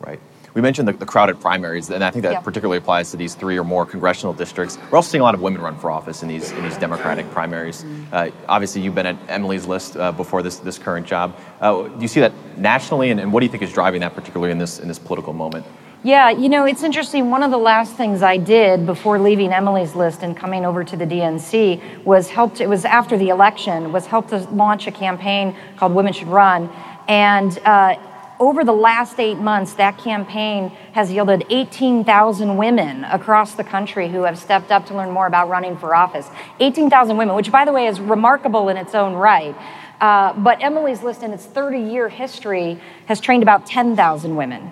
Right. 0.00 0.20
We 0.54 0.60
mentioned 0.60 0.86
the, 0.86 0.92
the, 0.92 1.06
crowded 1.06 1.40
primaries, 1.40 1.90
and 1.90 2.04
I 2.04 2.12
think 2.12 2.22
that 2.22 2.32
yeah. 2.32 2.40
particularly 2.40 2.78
applies 2.78 3.10
to 3.10 3.16
these 3.16 3.34
three 3.34 3.58
or 3.58 3.64
more 3.64 3.84
congressional 3.84 4.32
districts. 4.32 4.78
We're 4.88 4.96
also 4.96 5.10
seeing 5.10 5.20
a 5.20 5.24
lot 5.24 5.34
of 5.34 5.40
women 5.40 5.60
run 5.60 5.76
for 5.76 5.90
office 5.90 6.22
in 6.22 6.28
these 6.28 6.52
in 6.52 6.62
these 6.62 6.78
Democratic 6.78 7.28
primaries. 7.32 7.84
Uh, 8.12 8.30
obviously, 8.48 8.82
you've 8.82 8.94
been 8.94 9.06
at 9.06 9.16
Emily's 9.28 9.66
list 9.66 9.96
uh, 9.96 10.12
before 10.12 10.42
this 10.42 10.58
this 10.58 10.78
current 10.78 11.08
job. 11.08 11.36
Uh, 11.60 11.88
do 11.88 12.00
you 12.00 12.06
see 12.06 12.20
that 12.20 12.32
nationally, 12.56 13.10
and, 13.10 13.18
and, 13.18 13.32
what 13.32 13.40
do 13.40 13.46
you 13.46 13.50
think 13.50 13.64
is 13.64 13.72
driving 13.72 14.00
that, 14.02 14.14
particularly 14.14 14.52
in 14.52 14.58
this 14.58 14.78
in 14.78 14.86
this 14.86 14.98
political 14.98 15.32
moment? 15.32 15.66
Yeah, 16.04 16.28
you 16.28 16.50
know, 16.50 16.66
it's 16.66 16.82
interesting. 16.82 17.30
One 17.30 17.42
of 17.42 17.50
the 17.50 17.56
last 17.56 17.94
things 17.94 18.22
I 18.22 18.36
did 18.36 18.84
before 18.84 19.18
leaving 19.18 19.54
Emily's 19.54 19.94
list 19.94 20.22
and 20.22 20.36
coming 20.36 20.66
over 20.66 20.84
to 20.84 20.96
the 20.98 21.06
DNC 21.06 22.04
was 22.04 22.28
helped. 22.28 22.60
It 22.60 22.68
was 22.68 22.84
after 22.84 23.16
the 23.16 23.30
election. 23.30 23.90
Was 23.90 24.04
helped 24.04 24.28
to 24.28 24.40
launch 24.50 24.86
a 24.86 24.92
campaign 24.92 25.56
called 25.78 25.94
Women 25.94 26.12
Should 26.12 26.28
Run, 26.28 26.70
and 27.08 27.58
uh, 27.64 27.96
over 28.38 28.64
the 28.64 28.72
last 28.72 29.18
eight 29.18 29.38
months, 29.38 29.72
that 29.74 29.96
campaign 29.96 30.68
has 30.92 31.10
yielded 31.10 31.46
18,000 31.48 32.56
women 32.58 33.04
across 33.04 33.54
the 33.54 33.64
country 33.64 34.08
who 34.08 34.24
have 34.24 34.38
stepped 34.38 34.70
up 34.70 34.84
to 34.86 34.94
learn 34.94 35.10
more 35.10 35.26
about 35.26 35.48
running 35.48 35.76
for 35.78 35.94
office. 35.94 36.28
18,000 36.60 37.16
women, 37.16 37.34
which, 37.34 37.50
by 37.50 37.64
the 37.64 37.72
way, 37.72 37.86
is 37.86 37.98
remarkable 37.98 38.68
in 38.68 38.76
its 38.76 38.94
own 38.94 39.14
right. 39.14 39.56
Uh, 40.02 40.34
but 40.34 40.62
Emily's 40.62 41.02
List, 41.02 41.22
in 41.22 41.32
its 41.32 41.46
30 41.46 41.78
year 41.78 42.10
history, 42.10 42.78
has 43.06 43.20
trained 43.20 43.42
about 43.42 43.64
10,000 43.64 44.36
women, 44.36 44.70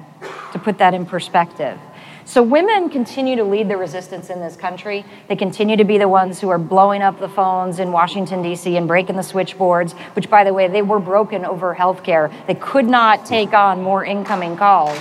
to 0.53 0.59
put 0.59 0.79
that 0.79 0.95
in 0.95 1.07
perspective. 1.07 1.79
So 2.25 2.43
women 2.43 2.89
continue 2.89 3.37
to 3.37 3.45
lead 3.45 3.69
the 3.69 3.77
resistance 3.77 4.31
in 4.31 4.41
this 4.41 4.57
country. 4.57 5.05
They 5.29 5.37
continue 5.37 5.77
to 5.77 5.85
be 5.85 5.99
the 5.99 6.09
ones 6.09 6.41
who 6.41 6.49
are 6.51 6.59
blowing 6.59 7.03
up 7.03 7.19
the 7.19 7.29
phones 7.29 7.79
in 7.79 7.91
Washington, 7.91 8.43
D.C., 8.43 8.77
and 8.77 8.87
breaking 8.87 9.17
the 9.17 9.23
switchboards, 9.23 9.93
which, 10.15 10.31
by 10.31 10.45
the 10.45 10.55
way, 10.55 10.69
they 10.69 10.83
were 10.83 11.01
broken 11.01 11.45
over 11.45 11.75
health 11.75 12.05
care. 12.05 12.31
They 12.47 12.55
could 12.55 12.87
not 12.87 13.27
take 13.27 13.53
on 13.53 13.83
more 13.83 14.05
incoming 14.05 14.57
calls. 14.57 14.97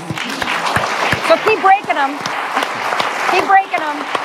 So 1.28 1.38
keep 1.46 1.62
breaking 1.62 1.96
them. 1.96 2.18
Keep 3.32 3.46
breaking 3.48 3.80
them. 3.80 4.22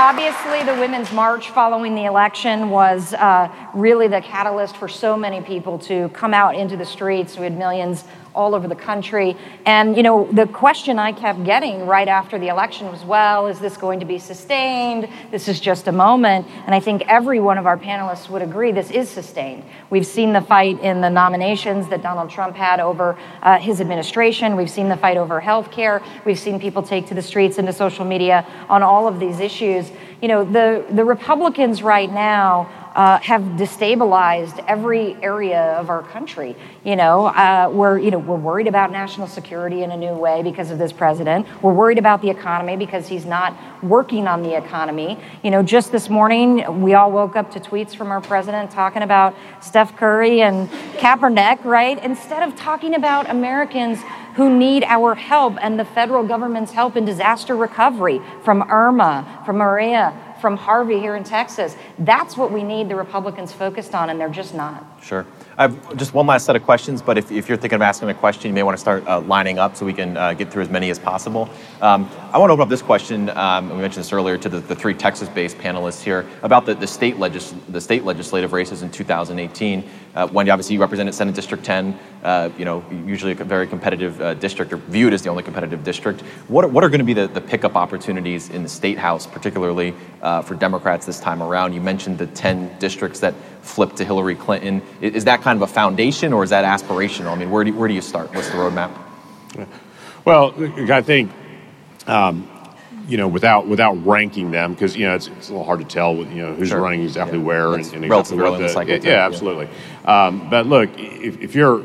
Obviously, 0.00 0.62
the 0.62 0.78
Women's 0.78 1.12
March 1.12 1.50
following 1.50 1.94
the 1.94 2.04
election 2.04 2.70
was 2.70 3.14
uh, 3.14 3.48
really 3.74 4.08
the 4.08 4.20
catalyst 4.20 4.76
for 4.76 4.88
so 4.88 5.16
many 5.16 5.40
people 5.40 5.78
to 5.80 6.08
come 6.10 6.34
out 6.34 6.54
into 6.54 6.76
the 6.76 6.86
streets. 6.86 7.36
We 7.36 7.44
had 7.44 7.56
millions 7.56 8.04
all 8.34 8.54
over 8.54 8.68
the 8.68 8.76
country. 8.76 9.36
And, 9.66 9.96
you 9.96 10.02
know, 10.02 10.30
the 10.30 10.46
question 10.46 10.98
I 10.98 11.10
kept 11.10 11.42
getting 11.44 11.86
right 11.86 12.06
after 12.06 12.38
the 12.38 12.48
election 12.48 12.86
was, 12.86 13.02
well, 13.04 13.48
is 13.48 13.58
this 13.58 13.76
going 13.76 13.98
to 13.98 14.06
be 14.06 14.18
sustained? 14.18 15.08
This 15.32 15.48
is 15.48 15.58
just 15.58 15.88
a 15.88 15.92
moment. 15.92 16.46
And 16.66 16.72
I 16.74 16.78
think 16.78 17.02
every 17.08 17.40
one 17.40 17.58
of 17.58 17.66
our 17.66 17.76
panelists 17.76 18.28
would 18.28 18.42
agree 18.42 18.70
this 18.70 18.92
is 18.92 19.08
sustained. 19.08 19.64
We've 19.90 20.06
seen 20.06 20.32
the 20.32 20.40
fight 20.40 20.80
in 20.80 21.00
the 21.00 21.10
nominations 21.10 21.88
that 21.88 22.00
Donald 22.00 22.30
Trump 22.30 22.54
had 22.54 22.78
over 22.78 23.18
uh, 23.42 23.58
his 23.58 23.80
administration. 23.80 24.54
We've 24.54 24.70
seen 24.70 24.88
the 24.88 24.96
fight 24.96 25.16
over 25.16 25.40
health 25.40 25.72
care. 25.72 26.00
We've 26.24 26.38
seen 26.38 26.60
people 26.60 26.82
take 26.82 27.06
to 27.08 27.14
the 27.14 27.22
streets 27.22 27.58
and 27.58 27.66
to 27.66 27.72
social 27.72 28.04
media 28.04 28.46
on 28.68 28.84
all 28.84 29.08
of 29.08 29.18
these 29.18 29.40
issues. 29.40 29.90
You 30.22 30.28
know, 30.28 30.44
the, 30.44 30.84
the 30.90 31.04
Republicans 31.04 31.82
right 31.82 32.10
now 32.10 32.77
uh, 32.94 33.18
have 33.18 33.42
destabilized 33.56 34.64
every 34.66 35.14
area 35.22 35.74
of 35.74 35.90
our 35.90 36.02
country. 36.02 36.56
You 36.84 36.96
know, 36.96 37.26
uh, 37.26 37.70
we're 37.72 37.98
you 37.98 38.10
know 38.10 38.18
we're 38.18 38.36
worried 38.36 38.66
about 38.66 38.90
national 38.90 39.26
security 39.26 39.82
in 39.82 39.90
a 39.90 39.96
new 39.96 40.14
way 40.14 40.42
because 40.42 40.70
of 40.70 40.78
this 40.78 40.92
president. 40.92 41.46
We're 41.62 41.72
worried 41.72 41.98
about 41.98 42.22
the 42.22 42.30
economy 42.30 42.76
because 42.76 43.08
he's 43.08 43.24
not 43.24 43.56
working 43.82 44.26
on 44.26 44.42
the 44.42 44.56
economy. 44.56 45.18
You 45.42 45.50
know, 45.50 45.62
just 45.62 45.92
this 45.92 46.08
morning 46.08 46.80
we 46.80 46.94
all 46.94 47.12
woke 47.12 47.36
up 47.36 47.50
to 47.52 47.60
tweets 47.60 47.94
from 47.94 48.10
our 48.10 48.20
president 48.20 48.70
talking 48.70 49.02
about 49.02 49.34
Steph 49.60 49.96
Curry 49.96 50.42
and 50.42 50.68
Kaepernick, 50.98 51.64
right? 51.64 52.02
Instead 52.02 52.42
of 52.42 52.56
talking 52.56 52.94
about 52.94 53.28
Americans 53.30 54.00
who 54.38 54.56
need 54.56 54.84
our 54.84 55.16
help 55.16 55.56
and 55.60 55.80
the 55.80 55.84
federal 55.84 56.24
government's 56.24 56.70
help 56.70 56.94
in 56.96 57.04
disaster 57.04 57.56
recovery 57.56 58.20
from 58.44 58.62
Irma, 58.70 59.42
from 59.44 59.56
Maria, 59.56 60.14
from 60.40 60.56
Harvey 60.56 60.98
here 60.98 61.16
in 61.16 61.24
Texas. 61.24 61.76
That's 61.98 62.36
what 62.36 62.52
we 62.52 62.62
need 62.62 62.88
the 62.88 62.96
Republicans 62.96 63.52
focused 63.52 63.94
on, 63.94 64.10
and 64.10 64.20
they're 64.20 64.28
just 64.28 64.54
not. 64.54 64.84
Sure. 65.02 65.26
I 65.56 65.62
have 65.62 65.96
just 65.96 66.14
one 66.14 66.26
last 66.26 66.46
set 66.46 66.54
of 66.54 66.62
questions, 66.62 67.02
but 67.02 67.18
if, 67.18 67.32
if 67.32 67.48
you're 67.48 67.58
thinking 67.58 67.76
of 67.76 67.82
asking 67.82 68.08
a 68.10 68.14
question, 68.14 68.48
you 68.48 68.54
may 68.54 68.62
want 68.62 68.76
to 68.76 68.80
start 68.80 69.06
uh, 69.06 69.20
lining 69.20 69.58
up 69.58 69.76
so 69.76 69.84
we 69.84 69.92
can 69.92 70.16
uh, 70.16 70.32
get 70.32 70.52
through 70.52 70.62
as 70.62 70.70
many 70.70 70.90
as 70.90 70.98
possible. 70.98 71.48
Um, 71.80 72.08
I 72.32 72.38
want 72.38 72.50
to 72.50 72.52
open 72.52 72.62
up 72.62 72.68
this 72.68 72.82
question, 72.82 73.30
um, 73.30 73.70
we 73.70 73.76
mentioned 73.76 74.04
this 74.04 74.12
earlier, 74.12 74.38
to 74.38 74.48
the, 74.48 74.60
the 74.60 74.76
three 74.76 74.94
Texas-based 74.94 75.58
panelists 75.58 76.02
here 76.02 76.26
about 76.42 76.64
the, 76.64 76.74
the, 76.74 76.86
state 76.86 77.18
legis- 77.18 77.54
the 77.68 77.80
state 77.80 78.04
legislative 78.04 78.52
races 78.52 78.82
in 78.82 78.90
2018. 78.90 79.88
Uh, 80.14 80.28
Wendy, 80.32 80.50
obviously 80.50 80.74
you 80.74 80.80
represented 80.80 81.14
Senate 81.14 81.34
District 81.34 81.64
10, 81.64 81.98
uh, 82.22 82.50
you 82.58 82.64
know, 82.64 82.84
usually 83.06 83.32
a 83.32 83.36
very 83.36 83.66
competitive 83.66 84.20
uh, 84.20 84.34
district, 84.34 84.72
or 84.72 84.76
viewed 84.76 85.12
as 85.12 85.22
the 85.22 85.28
only 85.28 85.42
competitive 85.42 85.84
district. 85.84 86.22
What 86.48 86.64
are, 86.64 86.68
what 86.68 86.82
are 86.82 86.88
going 86.88 87.00
to 87.00 87.04
be 87.04 87.14
the, 87.14 87.28
the 87.28 87.40
pickup 87.40 87.76
opportunities 87.76 88.50
in 88.50 88.62
the 88.62 88.68
state 88.68 88.98
house, 88.98 89.26
particularly 89.26 89.94
uh, 90.22 90.42
for 90.42 90.54
Democrats 90.54 91.06
this 91.06 91.20
time 91.20 91.42
around? 91.42 91.72
You 91.72 91.80
mentioned 91.80 92.18
the 92.18 92.26
10 92.26 92.78
districts 92.78 93.20
that 93.20 93.34
flipped 93.62 93.96
to 93.98 94.04
Hillary 94.04 94.34
Clinton. 94.34 94.82
Is 95.00 95.24
that 95.24 95.42
kind 95.42 95.56
of 95.56 95.62
a 95.62 95.72
foundation 95.72 96.32
or 96.32 96.42
is 96.42 96.50
that 96.50 96.64
aspirational? 96.64 97.32
I 97.32 97.36
mean, 97.36 97.50
where 97.50 97.64
do, 97.64 97.72
where 97.74 97.88
do 97.88 97.94
you 97.94 98.02
start? 98.02 98.34
What's 98.34 98.48
the 98.48 98.56
roadmap? 98.56 98.90
Well, 100.24 100.52
I 100.92 101.00
think, 101.02 101.30
um, 102.06 102.48
you 103.08 103.16
know, 103.16 103.26
without 103.26 103.66
without 103.66 103.94
ranking 104.06 104.50
them, 104.50 104.74
because 104.74 104.94
you 104.94 105.06
know 105.06 105.14
it's, 105.14 105.28
it's, 105.28 105.48
a 105.48 105.52
little 105.52 105.64
hard 105.64 105.80
to 105.80 105.86
tell, 105.86 106.16
you 106.16 106.42
know, 106.42 106.54
who's 106.54 106.68
sure. 106.68 106.80
running 106.80 107.02
exactly 107.02 107.38
yeah. 107.38 107.44
where 107.44 107.74
and, 107.74 107.84
and 107.94 108.04
exactly 108.04 108.36
what 108.36 108.58
the, 108.58 108.84
yeah, 108.86 108.98
yeah, 109.02 109.26
absolutely. 109.26 109.68
Um, 110.04 110.48
but 110.50 110.66
look, 110.66 110.90
if, 110.98 111.40
if, 111.40 111.54
you're, 111.54 111.78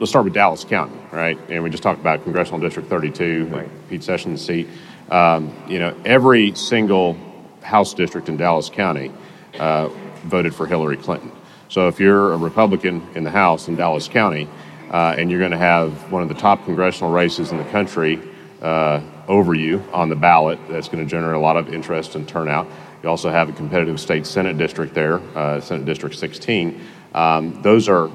let's 0.00 0.10
start 0.10 0.24
with 0.24 0.32
Dallas 0.32 0.64
County, 0.64 0.96
right? 1.12 1.38
And 1.50 1.62
we 1.62 1.68
just 1.68 1.82
talked 1.82 2.00
about 2.00 2.22
Congressional 2.24 2.58
District 2.58 2.88
32, 2.88 3.46
right. 3.46 3.68
Pete 3.90 4.02
Sessions' 4.02 4.44
seat. 4.44 4.66
Um, 5.10 5.54
you 5.68 5.78
know, 5.78 5.94
every 6.06 6.54
single 6.54 7.18
House 7.60 7.92
district 7.92 8.28
in 8.28 8.38
Dallas 8.38 8.70
County 8.70 9.12
uh, 9.58 9.88
voted 10.24 10.54
for 10.54 10.66
Hillary 10.66 10.96
Clinton. 10.96 11.30
So 11.68 11.88
if 11.88 12.00
you're 12.00 12.32
a 12.32 12.36
Republican 12.36 13.06
in 13.14 13.24
the 13.24 13.30
House 13.30 13.68
in 13.68 13.76
Dallas 13.76 14.08
County, 14.08 14.48
uh, 14.90 15.16
and 15.18 15.30
you're 15.30 15.40
going 15.40 15.52
to 15.52 15.58
have 15.58 16.10
one 16.10 16.22
of 16.22 16.28
the 16.28 16.34
top 16.34 16.64
congressional 16.64 17.12
races 17.12 17.50
in 17.50 17.58
the 17.58 17.64
country 17.64 18.20
uh, 18.60 19.00
over 19.28 19.54
you 19.54 19.82
on 19.92 20.08
the 20.08 20.16
ballot, 20.16 20.58
that's 20.68 20.88
going 20.88 21.04
to 21.04 21.10
generate 21.10 21.36
a 21.36 21.40
lot 21.40 21.56
of 21.56 21.72
interest 21.72 22.14
and 22.14 22.28
turnout. 22.28 22.66
You 23.02 23.08
also 23.08 23.30
have 23.30 23.48
a 23.48 23.52
competitive 23.52 23.98
state 24.00 24.26
Senate 24.26 24.58
district 24.58 24.94
there, 24.94 25.20
uh, 25.36 25.60
Senate 25.60 25.84
District 25.84 26.14
16. 26.14 26.80
Um, 27.14 27.60
those 27.62 27.88
are 27.88 28.10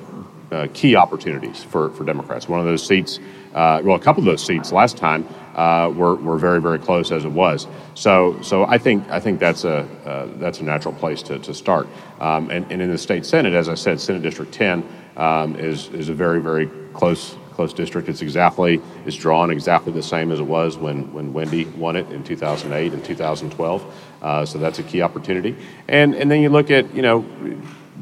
uh, 0.51 0.67
key 0.73 0.95
opportunities 0.95 1.63
for, 1.63 1.89
for 1.91 2.03
Democrats. 2.03 2.47
One 2.47 2.59
of 2.59 2.65
those 2.65 2.85
seats, 2.85 3.19
uh, 3.53 3.81
well, 3.83 3.95
a 3.95 3.99
couple 3.99 4.21
of 4.21 4.25
those 4.25 4.45
seats 4.45 4.71
last 4.71 4.97
time 4.97 5.27
uh, 5.55 5.91
were, 5.93 6.15
were 6.15 6.37
very, 6.37 6.61
very 6.61 6.79
close 6.79 7.11
as 7.11 7.25
it 7.25 7.31
was. 7.31 7.67
So, 7.95 8.41
so 8.41 8.63
I 8.65 8.77
think 8.77 9.09
I 9.09 9.19
think 9.19 9.39
that's 9.39 9.65
a 9.65 9.79
uh, 10.05 10.27
that's 10.37 10.59
a 10.59 10.63
natural 10.63 10.93
place 10.93 11.21
to, 11.23 11.39
to 11.39 11.53
start. 11.53 11.87
Um, 12.19 12.49
and, 12.49 12.71
and 12.71 12.81
in 12.81 12.91
the 12.91 12.97
state 12.97 13.25
senate, 13.25 13.53
as 13.53 13.67
I 13.67 13.73
said, 13.73 13.99
Senate 13.99 14.21
District 14.21 14.51
10 14.53 14.87
um, 15.17 15.55
is 15.55 15.89
is 15.89 16.09
a 16.09 16.13
very, 16.13 16.41
very 16.41 16.67
close 16.93 17.35
close 17.57 17.73
district. 17.73 18.07
It's 18.07 18.21
exactly, 18.21 18.79
it's 19.05 19.17
drawn 19.17 19.49
exactly 19.49 19.91
the 19.91 20.03
same 20.03 20.31
as 20.31 20.39
it 20.39 20.45
was 20.45 20.77
when, 20.77 21.11
when 21.11 21.33
Wendy 21.33 21.65
won 21.65 21.95
it 21.95 22.09
in 22.11 22.23
2008 22.23 22.93
and 22.93 23.03
2012. 23.03 24.03
Uh, 24.21 24.45
so 24.45 24.59
that's 24.59 24.77
a 24.77 24.83
key 24.83 25.01
opportunity. 25.01 25.55
And, 25.87 26.13
and 26.15 26.29
then 26.29 26.41
you 26.41 26.49
look 26.49 26.69
at, 26.69 26.93
you 26.93 27.01
know, 27.01 27.25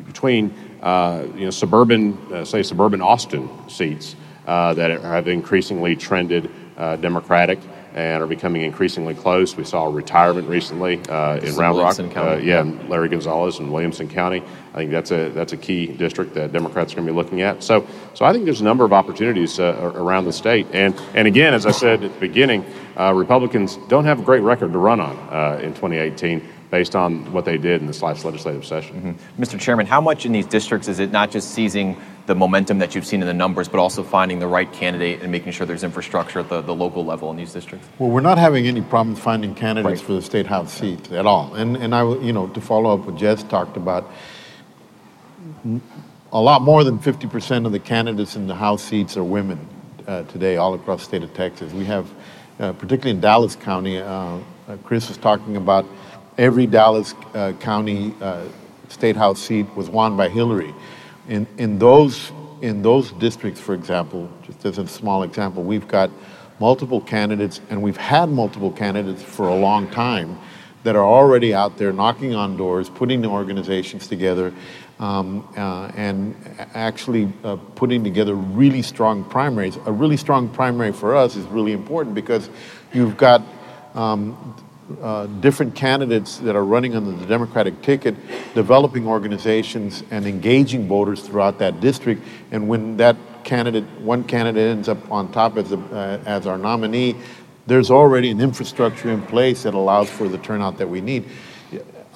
between, 0.05 0.53
uh, 0.81 1.25
you 1.35 1.45
know, 1.45 1.51
suburban, 1.51 2.17
uh, 2.33 2.43
say, 2.43 2.63
suburban 2.63 3.01
Austin 3.01 3.49
seats 3.69 4.17
uh, 4.45 4.73
that 4.73 4.91
have 5.01 5.29
increasingly 5.29 5.95
trended 5.95 6.51
uh, 6.77 6.97
Democratic 6.97 7.59
and 7.93 8.21
are 8.21 8.27
becoming 8.27 8.61
increasingly 8.61 9.15
close. 9.15 9.55
We 9.55 9.63
saw 9.63 9.85
a 9.85 9.89
retirement 9.89 10.49
recently 10.49 11.01
uh, 11.07 11.37
in 11.37 11.55
Round 11.55 11.77
Rock. 11.77 11.97
Uh, 11.97 12.37
yeah, 12.43 12.61
Larry 12.89 13.07
Gonzales 13.07 13.59
in 13.59 13.71
Williamson 13.71 14.09
County. 14.09 14.43
I 14.75 14.79
think 14.79 14.91
that's 14.91 15.11
a 15.11 15.29
that's 15.29 15.53
a 15.53 15.57
key 15.57 15.87
district 15.87 16.33
that 16.33 16.51
Democrats 16.51 16.91
are 16.91 16.97
going 16.97 17.07
to 17.07 17.13
be 17.13 17.15
looking 17.15 17.41
at. 17.41 17.63
So 17.63 17.87
so 18.13 18.25
I 18.25 18.33
think 18.33 18.43
there's 18.43 18.59
a 18.59 18.65
number 18.65 18.83
of 18.83 18.91
opportunities 18.91 19.57
uh, 19.57 19.93
around 19.95 20.25
the 20.25 20.33
state. 20.33 20.67
And 20.73 20.93
and 21.13 21.29
again, 21.29 21.53
as 21.53 21.65
I 21.65 21.71
said 21.71 22.03
at 22.03 22.13
the 22.13 22.19
beginning, 22.19 22.65
uh, 22.99 23.13
Republicans 23.13 23.77
don't 23.87 24.03
have 24.03 24.19
a 24.19 24.23
great 24.23 24.41
record 24.41 24.73
to 24.73 24.77
run 24.77 24.99
on 24.99 25.15
uh, 25.29 25.59
in 25.63 25.73
2018 25.73 26.45
based 26.71 26.93
on 26.93 27.31
what 27.31 27.45
they 27.45 27.57
did 27.57 27.79
in 27.79 27.87
this 27.87 28.01
last 28.01 28.25
legislative 28.25 28.65
session. 28.65 29.17
Mm-hmm. 29.17 29.41
Mr. 29.41 29.57
Chairman, 29.57 29.85
how 29.85 30.01
much 30.01 30.25
in 30.25 30.33
these 30.33 30.45
districts 30.45 30.89
is 30.89 30.99
it 30.99 31.09
not 31.09 31.31
just 31.31 31.51
seizing 31.51 31.95
the 32.25 32.35
momentum 32.35 32.79
that 32.79 32.95
you've 32.95 33.05
seen 33.05 33.21
in 33.21 33.27
the 33.27 33.33
numbers, 33.33 33.69
but 33.69 33.79
also 33.79 34.03
finding 34.03 34.39
the 34.39 34.47
right 34.47 34.69
candidate 34.73 35.21
and 35.21 35.31
making 35.31 35.53
sure 35.53 35.65
there's 35.65 35.83
infrastructure 35.83 36.39
at 36.39 36.49
the, 36.49 36.61
the 36.61 36.75
local 36.75 37.05
level 37.05 37.29
in 37.31 37.37
these 37.37 37.53
districts? 37.53 37.87
Well, 37.97 38.09
we're 38.09 38.19
not 38.19 38.37
having 38.37 38.67
any 38.67 38.81
problems 38.81 39.19
finding 39.19 39.55
candidates 39.55 40.01
right. 40.01 40.05
for 40.07 40.13
the 40.13 40.21
state 40.21 40.47
house 40.47 40.73
seats 40.73 41.11
at 41.11 41.25
all. 41.25 41.53
And 41.53 41.77
and 41.77 41.95
I, 41.95 42.03
you 42.15 42.33
know, 42.33 42.47
to 42.47 42.59
follow 42.59 42.93
up 42.93 43.05
what 43.05 43.15
Jess 43.15 43.43
talked 43.43 43.77
about, 43.77 44.11
a 46.31 46.41
lot 46.41 46.61
more 46.61 46.83
than 46.83 46.99
50% 46.99 47.65
of 47.65 47.71
the 47.71 47.79
candidates 47.79 48.35
in 48.35 48.47
the 48.47 48.55
house 48.55 48.83
seats 48.83 49.17
are 49.17 49.23
women 49.23 49.59
uh, 50.07 50.23
today, 50.23 50.57
all 50.57 50.73
across 50.73 50.99
the 51.01 51.05
state 51.05 51.23
of 51.23 51.33
Texas. 51.33 51.71
We 51.73 51.85
have, 51.85 52.09
uh, 52.59 52.73
particularly 52.73 53.11
in 53.11 53.21
Dallas 53.21 53.55
County, 53.55 53.99
uh, 53.99 54.37
uh 54.67 54.77
Chris 54.83 55.07
was 55.07 55.17
talking 55.17 55.57
about 55.57 55.85
every 56.37 56.65
Dallas 56.65 57.13
uh, 57.33 57.53
County 57.59 58.13
uh, 58.21 58.45
state 58.89 59.15
house 59.15 59.39
seat 59.39 59.67
was 59.75 59.89
won 59.89 60.17
by 60.17 60.29
Hillary 60.29 60.73
in, 61.27 61.47
in, 61.57 61.79
those, 61.79 62.31
in 62.61 62.81
those 62.81 63.11
districts, 63.13 63.59
for 63.59 63.73
example, 63.73 64.29
just 64.43 64.65
as 64.65 64.77
a 64.77 64.87
small 64.87 65.23
example, 65.23 65.63
we've 65.63 65.87
got 65.87 66.09
multiple 66.59 67.01
candidates, 67.01 67.61
and 67.69 67.81
we've 67.81 67.97
had 67.97 68.29
multiple 68.29 68.71
candidates 68.71 69.21
for 69.21 69.49
a 69.49 69.55
long 69.55 69.89
time 69.89 70.37
that 70.83 70.95
are 70.95 71.05
already 71.05 71.53
out 71.53 71.77
there 71.77 71.91
knocking 71.91 72.35
on 72.35 72.55
doors, 72.55 72.89
putting 72.89 73.21
the 73.21 73.27
organizations 73.27 74.07
together, 74.07 74.53
um, 74.99 75.47
uh, 75.57 75.91
and 75.95 76.35
actually 76.73 77.31
uh, 77.43 77.57
putting 77.75 78.03
together 78.03 78.33
really 78.33 78.81
strong 78.81 79.23
primaries. 79.23 79.77
A 79.85 79.91
really 79.91 80.17
strong 80.17 80.49
primary 80.49 80.91
for 80.91 81.15
us 81.15 81.35
is 81.35 81.45
really 81.47 81.73
important 81.73 82.15
because 82.15 82.49
you've 82.93 83.17
got 83.17 83.41
um, 83.93 84.55
uh, 85.01 85.25
different 85.25 85.75
candidates 85.75 86.37
that 86.37 86.55
are 86.55 86.63
running 86.63 86.95
under 86.95 87.11
the 87.11 87.25
Democratic 87.25 87.81
ticket, 87.81 88.15
developing 88.53 89.07
organizations 89.07 90.03
and 90.11 90.25
engaging 90.25 90.87
voters 90.87 91.21
throughout 91.21 91.59
that 91.59 91.79
district. 91.81 92.21
And 92.51 92.67
when 92.67 92.97
that 92.97 93.17
candidate, 93.43 93.83
one 94.01 94.23
candidate 94.23 94.69
ends 94.69 94.87
up 94.87 95.11
on 95.11 95.31
top 95.31 95.57
as, 95.57 95.71
a, 95.71 95.77
uh, 95.77 96.21
as 96.25 96.45
our 96.45 96.57
nominee, 96.57 97.15
there's 97.67 97.89
already 97.89 98.29
an 98.29 98.39
infrastructure 98.39 99.09
in 99.09 99.23
place 99.23 99.63
that 99.63 99.73
allows 99.73 100.09
for 100.09 100.27
the 100.27 100.37
turnout 100.37 100.77
that 100.77 100.87
we 100.87 101.01
need. 101.01 101.25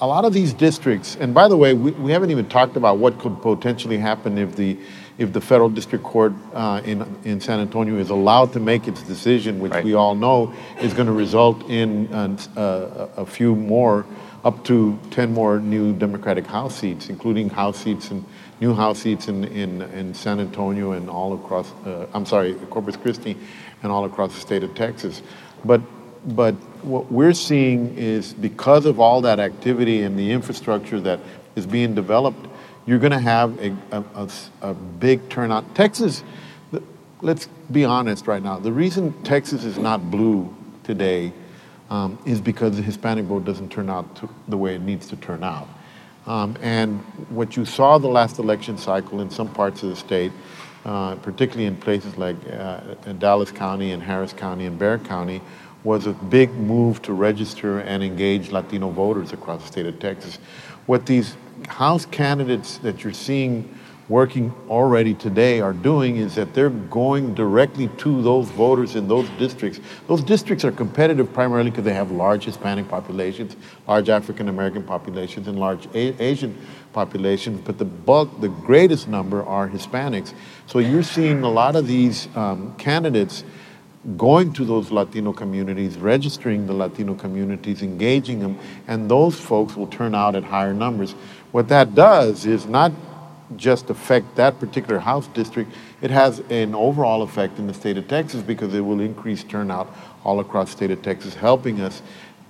A 0.02 0.08
lot 0.08 0.24
of 0.24 0.34
these 0.34 0.54
districts, 0.54 1.18
and 1.20 1.34
by 1.34 1.48
the 1.50 1.58
way, 1.58 1.74
we, 1.74 1.92
we 1.92 2.12
haven't 2.12 2.32
even 2.32 2.48
talked 2.48 2.78
about 2.78 3.00
what 3.00 3.20
could 3.20 3.42
potentially 3.42 3.98
happen 3.98 4.38
if 4.38 4.56
the 4.56 4.78
if 5.20 5.34
the 5.34 5.42
federal 5.42 5.70
district 5.70 6.04
court 6.06 6.34
uh, 6.54 6.82
in, 6.86 7.06
in 7.26 7.42
San 7.42 7.60
Antonio 7.60 7.98
is 7.98 8.10
allowed 8.10 8.54
to 8.54 8.60
make 8.60 8.88
its 8.88 9.04
decision, 9.04 9.60
which 9.60 9.74
right. 9.74 9.84
we 9.84 9.94
all 9.94 10.16
know 10.16 10.54
is 10.82 10.94
going 10.94 11.08
to 11.08 11.14
result 11.14 11.62
in 11.70 12.12
uh, 12.14 13.10
a 13.18 13.26
few 13.26 13.54
more, 13.54 14.06
up 14.46 14.64
to 14.64 14.98
10 15.12 15.34
more 15.34 15.60
new 15.60 15.94
Democratic 15.94 16.48
House 16.48 16.74
seats, 16.74 17.10
including 17.10 17.50
House 17.50 17.78
seats 17.78 18.12
and 18.12 18.24
new 18.62 18.74
House 18.74 19.00
seats 19.00 19.28
in, 19.28 19.44
in, 19.44 19.82
in 19.82 20.14
San 20.14 20.40
Antonio 20.40 20.94
and 20.94 21.10
all 21.10 21.34
across, 21.34 21.70
uh, 21.86 22.08
I'm 22.14 22.26
sorry, 22.26 22.54
Corpus 22.70 22.96
Christi 22.96 23.36
and 23.84 23.92
all 23.92 24.06
across 24.06 24.34
the 24.34 24.40
state 24.40 24.64
of 24.64 24.74
Texas. 24.74 25.22
But, 25.66 25.82
but 26.26 26.54
what 26.84 27.12
we're 27.12 27.34
seeing 27.34 27.98
is 27.98 28.34
because 28.34 28.86
of 28.86 29.00
all 29.00 29.22
that 29.22 29.40
activity 29.40 30.02
and 30.02 30.18
the 30.18 30.32
infrastructure 30.32 31.00
that 31.02 31.20
is 31.56 31.66
being 31.66 31.96
developed, 31.96 32.48
you're 32.86 33.00
going 33.00 33.12
to 33.12 33.20
have 33.20 33.58
a, 33.60 33.76
a, 33.92 34.30
a, 34.62 34.74
big 34.74 35.30
turnout. 35.30 35.76
Texas, 35.76 36.24
let's 37.22 37.48
be 37.72 37.86
honest 37.86 38.28
right 38.28 38.42
now, 38.42 38.60
the 38.60 38.72
reason 38.72 39.14
Texas 39.24 39.64
is 39.64 39.78
not 39.78 40.10
blue 40.10 40.56
today 40.84 41.32
um, 41.90 42.18
is 42.26 42.42
because 42.42 42.76
the 42.76 42.82
Hispanic 42.82 43.26
vote 43.26 43.46
doesn't 43.46 43.70
turn 43.72 43.90
out 43.90 44.16
to, 44.18 44.30
the 44.48 44.58
way 44.58 44.76
it 44.76 44.82
needs 44.82 45.08
to 45.08 45.16
turn 45.18 45.44
out. 45.44 45.68
Um, 46.26 46.58
and 46.62 47.00
what 47.30 47.58
you 47.58 47.66
saw 47.66 47.98
the 47.98 48.08
last 48.08 48.40
election 48.40 48.78
cycle 48.78 49.22
in 49.22 49.30
some 49.30 49.50
parts 49.50 49.84
of 49.84 49.90
the 49.90 49.96
state, 49.96 50.32
uh, 50.86 51.16
particularly 51.16 51.66
in 51.66 51.76
places 51.76 52.18
like 52.18 52.36
uh, 52.52 52.80
Dallas 53.18 53.52
County 53.52 53.92
and 53.92 54.02
Harris 54.02 54.34
County 54.34 54.66
and 54.66 54.78
Bexar 54.78 55.06
County, 55.08 55.42
was 55.84 56.08
a 56.08 56.14
big 56.14 56.52
move 56.54 57.02
to 57.04 57.14
register 57.14 57.80
and 57.80 58.04
engage 58.04 58.52
Latino 58.52 58.90
voters 58.90 59.32
across 59.32 59.62
the 59.62 59.68
state 59.68 59.86
of 59.86 60.00
Texas. 60.00 60.40
What 60.86 61.06
these 61.06 61.36
House 61.68 62.06
candidates 62.06 62.78
that 62.80 63.04
you're 63.04 63.14
seeing 63.14 63.78
working 64.10 64.52
already 64.70 65.14
today 65.14 65.62
are 65.62 65.72
doing 65.72 66.18
is 66.18 66.34
that 66.36 66.54
they're 66.56 66.70
going 66.70 67.36
directly 67.36 67.88
to 68.00 68.22
those 68.24 68.50
voters 68.50 68.96
in 68.96 69.08
those 69.08 69.30
districts. 69.38 69.80
Those 70.08 70.24
districts 70.24 70.66
are 70.66 70.72
competitive 70.72 71.32
primarily 71.32 71.70
because 71.70 71.84
they 71.84 71.94
have 71.94 72.10
large 72.10 72.46
Hispanic 72.46 72.88
populations, 72.88 73.56
large 73.88 74.10
African 74.10 74.50
American 74.50 74.84
populations, 74.84 75.48
and 75.48 75.60
large 75.60 75.86
A- 75.94 76.22
Asian 76.22 76.58
populations, 76.92 77.62
but 77.62 77.78
the 77.78 77.86
bulk, 77.86 78.42
the 78.42 78.50
greatest 78.50 79.08
number 79.08 79.44
are 79.46 79.70
Hispanics. 79.70 80.34
So 80.66 80.80
you're 80.80 81.04
seeing 81.04 81.44
a 81.44 81.50
lot 81.50 81.76
of 81.76 81.86
these 81.86 82.28
um, 82.36 82.76
candidates 82.78 83.44
going 84.18 84.54
to 84.54 84.64
those 84.64 84.92
Latino 84.92 85.34
communities, 85.34 85.98
registering 85.98 86.68
the 86.68 86.74
Latino 86.74 87.16
communities, 87.16 87.82
engaging 87.82 88.40
them, 88.40 88.58
and 88.88 89.12
those 89.12 89.40
folks 89.40 89.76
will 89.76 89.88
turn 89.88 90.16
out 90.16 90.36
at 90.36 90.44
higher 90.44 90.74
numbers. 90.74 91.12
What 91.52 91.68
that 91.68 91.96
does 91.96 92.46
is 92.46 92.66
not 92.66 92.92
just 93.56 93.90
affect 93.90 94.36
that 94.36 94.60
particular 94.60 95.00
House 95.00 95.28
district, 95.28 95.74
it 96.02 96.12
has 96.12 96.40
an 96.50 96.76
overall 96.76 97.24
effect 97.24 97.60
in 97.60 97.68
the 97.68 97.74
state 97.74 97.98
of 97.98 98.08
Texas 98.08 98.42
because 98.42 98.74
it 98.74 98.82
will 98.82 99.02
increase 99.02 99.44
turnout 99.44 99.94
all 100.24 100.40
across 100.40 100.70
the 100.72 100.78
state 100.78 100.92
of 100.92 101.02
Texas, 101.02 101.34
helping 101.34 101.82
us 101.82 102.02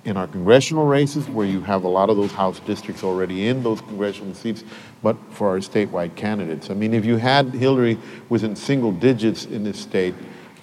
in 0.05 0.17
our 0.17 0.27
congressional 0.27 0.85
races 0.85 1.27
where 1.29 1.45
you 1.45 1.61
have 1.61 1.83
a 1.83 1.87
lot 1.87 2.09
of 2.09 2.17
those 2.17 2.31
House 2.31 2.59
districts 2.61 3.03
already 3.03 3.47
in 3.47 3.63
those 3.63 3.81
congressional 3.81 4.33
seats, 4.33 4.63
but 5.01 5.17
for 5.31 5.49
our 5.49 5.57
statewide 5.57 6.15
candidates. 6.15 6.69
I 6.69 6.73
mean, 6.73 6.93
if 6.93 7.05
you 7.05 7.17
had 7.17 7.47
Hillary 7.53 7.97
within 8.29 8.55
single 8.55 8.91
digits 8.91 9.45
in 9.45 9.63
this 9.63 9.79
state, 9.79 10.13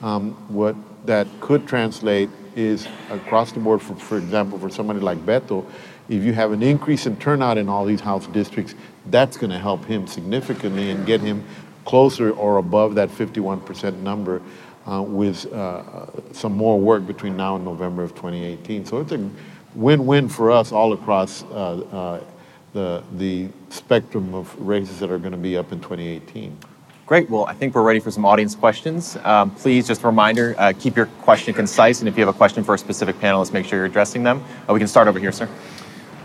um, 0.06 0.30
what 0.48 0.76
that 1.06 1.26
could 1.40 1.66
translate 1.66 2.30
is 2.54 2.86
across 3.10 3.50
the 3.50 3.58
board, 3.58 3.82
for, 3.82 3.96
for 3.96 4.18
example, 4.18 4.56
for 4.56 4.70
somebody 4.70 5.00
like 5.00 5.18
Beto, 5.18 5.66
if 6.08 6.22
you 6.22 6.32
have 6.32 6.52
an 6.52 6.62
increase 6.62 7.06
in 7.06 7.16
turnout 7.16 7.58
in 7.58 7.68
all 7.68 7.84
these 7.84 8.00
House 8.00 8.28
districts, 8.28 8.76
that's 9.06 9.36
going 9.36 9.50
to 9.50 9.58
help 9.58 9.84
him 9.84 10.06
significantly 10.06 10.90
and 10.90 11.04
get 11.06 11.20
him 11.20 11.44
closer 11.84 12.30
or 12.30 12.58
above 12.58 12.94
that 12.94 13.08
51% 13.08 13.98
number 13.98 14.40
uh, 14.88 15.02
with 15.02 15.52
uh, 15.52 16.06
some 16.32 16.52
more 16.52 16.78
work 16.78 17.04
between 17.04 17.36
now 17.36 17.56
and 17.56 17.64
November 17.64 18.04
of 18.04 18.14
2018. 18.14 18.86
So 18.86 19.00
it's 19.00 19.10
a 19.10 19.28
win-win 19.74 20.28
for 20.28 20.52
us 20.52 20.70
all 20.70 20.92
across 20.92 21.42
uh, 21.44 21.46
uh 21.48 22.24
the, 22.72 23.02
the 23.14 23.48
spectrum 23.70 24.34
of 24.34 24.54
races 24.60 25.00
that 25.00 25.10
are 25.10 25.18
going 25.18 25.32
to 25.32 25.38
be 25.38 25.56
up 25.56 25.72
in 25.72 25.80
2018. 25.80 26.58
Great. 27.06 27.30
Well, 27.30 27.44
I 27.44 27.54
think 27.54 27.72
we're 27.72 27.84
ready 27.84 28.00
for 28.00 28.10
some 28.10 28.24
audience 28.24 28.56
questions. 28.56 29.16
Um, 29.22 29.52
please, 29.52 29.86
just 29.86 30.02
a 30.02 30.06
reminder, 30.08 30.56
uh, 30.58 30.72
keep 30.76 30.96
your 30.96 31.06
question 31.06 31.54
concise, 31.54 32.00
and 32.00 32.08
if 32.08 32.18
you 32.18 32.26
have 32.26 32.34
a 32.34 32.36
question 32.36 32.64
for 32.64 32.74
a 32.74 32.78
specific 32.78 33.14
panelist, 33.20 33.52
make 33.52 33.64
sure 33.64 33.78
you're 33.78 33.86
addressing 33.86 34.24
them. 34.24 34.42
Uh, 34.68 34.72
we 34.72 34.80
can 34.80 34.88
start 34.88 35.06
over 35.06 35.20
here, 35.20 35.30
sir. 35.30 35.48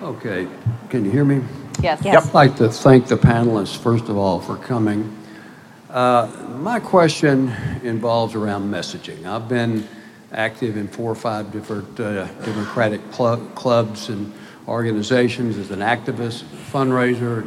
Okay. 0.02 0.48
Can 0.90 1.06
you 1.06 1.12
hear 1.12 1.24
me? 1.24 1.44
Yes. 1.84 2.02
Yes. 2.04 2.28
I'd 2.28 2.34
like 2.34 2.56
to 2.56 2.68
thank 2.68 3.06
the 3.06 3.16
panelists, 3.16 3.78
first 3.78 4.10
of 4.10 4.18
all, 4.18 4.42
for 4.42 4.56
coming. 4.58 5.16
Uh, 5.92 6.32
my 6.58 6.80
question 6.80 7.50
involves 7.84 8.34
around 8.34 8.72
messaging. 8.72 9.26
I've 9.26 9.48
been 9.48 9.88
active 10.32 10.78
in 10.78 10.88
four 10.88 11.12
or 11.12 11.16
five 11.16 11.52
different 11.52 12.00
uh, 12.00 12.26
Democratic 12.44 13.02
cl- 13.12 13.46
clubs 13.54 14.10
and 14.10 14.34
organizations 14.68 15.58
as 15.58 15.70
an 15.70 15.82
activist, 15.82 16.42
fundraiser, 16.72 17.46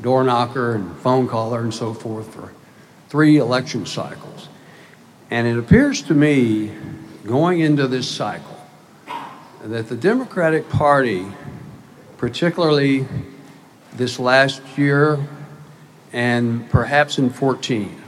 door 0.00 0.24
knocker, 0.24 0.76
and 0.76 0.96
phone 1.00 1.28
caller, 1.28 1.60
and 1.60 1.74
so 1.74 1.92
forth 1.92 2.32
for 2.32 2.54
three 3.10 3.38
election 3.38 3.84
cycles. 3.84 4.48
And 5.30 5.46
it 5.46 5.58
appears 5.58 6.02
to 6.02 6.14
me, 6.14 6.72
going 7.26 7.60
into 7.60 7.88
this 7.88 8.08
cycle, 8.08 8.56
that 9.64 9.88
the 9.88 9.96
Democratic 9.96 10.68
Party, 10.68 11.26
particularly 12.18 13.06
this 13.94 14.18
last 14.20 14.62
year 14.78 15.18
and 16.12 16.70
perhaps 16.70 17.18
in 17.18 17.30
14, 17.30 18.00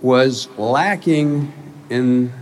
was 0.00 0.48
lacking 0.56 1.52
in 1.90 2.32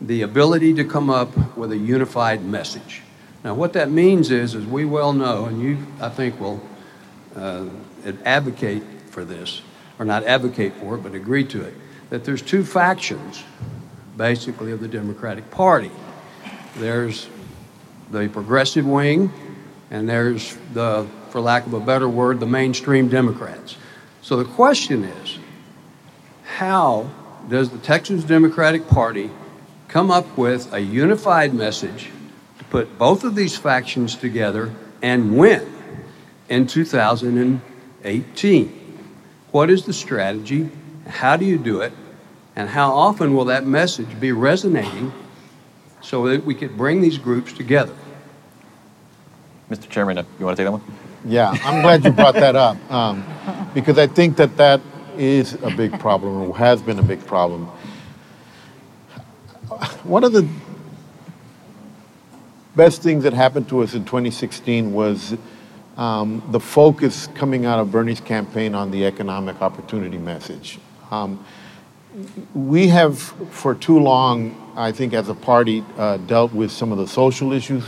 the 0.00 0.22
ability 0.22 0.74
to 0.74 0.84
come 0.84 1.08
up 1.08 1.56
with 1.56 1.70
a 1.70 1.76
unified 1.76 2.44
message. 2.44 3.02
Now, 3.44 3.54
what 3.54 3.72
that 3.74 3.90
means 3.90 4.32
is, 4.32 4.56
as 4.56 4.66
we 4.66 4.84
well 4.84 5.12
know, 5.12 5.44
and 5.44 5.62
you, 5.62 5.78
I 6.00 6.08
think, 6.08 6.40
will 6.40 6.60
uh, 7.36 7.66
advocate 8.24 8.82
for 9.06 9.24
this, 9.24 9.62
or 10.02 10.04
not 10.04 10.24
advocate 10.24 10.74
for 10.74 10.96
it, 10.96 10.98
but 10.98 11.14
agree 11.14 11.44
to 11.44 11.62
it, 11.62 11.72
that 12.10 12.24
there's 12.24 12.42
two 12.42 12.64
factions, 12.64 13.44
basically, 14.16 14.72
of 14.72 14.80
the 14.80 14.88
Democratic 14.88 15.48
Party. 15.52 15.92
There's 16.76 17.28
the 18.10 18.28
progressive 18.28 18.84
wing, 18.84 19.32
and 19.92 20.08
there's 20.08 20.58
the, 20.74 21.06
for 21.30 21.40
lack 21.40 21.66
of 21.66 21.74
a 21.74 21.78
better 21.78 22.08
word, 22.08 22.40
the 22.40 22.46
mainstream 22.46 23.08
Democrats. 23.08 23.76
So 24.22 24.36
the 24.36 24.44
question 24.44 25.04
is, 25.04 25.38
how 26.56 27.08
does 27.48 27.70
the 27.70 27.78
Texas 27.78 28.24
Democratic 28.24 28.88
Party 28.88 29.30
come 29.86 30.10
up 30.10 30.36
with 30.36 30.74
a 30.74 30.80
unified 30.80 31.54
message 31.54 32.10
to 32.58 32.64
put 32.64 32.98
both 32.98 33.22
of 33.22 33.36
these 33.36 33.56
factions 33.56 34.16
together 34.16 34.74
and 35.00 35.38
win 35.38 35.72
in 36.48 36.66
2018? 36.66 38.81
What 39.52 39.68
is 39.68 39.84
the 39.84 39.92
strategy? 39.92 40.70
How 41.06 41.36
do 41.36 41.44
you 41.44 41.58
do 41.58 41.82
it? 41.82 41.92
And 42.56 42.68
how 42.68 42.92
often 42.92 43.34
will 43.34 43.44
that 43.46 43.66
message 43.66 44.18
be 44.18 44.32
resonating 44.32 45.12
so 46.00 46.26
that 46.28 46.44
we 46.44 46.54
could 46.54 46.76
bring 46.76 47.02
these 47.02 47.18
groups 47.18 47.52
together? 47.52 47.94
Mr. 49.70 49.88
Chairman, 49.88 50.18
uh, 50.18 50.24
you 50.38 50.46
want 50.46 50.56
to 50.56 50.62
take 50.62 50.72
that 50.72 50.72
one? 50.72 50.96
Yeah, 51.24 51.50
I'm 51.64 51.82
glad 51.82 52.04
you 52.04 52.12
brought 52.12 52.34
that 52.34 52.56
up 52.56 52.76
um, 52.90 53.24
because 53.74 53.98
I 53.98 54.06
think 54.06 54.36
that 54.38 54.56
that 54.56 54.80
is 55.16 55.54
a 55.62 55.70
big 55.70 55.98
problem 56.00 56.48
or 56.48 56.56
has 56.56 56.82
been 56.82 56.98
a 56.98 57.02
big 57.02 57.24
problem. 57.26 57.66
One 60.04 60.24
of 60.24 60.32
the 60.32 60.48
best 62.74 63.02
things 63.02 63.22
that 63.24 63.34
happened 63.34 63.68
to 63.68 63.82
us 63.82 63.94
in 63.94 64.04
2016 64.04 64.92
was 64.92 65.36
um, 65.96 66.42
the 66.50 66.60
focus 66.60 67.28
coming 67.34 67.66
out 67.66 67.78
of 67.78 67.90
Bernie's 67.90 68.20
campaign 68.20 68.74
on 68.74 68.90
the 68.90 69.04
economic 69.06 69.60
opportunity 69.60 70.18
message. 70.18 70.78
Um, 71.10 71.44
we 72.54 72.88
have, 72.88 73.18
for 73.18 73.74
too 73.74 73.98
long, 73.98 74.72
I 74.76 74.92
think, 74.92 75.12
as 75.12 75.28
a 75.28 75.34
party, 75.34 75.84
uh, 75.96 76.18
dealt 76.18 76.52
with 76.52 76.70
some 76.70 76.92
of 76.92 76.98
the 76.98 77.06
social 77.06 77.52
issues 77.52 77.84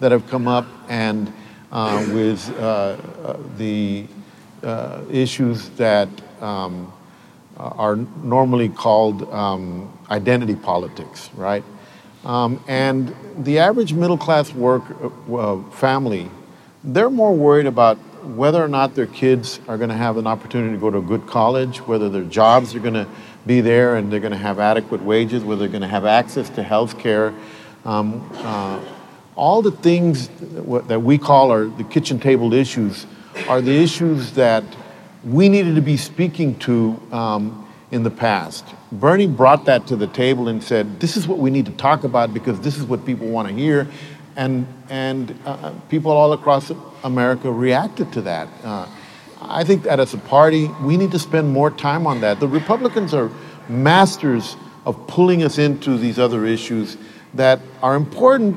that 0.00 0.12
have 0.12 0.26
come 0.28 0.48
up 0.48 0.66
and 0.88 1.32
uh, 1.72 2.06
with 2.12 2.48
uh, 2.58 2.62
uh 2.62 3.36
the 3.56 4.06
uh, 4.62 5.02
issues 5.10 5.68
that 5.70 6.08
um, 6.40 6.92
are 7.56 7.96
normally 8.22 8.68
called 8.68 9.30
um, 9.32 9.92
identity 10.10 10.54
politics, 10.54 11.30
right? 11.34 11.64
Um, 12.24 12.62
and 12.66 13.14
the 13.38 13.58
average 13.58 13.92
middle 13.92 14.18
class 14.18 14.52
work 14.52 14.82
uh, 15.30 15.62
family, 15.70 16.28
they're 16.86 17.10
more 17.10 17.34
worried 17.34 17.66
about 17.66 17.98
whether 18.24 18.62
or 18.62 18.68
not 18.68 18.94
their 18.94 19.06
kids 19.06 19.60
are 19.68 19.76
going 19.76 19.90
to 19.90 19.96
have 19.96 20.16
an 20.16 20.26
opportunity 20.26 20.72
to 20.72 20.80
go 20.80 20.90
to 20.90 20.98
a 20.98 21.02
good 21.02 21.26
college, 21.26 21.78
whether 21.80 22.08
their 22.08 22.24
jobs 22.24 22.74
are 22.74 22.80
going 22.80 22.94
to 22.94 23.06
be 23.44 23.60
there 23.60 23.96
and 23.96 24.12
they're 24.12 24.20
going 24.20 24.32
to 24.32 24.38
have 24.38 24.58
adequate 24.58 25.02
wages, 25.02 25.44
whether 25.44 25.60
they're 25.60 25.68
going 25.68 25.82
to 25.82 25.88
have 25.88 26.04
access 26.04 26.48
to 26.50 26.62
health 26.62 26.98
care. 26.98 27.34
Um, 27.84 28.28
uh, 28.34 28.80
all 29.36 29.62
the 29.62 29.70
things 29.70 30.28
that 30.38 31.00
we 31.00 31.18
call 31.18 31.52
are 31.52 31.66
the 31.66 31.84
kitchen 31.84 32.18
table 32.18 32.54
issues 32.54 33.06
are 33.48 33.60
the 33.60 33.76
issues 33.76 34.32
that 34.32 34.64
we 35.24 35.48
needed 35.48 35.74
to 35.74 35.82
be 35.82 35.96
speaking 35.96 36.58
to 36.60 37.00
um, 37.12 37.68
in 37.90 38.02
the 38.02 38.10
past. 38.10 38.64
Bernie 38.90 39.26
brought 39.26 39.66
that 39.66 39.86
to 39.88 39.96
the 39.96 40.06
table 40.06 40.48
and 40.48 40.62
said, 40.62 41.00
This 41.00 41.16
is 41.16 41.28
what 41.28 41.38
we 41.38 41.50
need 41.50 41.66
to 41.66 41.72
talk 41.72 42.04
about 42.04 42.32
because 42.32 42.60
this 42.60 42.78
is 42.78 42.84
what 42.84 43.04
people 43.04 43.28
want 43.28 43.48
to 43.48 43.54
hear. 43.54 43.88
And, 44.36 44.66
and 44.90 45.36
uh, 45.44 45.72
people 45.88 46.12
all 46.12 46.32
across 46.32 46.70
America 47.02 47.50
reacted 47.50 48.12
to 48.12 48.22
that. 48.22 48.48
Uh, 48.62 48.86
I 49.40 49.64
think 49.64 49.84
that 49.84 50.00
as 50.00 50.14
a 50.14 50.18
party, 50.18 50.68
we 50.82 50.96
need 50.96 51.10
to 51.12 51.18
spend 51.18 51.50
more 51.50 51.70
time 51.70 52.06
on 52.06 52.20
that. 52.20 52.40
The 52.40 52.48
Republicans 52.48 53.14
are 53.14 53.30
masters 53.68 54.56
of 54.84 55.06
pulling 55.06 55.42
us 55.42 55.58
into 55.58 55.98
these 55.98 56.18
other 56.18 56.46
issues 56.46 56.96
that 57.34 57.60
are 57.82 57.96
important 57.96 58.56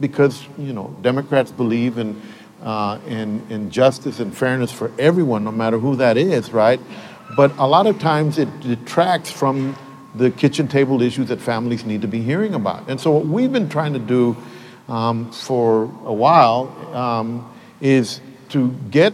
because, 0.00 0.46
you 0.58 0.72
know, 0.72 0.96
Democrats 1.02 1.50
believe 1.50 1.98
in 1.98 2.20
uh, 2.62 2.98
and, 3.06 3.48
and 3.50 3.70
justice 3.70 4.20
and 4.20 4.36
fairness 4.36 4.72
for 4.72 4.90
everyone, 4.98 5.44
no 5.44 5.52
matter 5.52 5.78
who 5.78 5.96
that 5.96 6.16
is, 6.16 6.52
right? 6.52 6.80
But 7.36 7.56
a 7.58 7.66
lot 7.66 7.86
of 7.86 7.98
times 7.98 8.38
it 8.38 8.48
detracts 8.60 9.30
from 9.30 9.76
the 10.14 10.30
kitchen 10.30 10.66
table 10.66 11.02
issues 11.02 11.28
that 11.28 11.40
families 11.40 11.84
need 11.84 12.02
to 12.02 12.08
be 12.08 12.22
hearing 12.22 12.54
about. 12.54 12.88
And 12.88 13.00
so, 13.00 13.10
what 13.10 13.26
we've 13.26 13.52
been 13.52 13.68
trying 13.68 13.92
to 13.92 13.98
do 13.98 14.36
um, 14.88 15.30
for 15.32 15.84
a 16.04 16.12
while 16.12 16.68
um, 16.94 17.54
is 17.80 18.20
to 18.50 18.70
get 18.90 19.12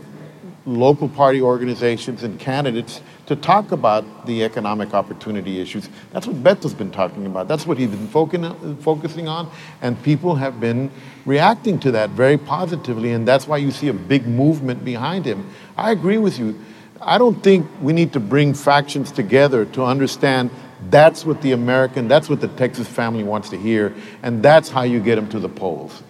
local 0.64 1.08
party 1.08 1.42
organizations 1.42 2.22
and 2.22 2.38
candidates 2.38 3.00
to 3.26 3.36
talk 3.36 3.72
about 3.72 4.26
the 4.26 4.44
economic 4.44 4.94
opportunity 4.94 5.60
issues. 5.60 5.88
That's 6.12 6.26
what 6.26 6.42
Beto's 6.42 6.74
been 6.74 6.90
talking 6.90 7.26
about. 7.26 7.48
That's 7.48 7.66
what 7.66 7.78
he's 7.78 7.90
been 7.90 8.08
focusing 8.08 9.28
on, 9.28 9.50
and 9.80 10.00
people 10.02 10.34
have 10.36 10.60
been 10.60 10.90
reacting 11.24 11.78
to 11.80 11.92
that 11.92 12.10
very 12.10 12.36
positively, 12.36 13.12
and 13.12 13.26
that's 13.26 13.46
why 13.48 13.56
you 13.56 13.70
see 13.70 13.88
a 13.88 13.92
big 13.94 14.26
movement 14.26 14.84
behind 14.84 15.24
him. 15.24 15.48
I 15.76 15.92
agree 15.92 16.18
with 16.18 16.38
you. 16.38 16.60
I 17.00 17.18
don't 17.18 17.42
think 17.42 17.66
we 17.80 17.92
need 17.92 18.12
to 18.12 18.20
bring 18.20 18.54
factions 18.54 19.10
together 19.10 19.64
to 19.66 19.84
understand 19.84 20.50
that's 20.90 21.24
what 21.24 21.40
the 21.42 21.52
American, 21.52 22.08
that's 22.08 22.28
what 22.28 22.40
the 22.40 22.48
Texas 22.48 22.88
family 22.88 23.22
wants 23.22 23.50
to 23.50 23.56
hear, 23.56 23.94
and 24.22 24.42
that's 24.42 24.68
how 24.68 24.82
you 24.82 25.00
get 25.00 25.16
them 25.16 25.28
to 25.30 25.38
the 25.38 25.48
polls. 25.48 26.02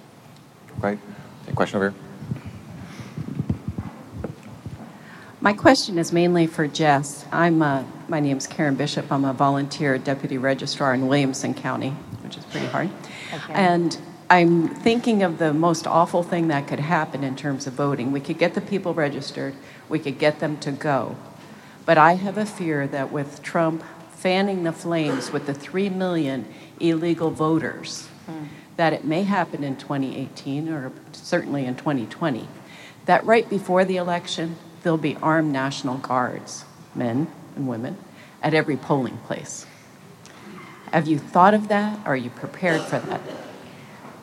Right. 0.80 0.98
A 1.48 1.52
question 1.52 1.76
over 1.76 1.90
here. 1.90 1.98
My 5.40 5.52
question 5.52 5.98
is 5.98 6.12
mainly 6.12 6.46
for 6.46 6.68
Jess. 6.68 7.26
I'm 7.32 7.62
uh, 7.62 7.84
my 8.08 8.20
name 8.20 8.36
is 8.36 8.46
Karen 8.46 8.76
Bishop. 8.76 9.10
I'm 9.10 9.24
a 9.24 9.32
volunteer 9.32 9.98
deputy 9.98 10.38
registrar 10.38 10.94
in 10.94 11.08
Williamson 11.08 11.52
County, 11.52 11.90
which 12.22 12.36
is 12.36 12.44
pretty 12.44 12.66
hard. 12.66 12.90
Okay. 13.34 13.52
And 13.52 13.98
I'm 14.30 14.68
thinking 14.68 15.22
of 15.22 15.38
the 15.38 15.52
most 15.52 15.86
awful 15.86 16.22
thing 16.22 16.48
that 16.48 16.68
could 16.68 16.80
happen 16.80 17.24
in 17.24 17.34
terms 17.36 17.66
of 17.66 17.72
voting. 17.72 18.12
We 18.12 18.20
could 18.20 18.38
get 18.38 18.54
the 18.54 18.60
people 18.60 18.94
registered, 18.94 19.54
we 19.88 19.98
could 19.98 20.18
get 20.18 20.38
them 20.38 20.58
to 20.60 20.70
go. 20.70 21.16
But 21.84 21.98
I 21.98 22.14
have 22.14 22.38
a 22.38 22.46
fear 22.46 22.86
that 22.86 23.10
with 23.10 23.42
Trump 23.42 23.82
fanning 24.22 24.62
the 24.62 24.72
flames 24.72 25.32
with 25.32 25.46
the 25.46 25.54
3 25.54 25.88
million 25.88 26.46
illegal 26.78 27.32
voters, 27.32 28.06
that 28.76 28.92
it 28.92 29.04
may 29.04 29.24
happen 29.24 29.64
in 29.64 29.74
2018 29.74 30.68
or 30.68 30.92
certainly 31.10 31.66
in 31.66 31.74
2020. 31.74 32.46
That 33.06 33.26
right 33.26 33.50
before 33.50 33.84
the 33.84 33.96
election, 33.96 34.54
there'll 34.84 34.96
be 34.96 35.16
armed 35.16 35.52
National 35.52 35.98
Guards, 35.98 36.64
men 36.94 37.26
and 37.56 37.66
women, 37.66 37.96
at 38.40 38.54
every 38.54 38.76
polling 38.76 39.16
place. 39.26 39.66
Have 40.92 41.08
you 41.08 41.18
thought 41.18 41.52
of 41.52 41.66
that? 41.66 41.98
Are 42.06 42.16
you 42.16 42.30
prepared 42.30 42.82
for 42.82 43.00
that? 43.00 43.20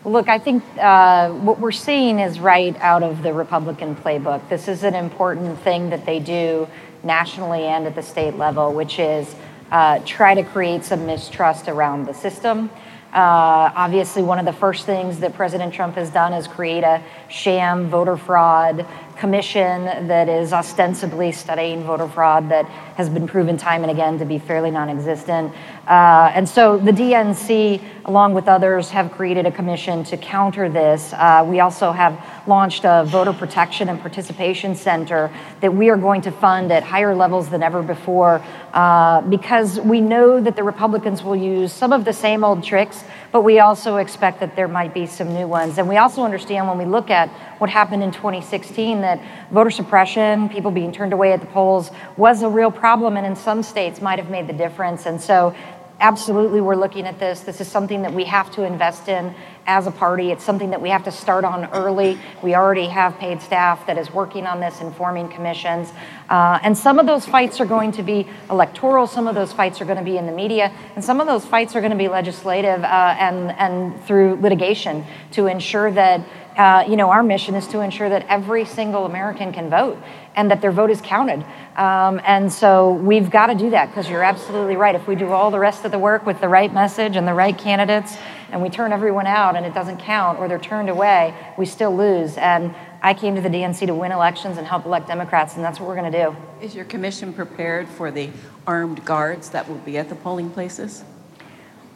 Look, 0.06 0.30
I 0.30 0.40
think 0.40 0.64
uh, 0.78 1.30
what 1.30 1.60
we're 1.60 1.74
seeing 1.74 2.20
is 2.20 2.40
right 2.40 2.76
out 2.80 3.04
of 3.04 3.22
the 3.22 3.34
Republican 3.34 3.98
playbook. 3.98 4.48
This 4.48 4.70
is 4.70 4.86
an 4.86 4.96
important 4.96 5.60
thing 5.60 5.90
that 5.90 6.06
they 6.06 6.20
do 6.20 6.70
nationally 7.04 7.64
and 7.64 7.86
at 7.86 7.96
the 7.96 8.02
state 8.02 8.36
level, 8.36 8.74
which 8.74 8.98
is 8.98 9.36
uh, 9.72 10.00
try 10.06 10.36
to 10.36 10.44
create 10.44 10.84
some 10.84 11.06
mistrust 11.06 11.68
around 11.68 12.06
the 12.06 12.14
system. 12.14 12.70
Uh, 13.14 13.72
obviously, 13.76 14.22
one 14.22 14.38
of 14.38 14.46
the 14.46 14.54
first 14.54 14.86
things 14.86 15.20
that 15.20 15.34
President 15.34 15.74
Trump 15.74 15.96
has 15.96 16.12
done 16.12 16.32
is 16.32 16.48
create 16.48 16.84
a 16.84 17.02
sham 17.28 17.90
voter 17.90 18.16
fraud 18.16 18.86
commission 19.20 20.08
that 20.08 20.30
is 20.30 20.54
ostensibly 20.54 21.30
studying 21.32 21.84
voter 21.84 22.08
fraud 22.08 22.48
that 22.50 22.66
has 22.96 23.10
been 23.10 23.28
proven 23.28 23.58
time 23.58 23.84
and 23.84 23.92
again 23.92 24.18
to 24.18 24.24
be 24.24 24.40
fairly 24.40 24.72
non 24.72 24.90
existent. 24.90 25.54
Uh, 25.86 26.32
and 26.34 26.48
so 26.48 26.78
the 26.78 26.92
DNC, 26.92 27.82
along 28.06 28.34
with 28.34 28.48
others, 28.48 28.90
have 28.90 29.12
created 29.12 29.46
a 29.46 29.52
commission 29.52 30.04
to 30.06 30.16
counter 30.16 30.70
this. 30.70 31.12
Uh, 31.14 31.46
we 31.46 31.60
also 31.60 31.92
have 31.92 32.24
launched 32.48 32.86
a 32.86 33.04
voter 33.08 33.34
protection 33.34 33.90
and 33.90 34.00
participation 34.00 34.74
center 34.74 35.30
that 35.60 35.74
we 35.74 35.90
are 35.90 35.98
going 35.98 36.22
to 36.22 36.32
fund 36.32 36.72
at 36.72 36.84
higher 36.84 37.14
levels 37.14 37.50
than 37.50 37.62
ever 37.62 37.84
before 37.84 38.42
uh, 38.74 39.22
because 39.22 39.80
we 39.82 40.00
know 40.00 40.40
that 40.40 40.56
the 40.56 40.64
Republicans 40.64 41.24
will 41.24 41.36
use 41.36 41.74
some 41.74 41.92
of 41.92 42.06
the 42.06 42.14
same 42.14 42.44
old 42.44 42.64
tricks 42.64 43.04
but 43.32 43.42
we 43.42 43.60
also 43.60 43.98
expect 43.98 44.40
that 44.40 44.56
there 44.56 44.68
might 44.68 44.94
be 44.94 45.06
some 45.06 45.34
new 45.34 45.48
ones. 45.48 45.78
And 45.78 45.88
we 45.88 45.98
also 45.98 46.24
understand 46.24 46.68
when 46.68 46.78
we 46.78 46.86
look 46.86 47.10
at 47.10 47.30
what 47.60 47.70
happened 47.70 48.04
in 48.04 48.12
2016 48.12 49.02
that 49.02 49.22
voter 49.52 49.70
suppression, 49.70 50.50
people 50.50 50.72
being 50.72 50.92
turned 50.92 51.14
away 51.14 51.34
at 51.34 51.42
the 51.42 51.48
polls, 51.48 51.92
was 52.18 52.42
a 52.42 52.50
real 52.50 52.72
problem 52.72 53.18
and 53.18 53.26
in 53.26 53.36
some 53.36 53.62
states 53.64 54.02
might 54.02 54.20
have 54.20 54.30
made 54.30 54.48
the 54.48 54.54
difference. 54.54 55.06
And 55.06 55.22
so 55.22 55.56
absolutely 56.00 56.62
we're 56.62 56.76
looking 56.76 57.06
at 57.06 57.20
this. 57.20 57.42
This 57.42 57.62
is 57.62 57.68
something 57.68 58.02
that 58.02 58.14
we 58.14 58.24
have 58.26 58.52
to 58.56 58.64
invest 58.64 59.08
in 59.08 59.34
as 59.68 59.88
a 59.88 59.92
party. 59.92 60.32
It's 60.32 60.44
something 60.44 60.72
that 60.72 60.82
we 60.82 60.90
have 60.90 61.04
to 61.04 61.12
start 61.12 61.46
on 61.46 61.66
early. 61.66 62.18
We 62.42 62.56
already 62.56 62.88
have 62.88 63.18
paid 63.18 63.42
staff 63.42 63.86
that 63.88 63.98
is 63.98 64.12
working 64.12 64.48
on 64.48 64.60
this, 64.60 64.82
informing 64.82 65.30
commissions. 65.30 65.92
Uh, 66.30 66.60
and 66.64 66.78
some 66.78 67.00
of 67.00 67.06
those 67.06 67.26
fights 67.26 67.60
are 67.60 67.66
going 67.66 67.92
to 67.94 68.04
be 68.04 68.28
electoral, 68.50 69.08
some 69.08 69.28
of 69.28 69.36
those 69.36 69.52
fights 69.54 69.82
are 69.82 69.86
going 69.86 69.98
to 69.98 70.04
be 70.04 70.18
in 70.18 70.26
the 70.26 70.32
media, 70.32 70.72
and 70.96 71.04
some 71.04 71.20
of 71.20 71.28
those 71.28 71.46
fights 71.46 71.76
are 71.76 71.82
going 71.82 71.92
to 71.92 71.98
be 71.98 72.08
legislative 72.08 72.84
uh, 72.84 73.16
and, 73.20 73.52
and 73.52 74.04
through 74.06 74.36
litigation 74.42 75.04
to 75.32 75.48
ensure 75.48 75.92
that 75.92 76.22
uh, 76.58 76.84
you 76.88 76.96
know, 76.96 77.10
our 77.10 77.24
mission 77.24 77.56
is 77.56 77.68
to 77.68 77.80
ensure 77.82 78.10
that 78.10 78.26
every 78.28 78.66
single 78.66 79.06
American 79.06 79.54
can 79.54 79.70
vote 79.70 79.98
and 80.36 80.52
that 80.52 80.62
their 80.62 80.72
vote 80.72 80.90
is 80.90 81.02
counted. 81.02 81.44
Um, 81.76 82.22
and 82.24 82.52
so 82.52 82.94
we've 82.94 83.30
got 83.30 83.48
to 83.48 83.56
do 83.56 83.70
that 83.72 83.88
because 83.88 84.10
you're 84.10 84.24
absolutely 84.24 84.76
right. 84.76 84.96
If 84.96 85.08
we 85.08 85.16
do 85.16 85.30
all 85.30 85.52
the 85.52 85.60
rest 85.60 85.86
of 85.86 85.92
the 85.92 86.00
work 86.00 86.26
with 86.26 86.42
the 86.42 86.50
right 86.50 86.74
message 86.74 87.16
and 87.16 87.28
the 87.28 87.34
right 87.34 87.58
candidates, 87.58 88.18
and 88.52 88.62
we 88.62 88.70
turn 88.70 88.92
everyone 88.92 89.28
out 89.28 89.56
and 89.56 89.66
it 89.66 89.74
doesn't 89.74 89.98
count 89.98 90.40
or 90.40 90.48
they're 90.48 90.60
turned 90.60 90.90
away, 90.90 91.34
we 91.58 91.66
still 91.66 91.96
lose. 91.96 92.38
And 92.38 92.74
I 93.02 93.14
came 93.14 93.36
to 93.36 93.42
the 93.42 93.50
DNC 93.50 93.88
to 93.88 93.94
win 93.94 94.12
elections 94.12 94.58
and 94.58 94.68
help 94.68 94.86
elect 94.86 95.08
Democrats, 95.08 95.56
and 95.56 95.64
that's 95.64 95.80
what 95.80 95.88
we're 95.88 95.96
going 95.96 96.12
to 96.12 96.24
do. 96.26 96.36
Is 96.62 96.76
your 96.76 96.86
commission 96.86 97.32
prepared 97.32 97.88
for 97.88 98.12
the 98.12 98.30
armed 98.68 99.06
guards 99.06 99.50
that 99.52 99.70
will 99.70 99.78
be 99.78 99.98
at 99.98 100.10
the 100.10 100.16
polling 100.16 100.50
places? 100.50 101.04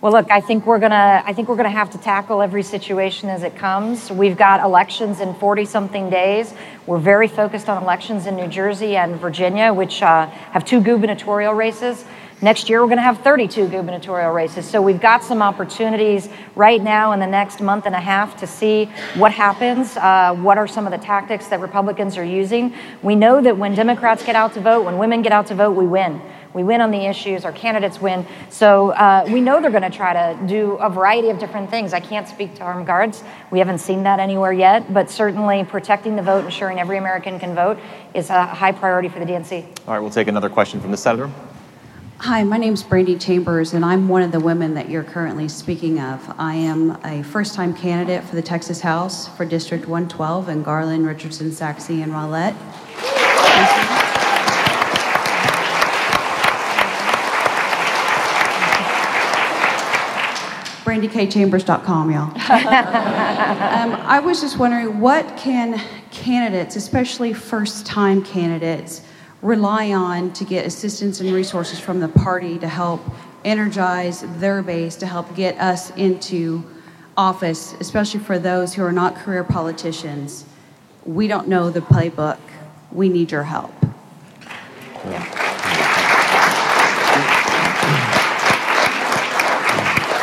Well, 0.04 0.12
look, 0.12 0.30
I 0.30 0.42
think 0.42 0.66
we're 0.66 0.80
gonna. 0.80 1.24
I 1.26 1.32
think 1.32 1.48
we're 1.48 1.56
gonna 1.56 1.70
have 1.70 1.92
to 1.92 1.98
tackle 1.98 2.42
every 2.42 2.62
situation 2.62 3.30
as 3.30 3.42
it 3.42 3.56
comes. 3.56 4.12
We've 4.12 4.36
got 4.36 4.60
elections 4.60 5.22
in 5.22 5.34
40-something 5.36 6.10
days. 6.10 6.54
We're 6.86 6.98
very 6.98 7.30
focused 7.30 7.70
on 7.70 7.82
elections 7.82 8.28
in 8.28 8.36
New 8.36 8.50
Jersey 8.50 8.98
and 8.98 9.16
Virginia, 9.16 9.74
which 9.74 10.04
uh, 10.04 10.26
have 10.26 10.66
two 10.66 10.82
gubernatorial 10.82 11.54
races. 11.54 12.04
Next 12.42 12.70
year, 12.70 12.82
we're 12.82 12.88
going 12.88 12.98
to 12.98 13.04
have 13.04 13.20
32 13.20 13.70
gubernatorial 13.70 14.34
races. 14.34 14.70
So 14.70 14.82
we've 14.82 15.00
got 15.00 15.24
some 15.24 15.42
opportunities 15.42 16.28
right 16.58 16.84
now 16.84 17.14
in 17.14 17.22
the 17.22 17.28
next 17.28 17.62
month 17.62 17.86
and 17.86 17.96
a 17.96 18.02
half 18.02 18.38
to 18.42 18.48
see 18.48 18.92
what 19.16 19.32
happens. 19.32 19.96
Uh, 19.96 20.36
what 20.36 20.58
are 20.58 20.68
some 20.68 20.86
of 20.86 20.92
the 20.92 20.98
tactics 20.98 21.48
that 21.48 21.62
Republicans 21.62 22.18
are 22.18 22.26
using? 22.26 22.74
We 23.02 23.16
know 23.16 23.40
that 23.40 23.58
when 23.58 23.74
Democrats 23.74 24.26
get 24.26 24.36
out 24.36 24.54
to 24.56 24.60
vote, 24.60 24.84
when 24.84 24.98
women 24.98 25.22
get 25.22 25.32
out 25.32 25.48
to 25.48 25.56
vote, 25.56 25.72
we 25.78 25.88
win. 25.88 26.22
We 26.54 26.64
win 26.64 26.82
on 26.82 26.92
the 26.92 27.06
issues, 27.06 27.46
our 27.46 27.52
candidates 27.52 28.00
win. 28.00 28.26
So 28.50 28.92
uh, 28.92 29.26
we 29.28 29.42
know 29.42 29.62
they're 29.62 29.72
going 29.72 29.84
to 29.84 29.90
try 29.90 30.14
to 30.14 30.48
do 30.48 30.74
a 30.74 30.90
variety 30.90 31.30
of 31.30 31.40
different 31.40 31.70
things. 31.70 31.94
I 31.94 32.00
can't 32.00 32.28
speak 32.28 32.56
to 32.56 32.64
armed 32.64 32.86
guards. 32.86 33.24
We 33.52 33.60
haven't 33.60 33.80
seen 33.80 34.04
that 34.04 34.20
anywhere 34.20 34.54
yet, 34.54 34.94
but 34.94 35.10
certainly 35.10 35.64
protecting 35.64 36.16
the 36.16 36.22
vote, 36.22 36.46
ensuring 36.46 36.80
every 36.80 36.98
American 36.98 37.40
can 37.40 37.56
vote, 37.56 37.80
is 38.14 38.30
a 38.30 38.46
high 38.46 38.72
priority 38.72 39.10
for 39.10 39.20
the 39.20 39.26
DNC. 39.26 39.66
All 39.88 39.94
right, 39.94 40.00
we'll 40.00 40.10
take 40.10 40.28
another 40.28 40.50
question 40.50 40.80
from 40.80 40.92
the 40.92 40.98
senator. 40.98 41.32
Hi, 42.20 42.42
my 42.44 42.56
name 42.58 42.74
is 42.74 42.84
Brandy 42.84 43.18
Chambers, 43.18 43.74
and 43.74 43.84
I'm 43.84 44.08
one 44.08 44.22
of 44.22 44.32
the 44.32 44.40
women 44.40 44.76
that 44.76 44.90
you're 44.90 45.04
currently 45.04 45.50
speaking 45.50 46.00
of. 46.00 46.34
I 46.38 46.56
am 46.56 46.98
a 47.04 47.22
first 47.22 47.54
time 47.54 47.76
candidate 47.76 48.24
for 48.24 48.38
the 48.38 48.42
Texas 48.42 48.80
House 48.80 49.28
for 49.36 49.44
District 49.44 49.88
112 49.88 50.48
in 50.48 50.64
Garland, 50.64 51.06
Richardson, 51.06 51.52
Sachse, 51.52 51.90
and 51.90 52.14
Rowlett. 52.14 52.56
BrandyKChambers.com, 60.84 62.12
y'all. 62.12 62.24
um, 62.32 63.94
I 64.06 64.20
was 64.20 64.42
just 64.42 64.58
wondering 64.60 65.00
what 65.00 65.38
can 65.38 65.82
candidates, 66.12 66.76
especially 66.76 67.34
first 67.34 67.86
time 67.86 68.24
candidates, 68.24 69.02
rely 69.42 69.92
on 69.92 70.34
to 70.34 70.44
get 70.44 70.66
assistance 70.66 71.22
and 71.22 71.32
resources 71.32 71.80
from 71.80 72.00
the 72.00 72.10
party 72.10 72.60
to 72.60 72.68
help 72.68 73.02
energize 73.46 74.24
their 74.40 74.62
base, 74.62 74.96
to 74.98 75.06
help 75.06 75.34
get 75.36 75.58
us 75.58 75.90
into 75.92 76.64
office, 77.16 77.74
especially 77.80 78.20
for 78.20 78.40
those 78.40 78.74
who 78.74 78.84
are 78.84 78.92
not 78.92 79.16
career 79.16 79.44
politicians? 79.44 80.46
We 81.06 81.28
don't 81.28 81.48
know 81.48 81.70
the 81.70 81.82
playbook. 81.82 82.40
We 82.92 83.10
need 83.10 83.32
your 83.32 83.44
help. 83.44 83.74
Yeah. 85.06 85.43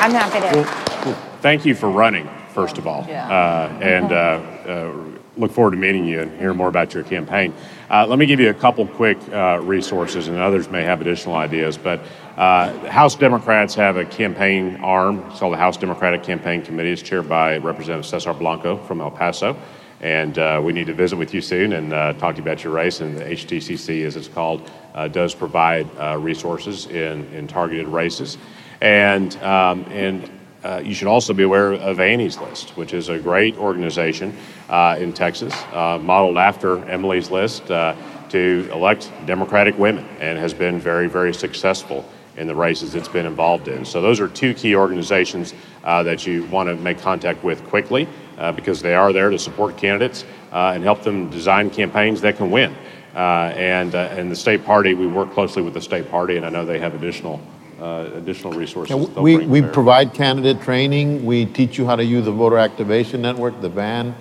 I'm 0.00 0.12
happy 0.12 0.40
to. 0.40 0.62
Well, 0.62 1.04
well, 1.04 1.14
thank 1.42 1.66
you 1.66 1.74
for 1.74 1.90
running, 1.90 2.26
first 2.54 2.78
of 2.78 2.86
all. 2.86 3.04
Yeah. 3.06 3.28
Uh, 3.28 3.78
and 3.82 4.10
uh, 4.10 4.16
uh, 4.16 4.94
look 5.36 5.52
forward 5.52 5.72
to 5.72 5.76
meeting 5.76 6.06
you 6.06 6.20
and 6.20 6.38
hearing 6.38 6.56
more 6.56 6.68
about 6.68 6.94
your 6.94 7.04
campaign. 7.04 7.52
Uh, 7.90 8.06
let 8.06 8.18
me 8.18 8.24
give 8.24 8.40
you 8.40 8.48
a 8.48 8.54
couple 8.54 8.86
quick 8.86 9.18
uh, 9.30 9.60
resources, 9.62 10.28
and 10.28 10.38
others 10.38 10.70
may 10.70 10.84
have 10.84 11.02
additional 11.02 11.36
ideas. 11.36 11.76
But 11.76 12.00
uh, 12.38 12.72
House 12.88 13.14
Democrats 13.14 13.74
have 13.74 13.98
a 13.98 14.06
campaign 14.06 14.76
arm. 14.76 15.18
It's 15.28 15.40
called 15.40 15.52
the 15.52 15.58
House 15.58 15.76
Democratic 15.76 16.22
Campaign 16.22 16.62
Committee. 16.62 16.92
It's 16.92 17.02
chaired 17.02 17.28
by 17.28 17.58
Representative 17.58 18.06
Cesar 18.06 18.32
Blanco 18.32 18.78
from 18.78 19.02
El 19.02 19.10
Paso. 19.10 19.54
And 20.00 20.64
we 20.64 20.72
need 20.72 20.86
to 20.86 20.94
visit 20.94 21.16
with 21.16 21.34
you 21.34 21.42
soon 21.42 21.74
and 21.74 21.90
talk 22.18 22.36
to 22.36 22.38
you 22.38 22.42
about 22.42 22.64
your 22.64 22.72
race. 22.72 23.02
And 23.02 23.18
the 23.18 23.24
HDCC, 23.24 24.06
as 24.06 24.16
it's 24.16 24.28
called, 24.28 24.70
does 25.12 25.34
provide 25.34 25.86
resources 26.16 26.86
in, 26.86 27.30
in 27.34 27.46
targeted 27.46 27.86
races. 27.86 28.38
And, 28.80 29.36
um, 29.42 29.84
and 29.90 30.30
uh, 30.64 30.82
you 30.84 30.94
should 30.94 31.08
also 31.08 31.32
be 31.32 31.42
aware 31.42 31.72
of 31.72 32.00
Annie's 32.00 32.38
List, 32.38 32.76
which 32.76 32.92
is 32.92 33.08
a 33.08 33.18
great 33.18 33.56
organization 33.56 34.36
uh, 34.68 34.96
in 34.98 35.12
Texas, 35.12 35.54
uh, 35.72 35.98
modeled 36.00 36.38
after 36.38 36.84
Emily's 36.86 37.30
List 37.30 37.70
uh, 37.70 37.94
to 38.28 38.68
elect 38.72 39.10
Democratic 39.26 39.78
women 39.78 40.06
and 40.20 40.38
has 40.38 40.54
been 40.54 40.78
very, 40.78 41.08
very 41.08 41.34
successful 41.34 42.08
in 42.36 42.46
the 42.46 42.54
races 42.54 42.94
it's 42.94 43.08
been 43.08 43.26
involved 43.26 43.68
in. 43.68 43.84
So, 43.84 44.00
those 44.00 44.20
are 44.20 44.28
two 44.28 44.54
key 44.54 44.76
organizations 44.76 45.52
uh, 45.84 46.02
that 46.04 46.26
you 46.26 46.44
want 46.46 46.68
to 46.68 46.76
make 46.76 46.98
contact 46.98 47.42
with 47.42 47.62
quickly 47.66 48.08
uh, 48.38 48.52
because 48.52 48.80
they 48.80 48.94
are 48.94 49.12
there 49.12 49.30
to 49.30 49.38
support 49.38 49.76
candidates 49.76 50.24
and 50.52 50.82
help 50.82 51.02
them 51.02 51.28
design 51.30 51.70
campaigns 51.70 52.20
that 52.20 52.36
can 52.36 52.50
win. 52.50 52.74
and, 53.14 53.94
and 53.94 54.30
the 54.30 54.36
state 54.36 54.64
party, 54.64 54.94
we 54.94 55.06
work 55.06 55.32
closely 55.32 55.60
with 55.60 55.74
the 55.74 55.80
state 55.80 56.10
party, 56.10 56.36
and 56.36 56.46
I 56.46 56.50
know 56.50 56.64
they 56.64 56.78
have 56.78 56.94
additional 56.94 57.40
uh, 57.80 58.10
additional 58.14 58.52
resources. 58.52 58.96
Yeah, 58.96 59.20
we 59.20 59.38
we 59.38 59.62
provide 59.62 60.12
candidate 60.12 60.60
training. 60.62 61.24
We 61.24 61.46
teach 61.46 61.78
you 61.78 61.86
how 61.86 61.96
to 61.96 62.04
use 62.04 62.24
the 62.26 62.32
voter 62.32 62.58
activation 62.58 63.22
network, 63.22 63.60
the 63.60 63.68
VAN. 63.68 64.14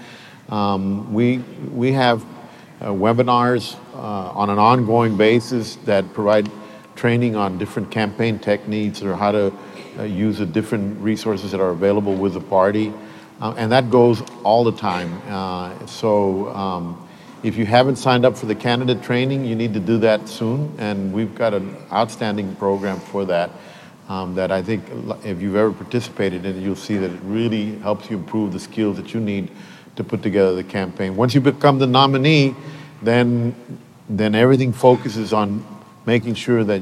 Um, 0.49 1.13
we 1.13 1.39
we 1.73 1.91
have 1.91 2.23
uh, 2.81 2.87
webinars 2.87 3.75
uh, 3.93 4.31
on 4.31 4.49
an 4.49 4.59
ongoing 4.59 5.17
basis 5.17 5.75
that 5.85 6.13
provide 6.13 6.49
training 6.95 7.35
on 7.35 7.57
different 7.57 7.91
campaign 7.91 8.39
techniques 8.39 9.01
or 9.01 9.15
how 9.15 9.31
to 9.31 9.53
uh, 9.97 10.03
use 10.03 10.37
the 10.37 10.45
different 10.45 10.99
resources 11.01 11.51
that 11.51 11.59
are 11.59 11.71
available 11.71 12.15
with 12.15 12.33
the 12.33 12.41
party, 12.41 12.93
uh, 13.41 13.53
and 13.57 13.71
that 13.71 13.89
goes 13.89 14.21
all 14.43 14.63
the 14.63 14.77
time. 14.77 15.21
Uh, 15.27 15.85
so. 15.85 16.49
Um, 16.49 17.08
if 17.43 17.55
you 17.55 17.65
haven't 17.65 17.95
signed 17.95 18.25
up 18.25 18.37
for 18.37 18.45
the 18.45 18.55
candidate 18.55 19.01
training, 19.01 19.45
you 19.45 19.55
need 19.55 19.73
to 19.73 19.79
do 19.79 19.97
that 19.99 20.27
soon. 20.27 20.73
And 20.77 21.13
we've 21.13 21.33
got 21.35 21.53
an 21.53 21.75
outstanding 21.91 22.55
program 22.55 22.99
for 22.99 23.25
that. 23.25 23.51
Um, 24.09 24.33
that 24.35 24.51
I 24.51 24.63
think 24.63 24.85
if 25.23 25.39
you've 25.39 25.55
ever 25.55 25.71
participated 25.71 26.43
in 26.43 26.59
you'll 26.63 26.75
see 26.75 26.97
that 26.97 27.11
it 27.11 27.19
really 27.21 27.77
helps 27.77 28.09
you 28.09 28.17
improve 28.17 28.51
the 28.51 28.59
skills 28.59 28.97
that 28.97 29.13
you 29.13 29.19
need 29.19 29.51
to 29.97 30.03
put 30.03 30.23
together 30.23 30.55
the 30.55 30.63
campaign. 30.63 31.15
Once 31.15 31.35
you 31.35 31.41
become 31.41 31.77
the 31.77 31.85
nominee, 31.85 32.55
then 33.03 33.55
then 34.09 34.33
everything 34.33 34.73
focuses 34.73 35.31
on 35.31 35.63
making 36.07 36.33
sure 36.33 36.63
that 36.63 36.81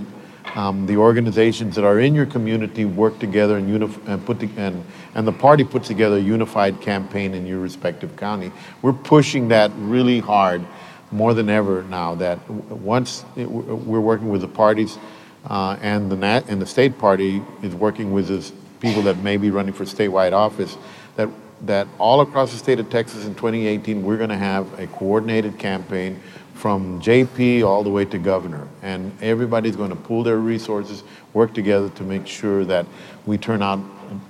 um, 0.57 0.87
the 0.87 0.97
organizations 0.97 1.75
that 1.75 1.85
are 1.85 1.99
in 1.99 2.15
your 2.15 2.25
community 2.25 2.83
work 2.83 3.19
together 3.19 3.57
and, 3.57 3.69
unif- 3.69 4.07
and 4.07 4.25
put 4.25 4.39
the, 4.39 4.49
and, 4.57 4.83
and 5.13 5.27
the 5.27 5.31
party 5.31 5.63
puts 5.63 5.87
together 5.87 6.17
a 6.17 6.19
unified 6.19 6.81
campaign 6.81 7.35
in 7.35 7.45
your 7.45 7.59
respective 7.59 8.15
county. 8.17 8.51
We're 8.81 8.93
pushing 8.93 9.49
that 9.49 9.71
really 9.75 10.19
hard, 10.19 10.65
more 11.11 11.35
than 11.35 11.47
ever 11.47 11.83
now. 11.83 12.15
That 12.15 12.49
once 12.49 13.23
it, 13.35 13.45
we're 13.45 14.01
working 14.01 14.29
with 14.29 14.41
the 14.41 14.47
parties, 14.47 14.97
uh, 15.45 15.77
and 15.79 16.11
the 16.11 16.17
nat- 16.17 16.45
and 16.47 16.59
the 16.59 16.65
state 16.65 16.97
party 16.97 17.43
is 17.61 17.75
working 17.75 18.11
with 18.11 18.27
the 18.27 18.51
people 18.79 19.03
that 19.03 19.17
may 19.19 19.37
be 19.37 19.51
running 19.51 19.73
for 19.73 19.85
statewide 19.85 20.33
office. 20.33 20.75
That 21.17 21.29
that 21.61 21.87
all 21.99 22.21
across 22.21 22.51
the 22.51 22.57
state 22.57 22.79
of 22.79 22.89
Texas 22.89 23.25
in 23.25 23.35
2018, 23.35 24.03
we're 24.03 24.17
going 24.17 24.29
to 24.29 24.37
have 24.37 24.79
a 24.79 24.87
coordinated 24.87 25.57
campaign 25.57 26.19
from 26.57 26.99
JP 27.01 27.63
all 27.63 27.83
the 27.83 27.89
way 27.89 28.03
to 28.05 28.17
governor. 28.17 28.67
And 28.81 29.11
everybody's 29.21 29.75
going 29.75 29.91
to 29.91 29.95
pool 29.95 30.23
their 30.23 30.37
resources, 30.37 31.03
work 31.33 31.53
together 31.53 31.89
to 31.89 32.03
make 32.03 32.25
sure 32.25 32.65
that 32.65 32.85
we 33.25 33.37
turn 33.37 33.61
out 33.61 33.79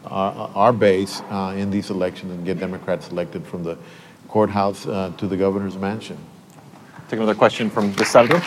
our, 0.06 0.52
our 0.54 0.74
base 0.74 1.22
uh, 1.30 1.56
in 1.56 1.72
these 1.72 1.90
elections 1.90 2.32
and 2.32 2.46
get 2.46 2.60
Democrats 2.60 3.10
elected 3.10 3.46
from 3.46 3.64
the 3.64 3.78
courthouse 4.28 4.86
uh, 4.86 5.12
to 5.18 5.28
the 5.28 5.38
governor's 5.38 5.78
mansion. 5.78 6.18
Take 7.08 7.20
another 7.20 7.36
question 7.36 7.70
from 7.70 7.94
the 7.94 8.04
senator. 8.04 8.40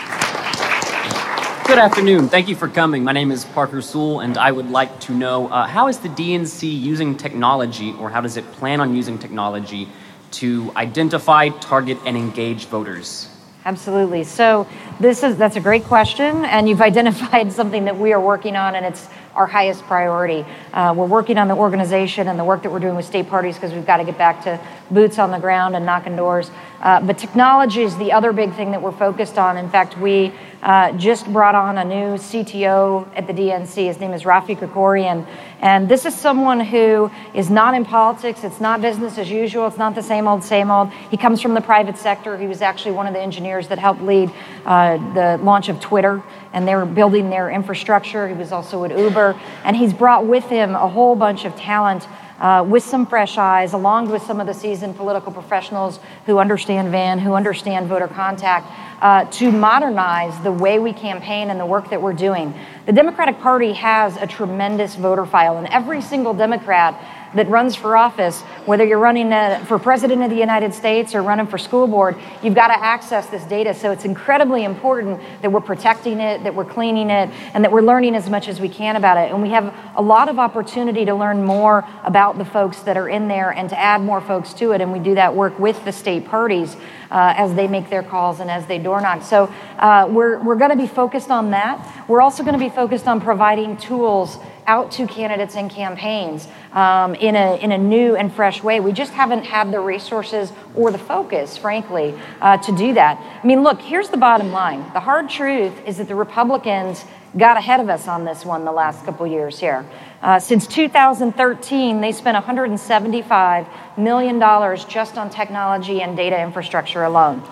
Good 1.67 1.79
afternoon. 1.79 2.29
Thank 2.29 2.49
you 2.49 2.57
for 2.57 2.69
coming. 2.69 3.03
My 3.05 3.13
name 3.13 3.31
is 3.31 3.45
Parker 3.47 3.81
Sewell, 3.81 4.21
and 4.21 4.37
I 4.37 4.51
would 4.51 4.71
like 4.71 5.01
to 5.01 5.15
know 5.15 5.49
uh, 5.49 5.67
how 5.67 5.89
is 5.89 5.99
the 5.99 6.09
DNC 6.11 6.81
using 6.81 7.17
technology, 7.17 7.93
or 7.93 8.11
how 8.11 8.21
does 8.21 8.37
it 8.37 8.45
plan 8.53 8.81
on 8.81 8.95
using 8.95 9.19
technology, 9.19 9.89
to 10.33 10.73
identify, 10.77 11.49
target, 11.49 11.97
and 12.05 12.17
engage 12.17 12.67
voters? 12.67 13.30
Absolutely. 13.65 14.25
So 14.25 14.67
this 15.01 15.23
is 15.23 15.37
that's 15.37 15.57
a 15.57 15.61
great 15.61 15.85
question, 15.85 16.45
and 16.45 16.69
you've 16.69 16.81
identified 16.91 17.53
something 17.53 17.85
that 17.85 17.99
we 17.99 18.13
are 18.13 18.21
working 18.21 18.57
on, 18.57 18.75
and 18.75 18.87
it's 18.87 19.09
our 19.41 19.47
highest 19.47 19.83
priority. 19.85 20.45
Uh, 20.75 20.93
we're 20.95 21.07
working 21.07 21.39
on 21.39 21.49
the 21.49 21.55
organization 21.55 22.29
and 22.29 22.39
the 22.39 22.45
work 22.45 22.63
that 22.63 22.71
we're 22.71 22.79
doing 22.79 22.95
with 22.95 23.07
state 23.07 23.27
parties 23.27 23.55
because 23.55 23.73
we've 23.73 23.87
got 23.87 23.97
to 23.97 24.05
get 24.05 24.19
back 24.19 24.45
to 24.45 24.61
boots 24.91 25.19
on 25.19 25.31
the 25.31 25.39
ground 25.39 25.75
and 25.75 25.87
knocking 25.87 26.15
doors. 26.15 26.51
Uh, 26.83 27.01
but 27.01 27.17
technology 27.17 27.81
is 27.81 27.97
the 27.97 28.13
other 28.13 28.35
big 28.35 28.55
thing 28.55 28.71
that 28.71 28.83
we're 28.83 28.93
focused 28.93 29.39
on. 29.39 29.57
In 29.57 29.71
fact, 29.71 29.97
we 29.97 30.31
uh, 30.63 30.93
just 30.93 31.27
brought 31.33 31.55
on 31.55 31.79
a 31.79 31.85
new 31.85 32.19
CTO 32.19 33.09
at 33.17 33.27
the 33.27 33.33
DNC. 33.33 33.87
His 33.87 33.99
name 33.99 34.13
is 34.13 34.25
Rafi 34.25 34.59
Krikorian. 34.59 35.27
And 35.61 35.89
this 35.89 36.07
is 36.07 36.15
someone 36.15 36.61
who 36.61 37.11
is 37.35 37.51
not 37.51 37.75
in 37.75 37.85
politics. 37.85 38.45
It's 38.45 38.61
not 38.61 38.81
business 38.81 39.19
as 39.19 39.31
usual. 39.31 39.67
It's 39.67 39.79
not 39.79 39.95
the 39.95 40.03
same 40.03 40.27
old, 40.27 40.43
same 40.43 40.71
old. 40.71 40.91
He 41.11 41.17
comes 41.17 41.41
from 41.41 41.55
the 41.55 41.61
private 41.61 41.97
sector. 41.97 42.37
He 42.37 42.47
was 42.47 42.63
actually 42.63 42.93
one 42.93 43.07
of 43.07 43.15
the 43.15 43.21
engineers 43.21 43.69
that 43.69 43.79
helped 43.79 44.03
lead 44.03 44.31
uh, 44.65 44.97
the 45.15 45.43
launch 45.43 45.69
of 45.69 45.81
Twitter, 45.81 46.23
and 46.53 46.67
they 46.67 46.75
were 46.75 46.87
building 46.87 47.31
their 47.31 47.51
infrastructure. 47.51 48.29
He 48.29 48.35
was 48.35 48.53
also 48.53 48.85
at 48.85 48.97
Uber. 48.97 49.39
And 49.65 49.77
he's 49.77 49.93
brought 49.93 50.27
with 50.27 50.45
him 50.45 50.75
a 50.75 50.89
whole 50.89 51.17
bunch 51.17 51.45
of 51.45 51.55
talent 51.57 52.07
uh, 52.41 52.65
with 52.67 52.83
some 52.83 53.07
fresh 53.07 53.37
eyes, 53.37 53.75
along 53.75 54.11
with 54.11 54.23
some 54.23 54.41
of 54.41 54.47
the 54.47 54.55
seasoned 54.55 54.97
political 54.97 55.31
professionals 55.31 56.01
who 56.25 56.39
understand 56.39 56.91
Van, 56.91 57.19
who 57.19 57.35
understand 57.35 57.87
voter 57.87 58.09
contact, 58.09 58.67
uh, 59.03 59.25
to 59.27 59.53
modernize 59.53 60.43
the 60.43 60.53
way 60.53 60.79
we 60.79 60.93
campaign 60.93 61.51
and 61.51 61.61
the 61.61 61.67
work 61.67 61.91
that 61.91 62.01
we're 62.01 62.15
doing. 62.15 62.55
The 62.87 62.93
Democratic 62.93 63.39
Party 63.41 63.73
has 63.75 64.17
a 64.17 64.27
tremendous 64.27 64.95
voter 64.95 65.27
file, 65.27 65.59
and 65.59 65.67
every 65.69 66.01
single 66.01 66.33
Democrat 66.33 66.95
that 67.35 67.49
runs 67.49 67.77
for 67.77 67.97
office, 67.97 68.41
whether 68.67 68.85
you're 68.85 68.99
running 68.99 69.33
uh, 69.33 69.65
for 69.67 69.79
president 69.79 70.23
of 70.23 70.31
the 70.31 70.37
United 70.37 70.75
States 70.75 71.15
or 71.15 71.23
running 71.23 71.47
for 71.47 71.59
school 71.59 71.87
board, 71.87 72.17
you've 72.43 72.55
got 72.55 72.69
to 72.69 72.85
access 72.85 73.27
this 73.27 73.45
data. 73.45 73.75
So 73.75 73.93
it's 73.93 74.05
incredibly 74.05 74.65
important 74.65 75.21
that 75.43 75.51
we're 75.51 75.61
protecting 75.61 76.21
it, 76.21 76.43
that 76.45 76.55
we're 76.55 76.65
cleaning 76.65 77.11
it, 77.11 77.31
and 77.55 77.65
that 77.65 77.73
we're 77.73 77.83
learning 77.83 78.15
as 78.15 78.29
much 78.29 78.49
as 78.49 78.61
we 78.61 78.69
can 78.69 78.97
about 78.97 79.17
it. 79.17 79.31
And 79.33 79.43
we 79.43 79.51
have 79.51 79.75
a 79.97 80.03
lot 80.03 80.29
of 80.29 80.39
opportunity 80.39 81.05
to 81.05 81.15
learn 81.15 81.45
more 81.45 81.87
about 82.05 82.39
the 82.39 82.45
folks 82.45 82.81
that 82.83 82.97
are 82.97 83.09
in 83.09 83.29
there 83.29 83.51
and 83.51 83.69
to 83.71 83.79
add 83.79 84.01
more 84.01 84.21
folks 84.21 84.53
to 84.55 84.73
it. 84.73 84.81
And 84.81 84.93
we 84.93 84.99
do 84.99 85.15
that 85.15 85.35
work 85.35 85.59
with 85.59 85.85
the 85.85 85.93
state 85.93 86.27
parties. 86.27 86.77
Uh, 87.11 87.35
as 87.37 87.55
they 87.55 87.67
make 87.67 87.91
their 87.91 88.05
calls 88.05 88.39
and 88.39 88.49
as 88.49 88.67
they 88.67 88.79
door 88.79 89.01
knock. 89.01 89.21
So 89.25 89.53
uh, 89.79 90.07
we're, 90.09 90.41
we're 90.45 90.55
going 90.55 90.71
to 90.71 90.77
be 90.77 90.87
focused 90.87 91.29
on 91.29 91.51
that. 91.51 92.05
We're 92.07 92.21
also 92.21 92.45
going 92.45 92.57
to 92.57 92.65
be 92.65 92.69
focused 92.69 93.09
on 93.09 93.21
providing 93.21 93.77
tools 93.77 94.39
out 94.71 94.93
to 94.93 95.07
candidates 95.09 95.57
and 95.57 95.69
campaigns 95.69 96.47
um, 96.73 97.17
in, 97.17 97.35
a, 97.35 97.57
in 97.57 97.73
a 97.73 97.79
new 97.79 98.15
and 98.15 98.33
fresh 98.33 98.63
way. 98.63 98.79
We 98.79 98.93
just 98.93 99.13
haven't 99.13 99.45
had 99.45 99.73
the 99.73 99.81
resources 99.81 100.53
or 100.77 100.93
the 100.93 100.99
focus, 100.99 101.57
frankly, 101.57 102.15
uh, 102.41 102.59
to 102.59 102.77
do 102.77 102.95
that. 102.95 103.19
I 103.43 103.45
mean, 103.45 103.65
look, 103.65 103.81
here's 103.81 104.11
the 104.11 104.17
bottom 104.17 104.53
line 104.53 104.81
the 104.93 105.01
hard 105.01 105.29
truth 105.29 105.73
is 105.85 105.99
that 105.99 106.07
the 106.07 106.15
Republicans 106.15 107.05
got 107.37 107.57
ahead 107.57 107.81
of 107.81 107.89
us 107.89 108.09
on 108.09 108.25
this 108.25 108.45
one 108.45 108.65
the 108.65 108.73
last 108.73 109.05
couple 109.05 109.27
years 109.27 109.59
here. 109.59 109.85
Uh, 110.23 110.39
since 110.39 110.67
2013, 110.67 112.01
they 112.03 112.13
spent 112.13 112.45
$175 112.45 113.67
million 113.97 114.39
just 114.87 115.17
on 115.17 115.31
technology 115.31 116.03
and 116.03 116.15
data 116.15 116.39
infrastructure 116.41 117.05
alone. 117.05 117.43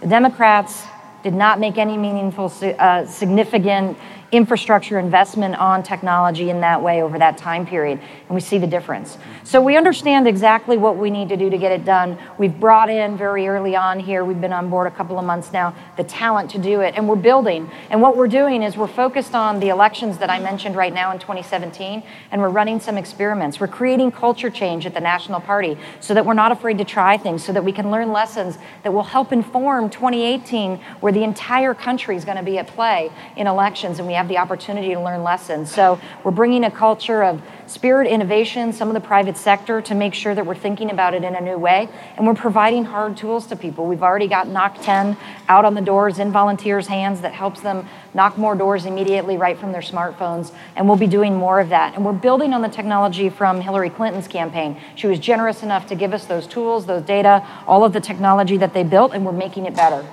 The 0.00 0.06
Democrats 0.06 0.84
did 1.24 1.34
not 1.34 1.58
make 1.58 1.76
any 1.76 1.96
meaningful, 1.96 2.52
uh, 2.62 3.06
significant 3.06 3.98
infrastructure 4.36 4.98
investment 4.98 5.54
on 5.56 5.82
technology 5.82 6.50
in 6.50 6.60
that 6.60 6.82
way 6.82 7.02
over 7.02 7.18
that 7.18 7.38
time 7.38 7.66
period, 7.66 7.98
and 7.98 8.34
we 8.34 8.40
see 8.40 8.58
the 8.58 8.66
difference. 8.66 9.16
So 9.44 9.60
we 9.60 9.76
understand 9.76 10.26
exactly 10.26 10.76
what 10.76 10.96
we 10.96 11.10
need 11.10 11.28
to 11.28 11.36
do 11.36 11.50
to 11.50 11.58
get 11.58 11.72
it 11.72 11.84
done. 11.84 12.18
We've 12.38 12.58
brought 12.58 12.90
in 12.90 13.16
very 13.16 13.46
early 13.46 13.76
on 13.76 14.00
here, 14.00 14.24
we've 14.24 14.40
been 14.40 14.52
on 14.52 14.70
board 14.70 14.86
a 14.86 14.90
couple 14.90 15.18
of 15.18 15.24
months 15.24 15.52
now, 15.52 15.74
the 15.96 16.04
talent 16.04 16.50
to 16.50 16.58
do 16.58 16.80
it, 16.80 16.94
and 16.96 17.08
we're 17.08 17.16
building. 17.16 17.70
And 17.90 18.02
what 18.02 18.16
we're 18.16 18.28
doing 18.28 18.62
is 18.62 18.76
we're 18.76 18.88
focused 18.88 19.34
on 19.34 19.60
the 19.60 19.68
elections 19.68 20.18
that 20.18 20.30
I 20.30 20.40
mentioned 20.40 20.74
right 20.74 20.92
now 20.92 21.12
in 21.12 21.18
2017, 21.18 22.02
and 22.30 22.40
we're 22.40 22.48
running 22.48 22.80
some 22.80 22.98
experiments. 22.98 23.60
We're 23.60 23.68
creating 23.68 24.12
culture 24.12 24.50
change 24.50 24.86
at 24.86 24.94
the 24.94 25.00
National 25.00 25.40
Party 25.40 25.76
so 26.00 26.14
that 26.14 26.26
we're 26.26 26.34
not 26.34 26.50
afraid 26.50 26.78
to 26.78 26.84
try 26.84 27.16
things, 27.16 27.44
so 27.44 27.52
that 27.52 27.64
we 27.64 27.72
can 27.72 27.90
learn 27.90 28.12
lessons 28.12 28.58
that 28.82 28.92
will 28.92 29.04
help 29.04 29.32
inform 29.32 29.90
2018, 29.90 30.78
where 31.00 31.12
the 31.12 31.22
entire 31.22 31.74
country 31.74 32.16
is 32.16 32.24
going 32.24 32.36
to 32.36 32.42
be 32.42 32.58
at 32.58 32.66
play 32.66 33.12
in 33.36 33.46
elections, 33.46 33.98
and 33.98 34.08
we 34.08 34.14
have 34.14 34.23
have 34.24 34.28
the 34.30 34.38
opportunity 34.38 34.94
to 34.94 35.00
learn 35.00 35.22
lessons. 35.22 35.70
So 35.70 36.00
we're 36.22 36.30
bringing 36.30 36.64
a 36.64 36.70
culture 36.70 37.22
of 37.22 37.42
spirit, 37.66 38.08
innovation, 38.08 38.72
some 38.72 38.88
of 38.88 38.94
the 38.94 39.00
private 39.00 39.36
sector 39.36 39.82
to 39.82 39.94
make 39.94 40.14
sure 40.14 40.34
that 40.34 40.46
we're 40.46 40.54
thinking 40.54 40.90
about 40.90 41.12
it 41.12 41.24
in 41.24 41.34
a 41.34 41.40
new 41.42 41.58
way. 41.58 41.88
And 42.16 42.26
we're 42.26 42.34
providing 42.34 42.84
hard 42.86 43.18
tools 43.18 43.46
to 43.48 43.56
people. 43.56 43.86
We've 43.86 44.02
already 44.02 44.26
got 44.26 44.48
Knock 44.48 44.80
10 44.80 45.18
out 45.48 45.66
on 45.66 45.74
the 45.74 45.82
doors 45.82 46.18
in 46.18 46.32
volunteers' 46.32 46.86
hands 46.86 47.20
that 47.20 47.34
helps 47.34 47.60
them 47.60 47.86
knock 48.14 48.38
more 48.38 48.54
doors 48.54 48.86
immediately 48.86 49.36
right 49.36 49.58
from 49.58 49.72
their 49.72 49.82
smartphones. 49.82 50.52
And 50.74 50.88
we'll 50.88 50.96
be 50.96 51.06
doing 51.06 51.34
more 51.34 51.60
of 51.60 51.68
that. 51.68 51.94
And 51.94 52.04
we're 52.04 52.12
building 52.12 52.54
on 52.54 52.62
the 52.62 52.68
technology 52.68 53.28
from 53.28 53.60
Hillary 53.60 53.90
Clinton's 53.90 54.28
campaign. 54.28 54.80
She 54.94 55.06
was 55.06 55.18
generous 55.18 55.62
enough 55.62 55.86
to 55.88 55.94
give 55.94 56.14
us 56.14 56.24
those 56.24 56.46
tools, 56.46 56.86
those 56.86 57.02
data, 57.02 57.46
all 57.66 57.84
of 57.84 57.92
the 57.92 58.00
technology 58.00 58.56
that 58.56 58.72
they 58.72 58.84
built, 58.84 59.12
and 59.12 59.26
we're 59.26 59.32
making 59.32 59.66
it 59.66 59.76
better. 59.76 60.06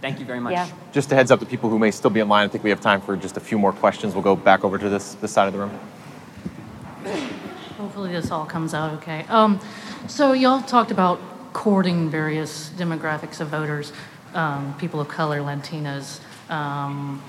Thank 0.00 0.18
you 0.18 0.24
very 0.24 0.40
much. 0.40 0.52
Yeah. 0.52 0.68
Just 0.92 1.12
a 1.12 1.14
heads 1.14 1.30
up 1.30 1.40
to 1.40 1.46
people 1.46 1.68
who 1.68 1.78
may 1.78 1.90
still 1.90 2.10
be 2.10 2.20
in 2.20 2.28
line. 2.28 2.46
I 2.46 2.48
think 2.48 2.64
we 2.64 2.70
have 2.70 2.80
time 2.80 3.00
for 3.00 3.16
just 3.16 3.36
a 3.36 3.40
few 3.40 3.58
more 3.58 3.72
questions. 3.72 4.14
We'll 4.14 4.22
go 4.22 4.34
back 4.34 4.64
over 4.64 4.78
to 4.78 4.88
this, 4.88 5.14
this 5.14 5.30
side 5.30 5.46
of 5.46 5.52
the 5.52 5.58
room. 5.58 5.78
Hopefully, 7.76 8.12
this 8.12 8.30
all 8.30 8.46
comes 8.46 8.72
out 8.72 8.92
okay. 8.94 9.24
Um, 9.28 9.60
so, 10.06 10.32
y'all 10.32 10.62
talked 10.62 10.90
about 10.90 11.20
courting 11.52 12.08
various 12.08 12.70
demographics 12.70 13.40
of 13.40 13.48
voters, 13.48 13.92
um, 14.34 14.74
people 14.78 15.00
of 15.00 15.08
color, 15.08 15.40
Latinas, 15.40 16.20
um, 16.48 17.22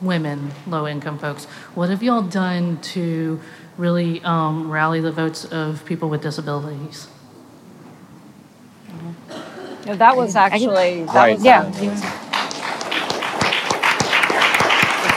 women, 0.00 0.52
low 0.66 0.86
income 0.86 1.18
folks. 1.18 1.46
What 1.74 1.90
have 1.90 2.02
y'all 2.02 2.22
done 2.22 2.80
to 2.82 3.40
really 3.76 4.22
um, 4.22 4.70
rally 4.70 5.00
the 5.00 5.12
votes 5.12 5.44
of 5.44 5.84
people 5.84 6.08
with 6.08 6.22
disabilities? 6.22 7.08
Yeah, 9.86 9.96
that 9.96 10.16
was 10.16 10.34
actually 10.36 11.04
that 11.04 11.14
Right. 11.14 11.34
was 11.34 11.44
Yeah. 11.44 11.64
a, 11.64 11.68
it's 11.68 11.78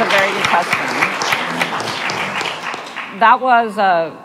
a 0.01 0.05
very 0.05 0.32
good 0.34 0.47
question. 0.47 0.80
That 3.20 3.39
was 3.41 3.78
a 3.78 4.24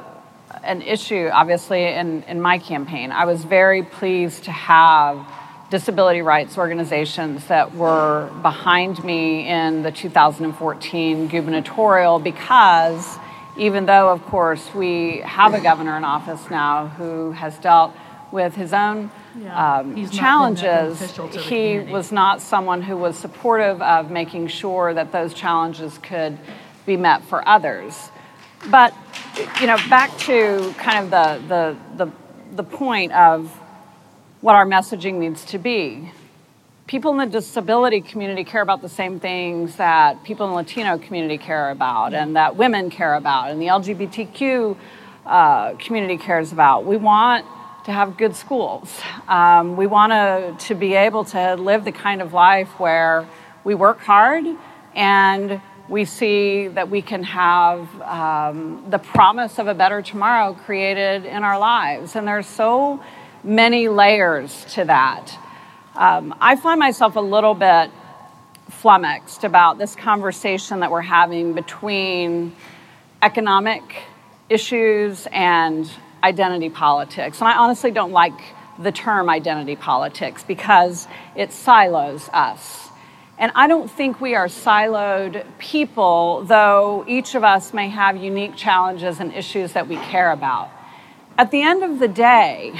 an 0.64 0.80
issue, 0.82 1.28
obviously, 1.32 1.86
in, 1.86 2.22
in 2.28 2.40
my 2.40 2.56
campaign. 2.58 3.10
I 3.10 3.24
was 3.24 3.42
very 3.42 3.82
pleased 3.82 4.44
to 4.44 4.52
have 4.52 5.26
disability 5.70 6.22
rights 6.22 6.56
organizations 6.56 7.46
that 7.48 7.74
were 7.74 8.30
behind 8.42 9.02
me 9.02 9.48
in 9.48 9.82
the 9.82 9.90
2014 9.90 11.26
gubernatorial 11.28 12.20
because 12.20 13.18
even 13.56 13.86
though, 13.86 14.10
of 14.10 14.24
course, 14.26 14.72
we 14.72 15.18
have 15.24 15.52
a 15.54 15.60
governor 15.60 15.96
in 15.96 16.04
office 16.04 16.48
now 16.48 16.86
who 16.88 17.32
has 17.32 17.58
dealt 17.58 17.92
with 18.30 18.54
his 18.54 18.72
own 18.72 19.10
Yeah, 19.38 19.78
um, 19.78 19.96
he's 19.96 20.08
not 20.08 20.10
been 20.10 20.16
that 20.16 20.20
challenges, 20.20 20.98
beneficial 20.98 21.28
to 21.28 21.38
the 21.38 21.44
he 21.44 21.78
was 21.78 22.12
not 22.12 22.42
someone 22.42 22.82
who 22.82 22.96
was 22.96 23.16
supportive 23.16 23.80
of 23.80 24.10
making 24.10 24.48
sure 24.48 24.92
that 24.92 25.12
those 25.12 25.32
challenges 25.32 25.98
could 25.98 26.38
be 26.84 26.96
met 26.96 27.24
for 27.24 27.46
others. 27.48 28.10
But 28.70 28.94
you 29.60 29.66
know, 29.66 29.76
back 29.88 30.16
to 30.18 30.74
kind 30.76 31.04
of 31.04 31.10
the 31.10 31.76
the 31.96 32.04
the, 32.04 32.12
the 32.56 32.64
point 32.64 33.12
of 33.12 33.50
what 34.40 34.54
our 34.54 34.66
messaging 34.66 35.14
needs 35.14 35.44
to 35.46 35.58
be. 35.58 36.12
People 36.86 37.12
in 37.12 37.18
the 37.18 37.26
disability 37.26 38.00
community 38.00 38.44
care 38.44 38.60
about 38.60 38.82
the 38.82 38.88
same 38.88 39.18
things 39.18 39.76
that 39.76 40.22
people 40.24 40.44
in 40.46 40.50
the 40.50 40.56
Latino 40.56 40.98
community 40.98 41.38
care 41.38 41.70
about, 41.70 42.12
and 42.12 42.36
that 42.36 42.56
women 42.56 42.90
care 42.90 43.14
about, 43.14 43.50
and 43.50 43.62
the 43.62 43.66
LGBTQ 43.66 44.76
uh, 45.24 45.74
community 45.74 46.18
cares 46.18 46.52
about. 46.52 46.84
We 46.84 46.96
want 46.96 47.46
to 47.84 47.92
have 47.92 48.16
good 48.16 48.36
schools. 48.36 49.00
Um, 49.28 49.76
we 49.76 49.86
want 49.86 50.12
to, 50.12 50.66
to 50.68 50.74
be 50.74 50.94
able 50.94 51.24
to 51.26 51.56
live 51.56 51.84
the 51.84 51.92
kind 51.92 52.22
of 52.22 52.32
life 52.32 52.68
where 52.78 53.26
we 53.64 53.74
work 53.74 53.98
hard 53.98 54.44
and 54.94 55.60
we 55.88 56.04
see 56.04 56.68
that 56.68 56.88
we 56.90 57.02
can 57.02 57.24
have 57.24 58.00
um, 58.02 58.84
the 58.88 58.98
promise 58.98 59.58
of 59.58 59.66
a 59.66 59.74
better 59.74 60.00
tomorrow 60.00 60.54
created 60.54 61.24
in 61.24 61.42
our 61.42 61.58
lives. 61.58 62.14
And 62.14 62.26
there's 62.26 62.46
so 62.46 63.02
many 63.42 63.88
layers 63.88 64.64
to 64.74 64.84
that. 64.84 65.36
Um, 65.94 66.34
I 66.40 66.56
find 66.56 66.78
myself 66.78 67.16
a 67.16 67.20
little 67.20 67.54
bit 67.54 67.90
flummoxed 68.70 69.44
about 69.44 69.78
this 69.78 69.96
conversation 69.96 70.80
that 70.80 70.90
we're 70.90 71.00
having 71.00 71.52
between 71.52 72.54
economic 73.20 73.82
issues 74.48 75.26
and 75.30 75.90
identity 76.22 76.70
politics. 76.70 77.40
And 77.40 77.48
I 77.48 77.56
honestly 77.56 77.90
don't 77.90 78.12
like 78.12 78.32
the 78.78 78.92
term 78.92 79.28
identity 79.28 79.76
politics 79.76 80.42
because 80.42 81.06
it 81.36 81.52
silos 81.52 82.28
us. 82.32 82.88
And 83.38 83.50
I 83.54 83.66
don't 83.66 83.90
think 83.90 84.20
we 84.20 84.34
are 84.34 84.46
siloed 84.46 85.44
people, 85.58 86.44
though 86.44 87.04
each 87.08 87.34
of 87.34 87.44
us 87.44 87.74
may 87.74 87.88
have 87.88 88.16
unique 88.16 88.56
challenges 88.56 89.20
and 89.20 89.32
issues 89.34 89.72
that 89.72 89.88
we 89.88 89.96
care 89.96 90.30
about. 90.30 90.70
At 91.36 91.50
the 91.50 91.62
end 91.62 91.82
of 91.82 91.98
the 91.98 92.08
day, 92.08 92.72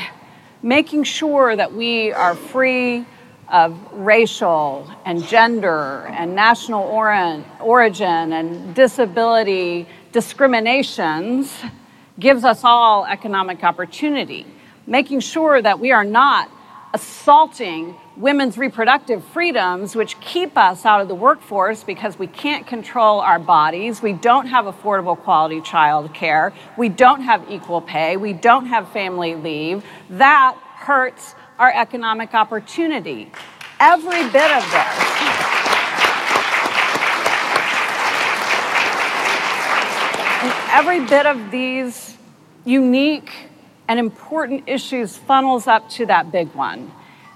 making 0.63 1.05
sure 1.05 1.57
that 1.57 1.73
we 1.73 2.13
are 2.13 2.35
free 2.35 3.05
of 3.49 3.77
racial 3.93 4.89
and 5.05 5.25
gender 5.25 6.07
and 6.07 6.35
national 6.35 6.85
origin 7.61 8.33
and 8.33 8.75
disability 8.75 9.89
discriminations 10.13 11.53
gives 12.23 12.45
us 12.45 12.63
all 12.63 13.05
economic 13.05 13.65
opportunity. 13.65 14.47
Making 14.87 15.21
sure 15.21 15.61
that 15.61 15.81
we 15.81 15.91
are 15.91 16.05
not 16.05 16.49
assaulting 16.95 17.97
women's 18.17 18.57
reproductive 18.57 19.25
freedoms, 19.25 19.97
which 19.97 20.21
keep 20.21 20.57
us 20.57 20.85
out 20.85 21.01
of 21.01 21.09
the 21.09 21.15
workforce 21.15 21.83
because 21.83 22.19
we 22.19 22.29
can't 22.29 22.67
control 22.67 23.21
our 23.21 23.39
bodies, 23.39 24.03
we 24.03 24.13
don't 24.13 24.47
have 24.47 24.67
affordable 24.67 25.19
quality 25.19 25.61
child 25.63 26.15
care, 26.15 26.53
we 26.79 26.89
don't 26.89 27.23
have 27.23 27.51
equal 27.51 27.81
pay, 27.81 28.17
we 28.17 28.33
don't 28.33 28.67
have 28.67 28.89
family 28.93 29.35
leave. 29.35 29.85
That 30.11 30.57
hurts 30.77 31.35
our 31.59 31.73
economic 31.75 32.35
opportunity. 32.35 33.33
Every 33.81 34.23
bit 34.31 34.51
of 34.53 34.63
this. 34.71 35.32
Every 40.73 41.05
bit 41.05 41.27
of 41.27 41.51
these 41.51 42.17
unique 42.65 43.31
and 43.89 44.01
important 44.01 44.65
issues 44.67 45.19
funnels 45.19 45.67
up 45.67 45.91
to 45.91 46.07
that 46.07 46.33
big 46.33 46.49
one. 46.55 46.91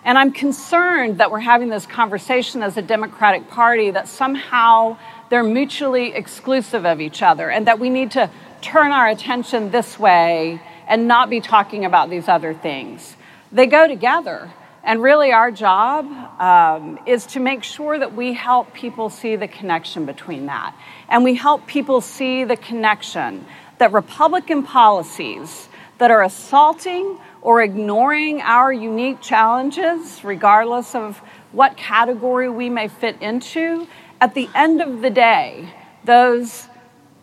And 0.05 0.17
I'm 0.17 0.33
concerned 0.33 1.19
that 1.19 1.31
we're 1.31 1.41
having 1.41 1.69
this 1.69 1.85
conversation 1.85 2.63
as 2.63 2.79
a 2.79 2.83
Democratic 2.83 3.51
Party 3.51 3.91
that 3.91 4.09
somehow 4.09 4.97
they're 5.29 5.43
mutually 5.43 6.15
exclusive 6.15 6.87
of 6.87 6.99
each 6.99 7.21
other 7.21 7.51
and 7.51 7.67
that 7.67 7.79
we 7.79 7.91
need 7.91 8.13
to 8.13 8.31
turn 8.63 8.91
our 8.91 9.07
attention 9.07 9.71
this 9.71 9.99
way 9.99 10.59
and 10.89 11.07
not 11.07 11.29
be 11.29 11.41
talking 11.41 11.85
about 11.85 12.09
these 12.09 12.29
other 12.29 12.55
things. 12.55 13.17
They 13.53 13.67
go 13.67 13.87
together. 13.87 14.51
And 14.87 15.03
really, 15.03 15.33
our 15.33 15.51
job 15.51 16.07
um, 16.41 17.01
is 17.07 17.27
to 17.27 17.41
make 17.41 17.65
sure 17.65 17.99
that 17.99 18.15
we 18.15 18.35
help 18.35 18.73
people 18.73 19.11
see 19.11 19.35
the 19.35 19.49
connection 19.49 20.07
between 20.07 20.47
that. 20.47 20.77
And 21.09 21.25
we 21.25 21.35
help 21.35 21.67
people 21.67 22.01
see 22.01 22.45
the 22.45 22.57
connection 22.57 23.45
that 23.79 23.93
Republican 23.93 24.63
policies 24.63 25.69
that 25.99 26.13
are 26.13 26.23
assaulting 26.23 27.19
or 27.43 27.63
ignoring 27.63 28.41
our 28.43 28.73
unique 28.73 29.21
challenges, 29.21 30.23
regardless 30.23 30.95
of 30.95 31.19
what 31.51 31.77
category 31.77 32.49
we 32.49 32.71
may 32.71 32.87
fit 32.87 33.21
into, 33.21 33.89
at 34.21 34.35
the 34.35 34.49
end 34.55 34.81
of 34.81 35.03
the 35.03 35.11
day, 35.11 35.69
those 36.05 36.69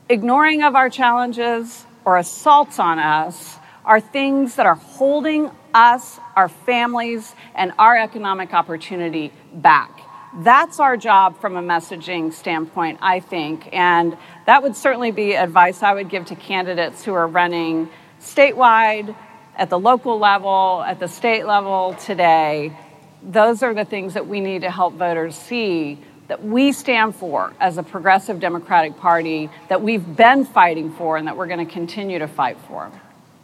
ignoring 0.10 0.64
of 0.64 0.76
our 0.76 0.90
challenges 0.90 1.86
or 2.04 2.18
assaults 2.18 2.78
on 2.78 3.00
us 3.00 3.58
are 3.86 4.02
things 4.02 4.56
that 4.56 4.66
are 4.66 4.76
holding 4.76 5.50
us, 5.74 6.20
our 6.36 6.50
families, 6.50 7.36
and 7.56 7.74
our 7.80 7.98
economic 7.98 8.54
opportunity 8.54 9.32
back. 9.54 10.02
That's 10.38 10.80
our 10.80 10.98
job 10.98 11.40
from 11.40 11.56
a 11.56 11.62
messaging 11.62 12.34
standpoint, 12.34 13.00
I 13.02 13.20
think. 13.20 13.70
And 13.72 14.18
that 14.46 14.64
would 14.64 14.76
certainly 14.76 15.12
be 15.12 15.34
advice 15.34 15.84
I 15.84 15.94
would 15.94 16.10
give 16.10 16.26
to 16.26 16.36
candidates 16.36 17.04
who 17.04 17.14
are 17.14 17.28
running 17.28 17.90
statewide, 18.20 19.16
at 19.56 19.70
the 19.70 19.80
local 19.80 20.18
level, 20.18 20.84
at 20.86 21.00
the 21.00 21.08
state 21.08 21.46
level 21.46 21.94
today. 21.94 22.76
Those 23.22 23.64
are 23.64 23.74
the 23.74 23.86
things 23.86 24.16
that 24.16 24.28
we 24.28 24.42
need 24.42 24.62
to 24.62 24.72
help 24.72 24.96
voters 24.96 25.36
see 25.36 26.00
that 26.28 26.44
we 26.44 26.72
stand 26.72 27.16
for 27.16 27.54
as 27.60 27.78
a 27.78 27.84
progressive 27.84 28.40
Democratic 28.40 28.98
Party, 28.98 29.50
that 29.68 29.82
we've 29.82 30.16
been 30.16 30.46
fighting 30.46 30.92
for, 30.94 31.18
and 31.18 31.28
that 31.28 31.36
we're 31.36 31.48
going 31.48 31.66
to 31.66 31.72
continue 31.72 32.18
to 32.20 32.28
fight 32.28 32.58
for. 32.68 32.92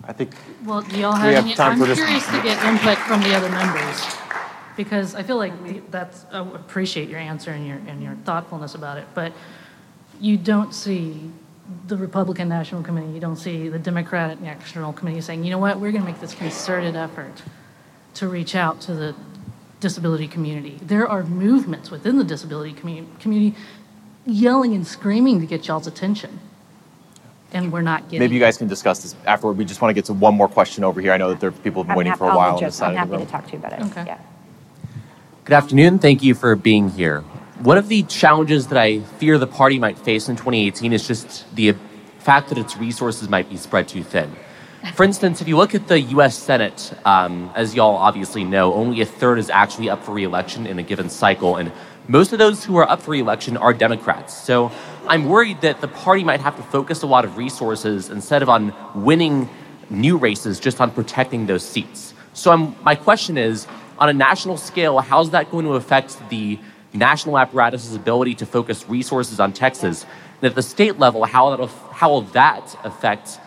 I 0.09 0.13
think. 0.13 0.33
Well, 0.65 0.81
do 0.81 0.99
y'all 0.99 1.13
have, 1.13 1.45
any? 1.45 1.57
I'm 1.59 1.77
curious 1.77 2.25
to 2.25 2.41
get 2.41 2.57
input 2.65 2.97
from 2.97 3.21
the 3.21 3.35
other 3.35 3.49
members 3.49 4.03
because 4.75 5.13
I 5.13 5.21
feel 5.21 5.37
like 5.37 5.91
that's. 5.91 6.25
I 6.31 6.39
appreciate 6.39 7.09
your 7.09 7.19
answer 7.19 7.51
and 7.51 7.67
your 7.67 7.77
and 7.87 8.01
your 8.01 8.15
thoughtfulness 8.25 8.73
about 8.73 8.97
it, 8.97 9.05
but 9.13 9.33
you 10.19 10.35
don't 10.35 10.73
see 10.73 11.31
the 11.85 11.95
Republican 11.95 12.49
National 12.49 12.81
Committee, 12.81 13.11
you 13.11 13.19
don't 13.19 13.35
see 13.35 13.69
the 13.69 13.77
Democratic 13.77 14.41
National 14.41 14.91
Committee 14.91 15.21
saying, 15.21 15.43
you 15.43 15.51
know 15.51 15.59
what, 15.59 15.79
we're 15.79 15.91
going 15.91 16.03
to 16.03 16.11
make 16.11 16.19
this 16.19 16.33
concerted 16.33 16.95
effort 16.95 17.43
to 18.15 18.27
reach 18.27 18.55
out 18.55 18.81
to 18.81 18.95
the 18.95 19.15
disability 19.79 20.27
community. 20.27 20.79
There 20.81 21.07
are 21.07 21.23
movements 21.23 21.91
within 21.91 22.17
the 22.17 22.23
disability 22.23 22.73
community 22.73 23.55
yelling 24.25 24.73
and 24.73 24.85
screaming 24.85 25.39
to 25.39 25.45
get 25.45 25.67
y'all's 25.67 25.85
attention. 25.85 26.39
And 27.51 27.71
we're 27.71 27.81
not 27.81 28.03
getting. 28.03 28.19
Maybe 28.19 28.35
you 28.35 28.39
guys 28.39 28.57
can 28.57 28.67
discuss 28.67 29.01
this 29.01 29.15
afterward. 29.25 29.57
We 29.57 29.65
just 29.65 29.81
want 29.81 29.89
to 29.89 29.93
get 29.93 30.05
to 30.05 30.13
one 30.13 30.35
more 30.35 30.47
question 30.47 30.83
over 30.83 31.01
here. 31.01 31.11
I 31.11 31.17
know 31.17 31.29
that 31.29 31.39
there 31.39 31.49
are 31.49 31.51
people 31.51 31.83
have 31.83 31.87
been 31.87 31.97
waiting 31.97 32.15
for 32.15 32.29
a 32.29 32.35
while 32.35 32.55
on 32.55 32.63
this 32.63 32.75
side 32.75 32.95
I'm 32.95 33.09
happy 33.09 33.23
to 33.23 33.29
talk 33.29 33.45
to 33.47 33.51
you 33.53 33.57
about 33.57 33.73
it. 33.73 33.81
Okay. 33.87 34.03
Yeah. 34.05 34.19
Good 35.45 35.55
afternoon. 35.55 35.97
Thank 35.97 36.21
you 36.21 36.35
for 36.35 36.55
being 36.55 36.89
here. 36.89 37.21
One 37.59 37.77
of 37.77 37.89
the 37.89 38.03
challenges 38.03 38.67
that 38.67 38.77
I 38.77 38.99
fear 38.99 39.37
the 39.37 39.47
party 39.47 39.79
might 39.79 39.97
face 39.97 40.29
in 40.29 40.35
2018 40.35 40.93
is 40.93 41.07
just 41.07 41.53
the 41.55 41.75
fact 42.19 42.49
that 42.49 42.57
its 42.57 42.77
resources 42.77 43.29
might 43.29 43.49
be 43.49 43.57
spread 43.57 43.87
too 43.87 44.03
thin. 44.03 44.35
For 44.93 45.03
instance, 45.03 45.41
if 45.41 45.47
you 45.47 45.57
look 45.57 45.75
at 45.75 45.87
the 45.87 45.99
US 45.99 46.37
Senate, 46.37 46.93
um, 47.03 47.51
as 47.55 47.75
y'all 47.75 47.95
obviously 47.95 48.43
know, 48.43 48.73
only 48.73 49.01
a 49.01 49.05
third 49.05 49.39
is 49.39 49.49
actually 49.49 49.89
up 49.89 50.03
for 50.03 50.13
reelection 50.13 50.65
in 50.65 50.79
a 50.79 50.83
given 50.83 51.09
cycle, 51.09 51.57
and 51.57 51.71
most 52.07 52.31
of 52.31 52.39
those 52.39 52.63
who 52.63 52.77
are 52.77 52.89
up 52.89 53.01
for 53.01 53.11
reelection 53.11 53.57
are 53.57 53.73
Democrats. 53.73 54.33
So 54.33 54.71
I'm 55.09 55.25
worried 55.25 55.61
that 55.61 55.81
the 55.81 55.87
party 55.87 56.23
might 56.23 56.39
have 56.39 56.55
to 56.57 56.61
focus 56.61 57.01
a 57.01 57.07
lot 57.07 57.25
of 57.25 57.35
resources 57.35 58.11
instead 58.11 58.43
of 58.43 58.49
on 58.49 58.75
winning 58.93 59.49
new 59.89 60.17
races, 60.17 60.59
just 60.59 60.79
on 60.79 60.91
protecting 60.91 61.47
those 61.47 61.65
seats. 61.65 62.13
So 62.33 62.51
I'm, 62.51 62.75
my 62.83 62.93
question 62.93 63.35
is 63.35 63.65
on 63.97 64.09
a 64.09 64.13
national 64.13 64.57
scale, 64.57 64.99
how's 64.99 65.31
that 65.31 65.49
going 65.49 65.65
to 65.65 65.71
affect 65.71 66.17
the 66.29 66.59
national 66.93 67.39
apparatus's 67.39 67.95
ability 67.95 68.35
to 68.35 68.45
focus 68.45 68.87
resources 68.87 69.39
on 69.39 69.51
Texas. 69.51 70.05
And 70.41 70.49
at 70.51 70.53
the 70.53 70.61
state 70.61 70.99
level, 70.99 71.25
how, 71.25 71.65
how 71.91 72.11
will 72.11 72.21
that 72.21 72.79
affect 72.83 73.39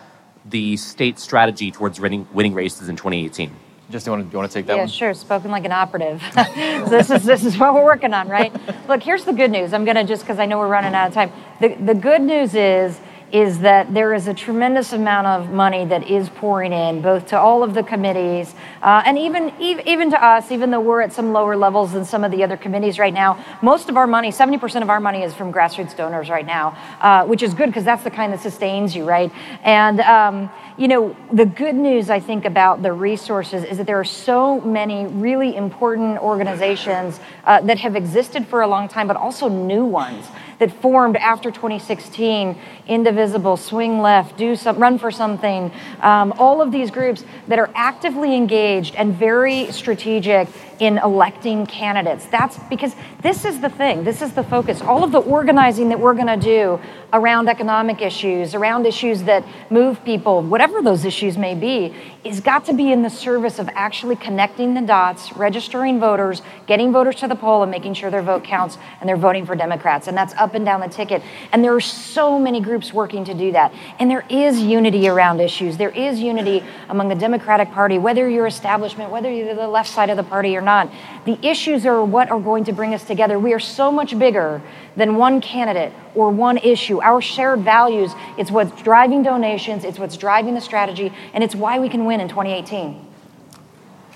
the 0.43 0.75
state 0.75 1.17
strategy 1.17 1.71
towards 1.71 1.97
winning, 1.97 2.27
winning 2.33 2.53
races 2.53 2.89
in 2.89 2.97
2018? 2.97 3.55
Jess 3.93 4.05
do 4.05 4.09
you 4.09 4.17
want 4.17 4.23
to, 4.23 4.29
do 4.29 4.33
you 4.33 4.37
want 4.39 4.51
to 4.51 4.57
take 4.57 4.65
that 4.65 4.73
yeah, 4.73 4.81
one? 4.81 4.87
sure. 4.87 5.13
Spoken 5.13 5.51
like 5.51 5.65
an 5.65 5.71
operative. 5.71 6.19
so 6.33 6.89
this 6.89 7.11
is 7.11 7.23
this 7.23 7.45
is 7.45 7.59
what 7.59 7.75
we're 7.75 7.83
working 7.83 8.11
on, 8.11 8.27
right? 8.27 8.51
Look, 8.87 9.03
here's 9.03 9.23
the 9.23 9.33
good 9.33 9.51
news. 9.51 9.71
I'm 9.71 9.85
gonna 9.85 10.03
just 10.03 10.23
because 10.23 10.39
I 10.39 10.47
know 10.47 10.57
we're 10.57 10.67
running 10.67 10.95
out 10.95 11.09
of 11.09 11.13
time. 11.13 11.31
The 11.61 11.75
the 11.75 11.93
good 11.93 12.23
news 12.23 12.55
is 12.55 12.99
is 13.33 13.61
that 13.61 13.91
there 13.91 14.13
is 14.13 14.27
a 14.27 14.33
tremendous 14.33 14.93
amount 14.93 15.25
of 15.25 15.49
money 15.49 15.85
that 15.85 16.07
is 16.07 16.29
pouring 16.29 16.71
in, 16.71 17.01
both 17.01 17.25
to 17.25 17.37
all 17.37 17.63
of 17.63 17.73
the 17.73 17.81
committees 17.81 18.53
uh, 18.83 19.01
and 19.07 19.17
even, 19.17 19.51
even 19.59 20.11
to 20.11 20.23
us, 20.23 20.51
even 20.51 20.69
though 20.69 20.79
we're 20.79 21.01
at 21.01 21.11
some 21.11 21.33
lower 21.33 21.57
levels 21.57 21.93
than 21.93 22.05
some 22.05 22.23
of 22.23 22.29
the 22.29 22.43
other 22.43 22.55
committees 22.55 22.99
right 22.99 23.13
now. 23.13 23.43
Most 23.63 23.89
of 23.89 23.97
our 23.97 24.05
money, 24.05 24.29
70% 24.29 24.83
of 24.83 24.89
our 24.91 24.99
money 24.99 25.23
is 25.23 25.33
from 25.33 25.51
grassroots 25.51 25.97
donors 25.97 26.29
right 26.29 26.45
now, 26.45 26.77
uh, 27.01 27.25
which 27.25 27.41
is 27.41 27.55
good 27.55 27.69
because 27.69 27.83
that's 27.83 28.03
the 28.03 28.11
kind 28.11 28.31
that 28.33 28.39
sustains 28.39 28.95
you, 28.95 29.03
right? 29.03 29.31
And, 29.63 29.99
um, 30.01 30.51
you 30.77 30.87
know, 30.87 31.15
the 31.31 31.45
good 31.45 31.75
news 31.75 32.09
I 32.09 32.19
think 32.19 32.45
about 32.45 32.81
the 32.81 32.91
resources 32.91 33.63
is 33.63 33.77
that 33.77 33.85
there 33.85 33.99
are 33.99 34.05
so 34.05 34.59
many 34.61 35.05
really 35.05 35.55
important 35.55 36.17
organizations 36.17 37.19
uh, 37.45 37.61
that 37.61 37.77
have 37.79 37.95
existed 37.95 38.47
for 38.47 38.61
a 38.61 38.67
long 38.67 38.87
time, 38.87 39.07
but 39.07 39.15
also 39.15 39.49
new 39.49 39.85
ones 39.85 40.25
that 40.59 40.71
formed 40.81 41.17
after 41.17 41.51
2016 41.51 42.57
indivisible 42.87 43.57
swing 43.57 43.99
left 43.99 44.37
do 44.37 44.55
some 44.55 44.77
run 44.77 44.97
for 44.97 45.11
something. 45.11 45.71
Um, 46.01 46.33
all 46.37 46.61
of 46.61 46.71
these 46.71 46.91
groups 46.91 47.23
that 47.47 47.59
are 47.59 47.69
actively 47.75 48.35
engaged 48.35 48.95
and 48.95 49.13
very 49.13 49.71
strategic 49.71 50.47
in 50.79 50.97
electing 50.97 51.65
candidates. 51.65 52.25
That's 52.25 52.57
because 52.69 52.95
this 53.21 53.45
is 53.45 53.61
the 53.61 53.69
thing. 53.69 54.03
This 54.03 54.21
is 54.21 54.33
the 54.33 54.43
focus. 54.43 54.81
All 54.81 55.03
of 55.03 55.11
the 55.11 55.21
organizing 55.21 55.89
that 55.89 55.99
we're 55.99 56.15
going 56.15 56.27
to 56.27 56.37
do 56.37 56.79
around 57.13 57.47
economic 57.47 58.01
issues 58.01 58.55
around 58.55 58.87
issues 58.87 59.21
that 59.21 59.45
move 59.69 60.03
people 60.03 60.41
whatever 60.41 60.81
those 60.81 61.05
issues 61.05 61.37
may 61.37 61.53
be 61.53 61.93
is 62.23 62.39
got 62.39 62.65
to 62.65 62.73
be 62.73 62.91
in 62.91 63.03
the 63.03 63.09
service 63.09 63.59
of 63.59 63.69
actually 63.73 64.15
connecting 64.15 64.73
the 64.73 64.81
dots 64.81 65.31
registering 65.33 65.99
voters 65.99 66.41
getting 66.65 66.91
voters 66.91 67.15
to 67.15 67.27
the 67.27 67.35
poll 67.35 67.61
and 67.61 67.69
making 67.69 67.93
sure 67.93 68.09
their 68.09 68.23
vote 68.23 68.43
counts 68.43 68.79
and 68.99 69.07
they're 69.07 69.15
voting 69.15 69.45
for 69.45 69.55
democrats. 69.55 70.07
And 70.07 70.17
that's 70.17 70.33
up 70.35 70.55
and 70.55 70.65
down 70.65 70.81
the 70.81 70.87
ticket. 70.87 71.21
And 71.51 71.63
there 71.63 71.75
are 71.75 71.81
so 71.81 72.39
many 72.39 72.59
groups 72.59 72.72
working 72.93 73.25
to 73.25 73.33
do 73.33 73.51
that 73.51 73.73
and 73.99 74.09
there 74.09 74.25
is 74.29 74.59
unity 74.59 75.07
around 75.07 75.39
issues 75.39 75.77
there 75.77 75.89
is 75.89 76.19
unity 76.19 76.63
among 76.89 77.09
the 77.09 77.15
democratic 77.15 77.69
party 77.71 77.97
whether 77.97 78.29
you're 78.29 78.47
establishment 78.47 79.11
whether 79.11 79.31
you're 79.31 79.53
the 79.53 79.67
left 79.67 79.89
side 79.89 80.09
of 80.09 80.17
the 80.17 80.23
party 80.23 80.55
or 80.55 80.61
not 80.61 80.89
the 81.25 81.37
issues 81.45 81.85
are 81.85 82.03
what 82.03 82.29
are 82.31 82.39
going 82.39 82.63
to 82.63 82.73
bring 82.73 82.93
us 82.93 83.03
together 83.03 83.37
we 83.37 83.53
are 83.53 83.59
so 83.59 83.91
much 83.91 84.17
bigger 84.17 84.61
than 84.95 85.15
one 85.15 85.41
candidate 85.41 85.91
or 86.15 86.29
one 86.29 86.57
issue. 86.57 87.01
Our 87.01 87.21
shared 87.21 87.61
values, 87.61 88.13
it's 88.37 88.51
what's 88.51 88.81
driving 88.81 89.23
donations, 89.23 89.83
it's 89.83 89.99
what's 89.99 90.17
driving 90.17 90.53
the 90.53 90.61
strategy, 90.61 91.11
and 91.33 91.43
it's 91.43 91.55
why 91.55 91.79
we 91.79 91.89
can 91.89 92.05
win 92.05 92.19
in 92.19 92.27
2018. 92.27 93.07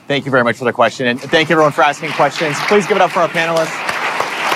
Thank 0.07 0.25
you 0.25 0.31
very 0.31 0.43
much 0.43 0.57
for 0.57 0.65
the 0.65 0.73
question, 0.73 1.07
and 1.07 1.19
thank 1.19 1.49
you 1.49 1.53
everyone 1.53 1.73
for 1.73 1.81
asking 1.81 2.11
questions. 2.11 2.57
Please 2.67 2.87
give 2.87 2.95
it 2.95 3.01
up 3.01 3.11
for 3.11 3.19
our 3.19 3.29
panelists. 3.29 3.75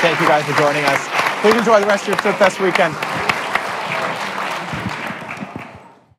Thank 0.01 0.19
you 0.19 0.27
guys 0.27 0.45
for 0.45 0.53
joining 0.53 0.83
us. 0.85 1.07
Please 1.41 1.55
enjoy 1.55 1.79
the 1.79 1.87
rest 1.87 2.07
of 2.07 2.09
your 2.09 2.17
TribFest 2.17 2.63
weekend. 2.63 3.10